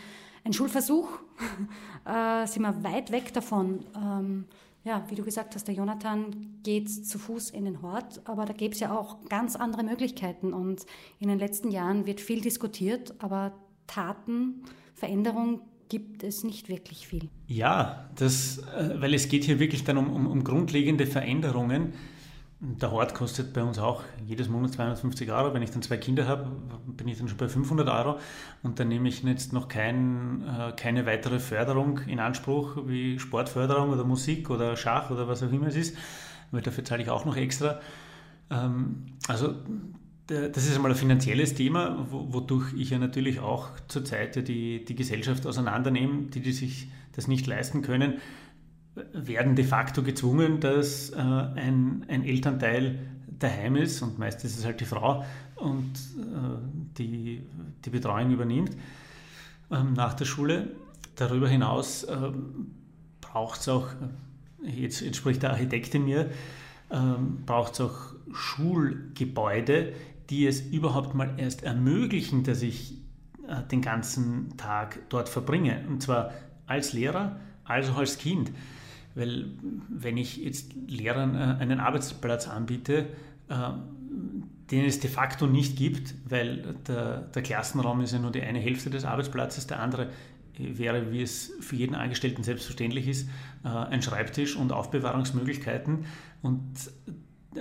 ein 0.43 0.53
Schulversuch. 0.53 1.07
äh, 2.05 2.47
sind 2.47 2.63
wir 2.63 2.83
weit 2.83 3.11
weg 3.11 3.33
davon. 3.33 3.85
Ähm, 3.95 4.45
ja, 4.83 5.03
wie 5.09 5.15
du 5.15 5.23
gesagt 5.23 5.53
hast, 5.55 5.67
der 5.67 5.75
Jonathan 5.75 6.61
geht 6.63 6.89
zu 6.89 7.19
Fuß 7.19 7.49
in 7.49 7.65
den 7.65 7.81
Hort, 7.81 8.21
aber 8.23 8.45
da 8.45 8.53
gäbe 8.53 8.73
es 8.73 8.79
ja 8.79 8.97
auch 8.97 9.17
ganz 9.27 9.57
andere 9.57 9.83
Möglichkeiten. 9.83 10.53
Und 10.53 10.85
in 11.19 11.27
den 11.27 11.39
letzten 11.39 11.71
Jahren 11.71 12.05
wird 12.05 12.21
viel 12.21 12.39
diskutiert, 12.39 13.13
aber 13.19 13.51
Taten, 13.87 14.63
Veränderung 14.93 15.61
gibt 15.89 16.23
es 16.23 16.43
nicht 16.43 16.69
wirklich 16.69 17.07
viel. 17.07 17.29
Ja, 17.47 18.09
das, 18.15 18.59
äh, 18.59 18.99
weil 18.99 19.13
es 19.13 19.29
geht 19.29 19.43
hier 19.45 19.59
wirklich 19.59 19.83
dann 19.83 19.97
um, 19.97 20.09
um, 20.13 20.27
um 20.27 20.43
grundlegende 20.43 21.05
Veränderungen. 21.05 21.93
Der 22.59 22.91
Hort 22.91 23.13
kostet 23.13 23.53
bei 23.53 23.61
uns 23.61 23.77
auch 23.77 24.03
jedes 24.25 24.49
Monat 24.49 24.73
250 24.73 25.31
Euro. 25.31 25.53
Wenn 25.53 25.61
ich 25.61 25.69
dann 25.69 25.83
zwei 25.83 25.97
Kinder 25.97 26.27
habe, 26.27 26.49
bin 26.87 27.07
ich 27.07 27.17
dann 27.17 27.27
schon 27.27 27.37
bei 27.37 27.47
500 27.47 27.87
Euro. 27.87 28.19
Und 28.63 28.79
dann 28.79 28.87
nehme 28.87 29.07
ich 29.07 29.21
jetzt 29.21 29.53
noch 29.53 29.67
kein, 29.67 30.43
äh, 30.43 30.71
keine 30.75 31.05
weitere 31.05 31.39
Förderung 31.39 31.99
in 32.07 32.19
Anspruch, 32.19 32.77
wie 32.87 33.19
Sportförderung 33.19 33.91
oder 33.91 34.03
Musik 34.03 34.49
oder 34.49 34.75
Schach 34.75 35.11
oder 35.11 35.27
was 35.27 35.43
auch 35.43 35.51
immer 35.51 35.67
es 35.67 35.75
ist, 35.75 35.95
weil 36.51 36.61
dafür 36.61 36.83
zahle 36.83 37.03
ich 37.03 37.09
auch 37.11 37.25
noch 37.25 37.37
extra. 37.37 37.79
Ähm, 38.49 39.05
also 39.27 39.53
das 40.27 40.65
ist 40.65 40.75
einmal 40.75 40.91
ein 40.91 40.97
finanzielles 40.97 41.53
Thema, 41.53 42.05
wodurch 42.09 42.73
ich 42.73 42.89
ja 42.89 42.99
natürlich 42.99 43.39
auch 43.39 43.69
zurzeit 43.87 44.47
die, 44.47 44.83
die 44.83 44.95
Gesellschaft 44.95 45.47
auseinandernehme, 45.47 46.23
die, 46.23 46.41
die 46.41 46.51
sich 46.51 46.89
das 47.15 47.27
nicht 47.27 47.47
leisten 47.47 47.81
können, 47.81 48.15
werden 49.13 49.55
de 49.55 49.63
facto 49.63 50.03
gezwungen, 50.03 50.59
dass 50.59 51.11
äh, 51.11 51.15
ein, 51.15 52.05
ein 52.07 52.25
Elternteil 52.25 52.99
daheim 53.27 53.75
ist 53.75 54.01
und 54.01 54.19
meist 54.19 54.43
ist 54.43 54.57
es 54.57 54.65
halt 54.65 54.81
die 54.81 54.85
Frau 54.85 55.23
und 55.55 55.93
äh, 56.17 56.97
die 56.97 57.41
die 57.85 57.89
Betreuung 57.89 58.31
übernimmt 58.31 58.75
ähm, 59.71 59.93
nach 59.93 60.13
der 60.13 60.25
Schule. 60.25 60.69
Darüber 61.15 61.47
hinaus 61.47 62.03
äh, 62.03 62.31
braucht 63.21 63.61
es 63.61 63.69
auch, 63.69 63.87
jetzt, 64.63 65.01
jetzt 65.01 65.17
spricht 65.17 65.43
der 65.43 65.51
Architekt 65.51 65.95
in 65.95 66.05
mir, 66.05 66.29
ähm, 66.91 67.43
braucht 67.45 67.73
es 67.73 67.81
auch 67.81 67.97
Schulgebäude, 68.33 69.93
die 70.29 70.45
es 70.45 70.61
überhaupt 70.61 71.15
mal 71.15 71.33
erst 71.37 71.63
ermöglichen, 71.63 72.43
dass 72.43 72.61
ich 72.61 72.97
äh, 73.47 73.63
den 73.71 73.81
ganzen 73.81 74.57
Tag 74.57 74.99
dort 75.09 75.29
verbringe. 75.29 75.83
Und 75.87 76.03
zwar 76.03 76.31
als 76.65 76.93
Lehrer, 76.93 77.37
als 77.63 77.89
auch 77.89 77.97
als 77.97 78.17
Kind. 78.17 78.51
Weil 79.15 79.51
wenn 79.89 80.17
ich 80.17 80.37
jetzt 80.37 80.73
Lehrern 80.87 81.35
äh, 81.35 81.61
einen 81.61 81.79
Arbeitsplatz 81.79 82.47
anbiete, 82.47 83.07
äh, 83.47 83.55
den 84.71 84.85
es 84.85 84.99
de 84.99 85.09
facto 85.09 85.47
nicht 85.47 85.77
gibt, 85.77 86.13
weil 86.29 86.75
der, 86.87 87.21
der 87.21 87.41
Klassenraum 87.41 88.01
ist 88.01 88.11
ja 88.11 88.19
nur 88.19 88.31
die 88.31 88.41
eine 88.41 88.59
Hälfte 88.59 88.89
des 88.89 89.05
Arbeitsplatzes, 89.05 89.67
der 89.67 89.79
andere 89.79 90.09
wäre, 90.57 91.13
wie 91.13 91.21
es 91.21 91.53
für 91.61 91.77
jeden 91.77 91.95
Angestellten 91.95 92.43
selbstverständlich 92.43 93.07
ist, 93.07 93.29
ein 93.63 94.01
Schreibtisch 94.01 94.57
und 94.57 94.73
Aufbewahrungsmöglichkeiten. 94.73 96.05
Und 96.41 96.63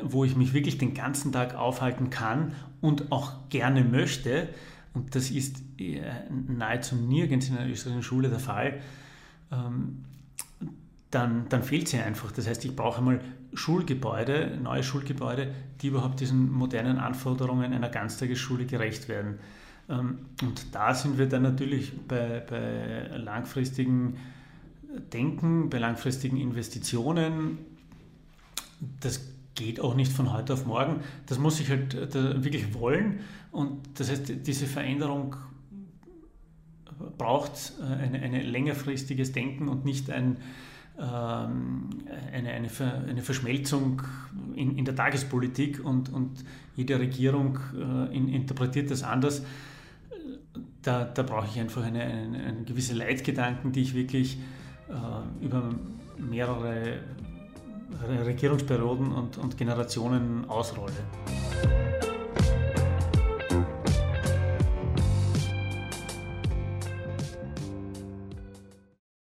wo 0.03 0.24
ich 0.24 0.37
mich 0.37 0.53
wirklich 0.53 0.78
den 0.78 0.95
ganzen 0.95 1.32
Tag 1.32 1.55
aufhalten 1.55 2.11
kann 2.11 2.53
und 2.80 3.12
auch 3.12 3.49
gerne 3.49 3.84
möchte, 3.84 4.49
und 4.95 5.14
das 5.14 5.30
ist 5.30 5.62
äh, 5.78 6.01
nahezu 6.49 6.97
nirgends 6.97 7.49
in 7.49 7.57
einer 7.57 7.70
österreichischen 7.70 8.03
Schule 8.03 8.28
der 8.28 8.39
Fall, 8.39 8.80
ähm, 9.53 10.05
dann, 11.11 11.49
dann 11.49 11.62
fehlt 11.62 11.89
sie 11.89 11.99
einfach. 11.99 12.32
Das 12.32 12.47
heißt, 12.47 12.64
ich 12.64 12.74
brauche 12.74 12.99
einmal 12.99 13.20
Schulgebäude, 13.55 14.59
neue 14.62 14.82
Schulgebäude, 14.82 15.55
die 15.80 15.89
überhaupt 15.89 16.20
diesen 16.20 16.51
modernen 16.51 16.99
Anforderungen 16.99 17.72
einer 17.72 17.89
Ganztagesschule 17.89 18.66
gerecht 18.66 19.09
werden. 19.09 19.39
Ähm, 19.89 20.18
und 20.43 20.74
da 20.74 20.95
sind 20.95 21.18
wir 21.18 21.26
dann 21.26 21.43
natürlich 21.43 21.93
bei, 22.09 22.41
bei 22.41 23.16
langfristigen 23.16 24.16
Denken, 25.12 25.70
bei 25.70 25.78
langfristigen 25.78 26.39
Investitionen. 26.39 27.59
Das 29.01 29.20
geht 29.57 29.80
auch 29.80 29.94
nicht 29.94 30.12
von 30.12 30.32
heute 30.32 30.52
auf 30.52 30.66
morgen. 30.66 31.00
Das 31.26 31.38
muss 31.38 31.59
ich 31.59 31.68
halt 31.68 31.94
äh, 31.94 32.44
wirklich 32.44 32.74
wollen. 32.74 33.20
Und 33.50 33.80
das 33.98 34.11
heißt, 34.11 34.46
diese 34.46 34.66
Veränderung 34.66 35.36
braucht 37.18 37.72
äh, 37.80 37.84
ein 37.84 38.14
eine 38.14 38.42
längerfristiges 38.42 39.32
Denken 39.32 39.68
und 39.68 39.84
nicht 39.84 40.11
ein, 40.11 40.36
ähm, 40.98 41.88
eine, 42.32 42.50
eine, 42.50 42.68
eine 43.09 43.22
Verschmelzung 43.22 44.02
in, 44.54 44.76
in 44.76 44.84
der 44.84 44.94
Tagespolitik 44.94 45.84
und, 45.84 46.12
und 46.12 46.44
jede 46.74 46.98
Regierung 46.98 47.59
äh, 47.74 48.16
in, 48.16 48.28
interpretiert 48.28 48.90
das 48.90 49.02
anders. 49.02 49.42
Da, 50.82 51.04
da 51.04 51.22
brauche 51.22 51.46
ich 51.46 51.59
einfach 51.59 51.82
eine, 51.82 52.02
eine, 52.02 52.38
eine 52.44 52.62
gewisse 52.64 52.94
Leitgedanken, 52.94 53.72
die 53.72 53.82
ich 53.82 53.94
wirklich 53.94 54.38
äh, 54.88 55.44
über 55.44 55.74
mehrere 56.18 57.00
Regierungsperioden 58.24 59.12
und, 59.12 59.39
und 59.39 59.57
Generationen 59.57 60.45
ausrolle. 60.49 60.93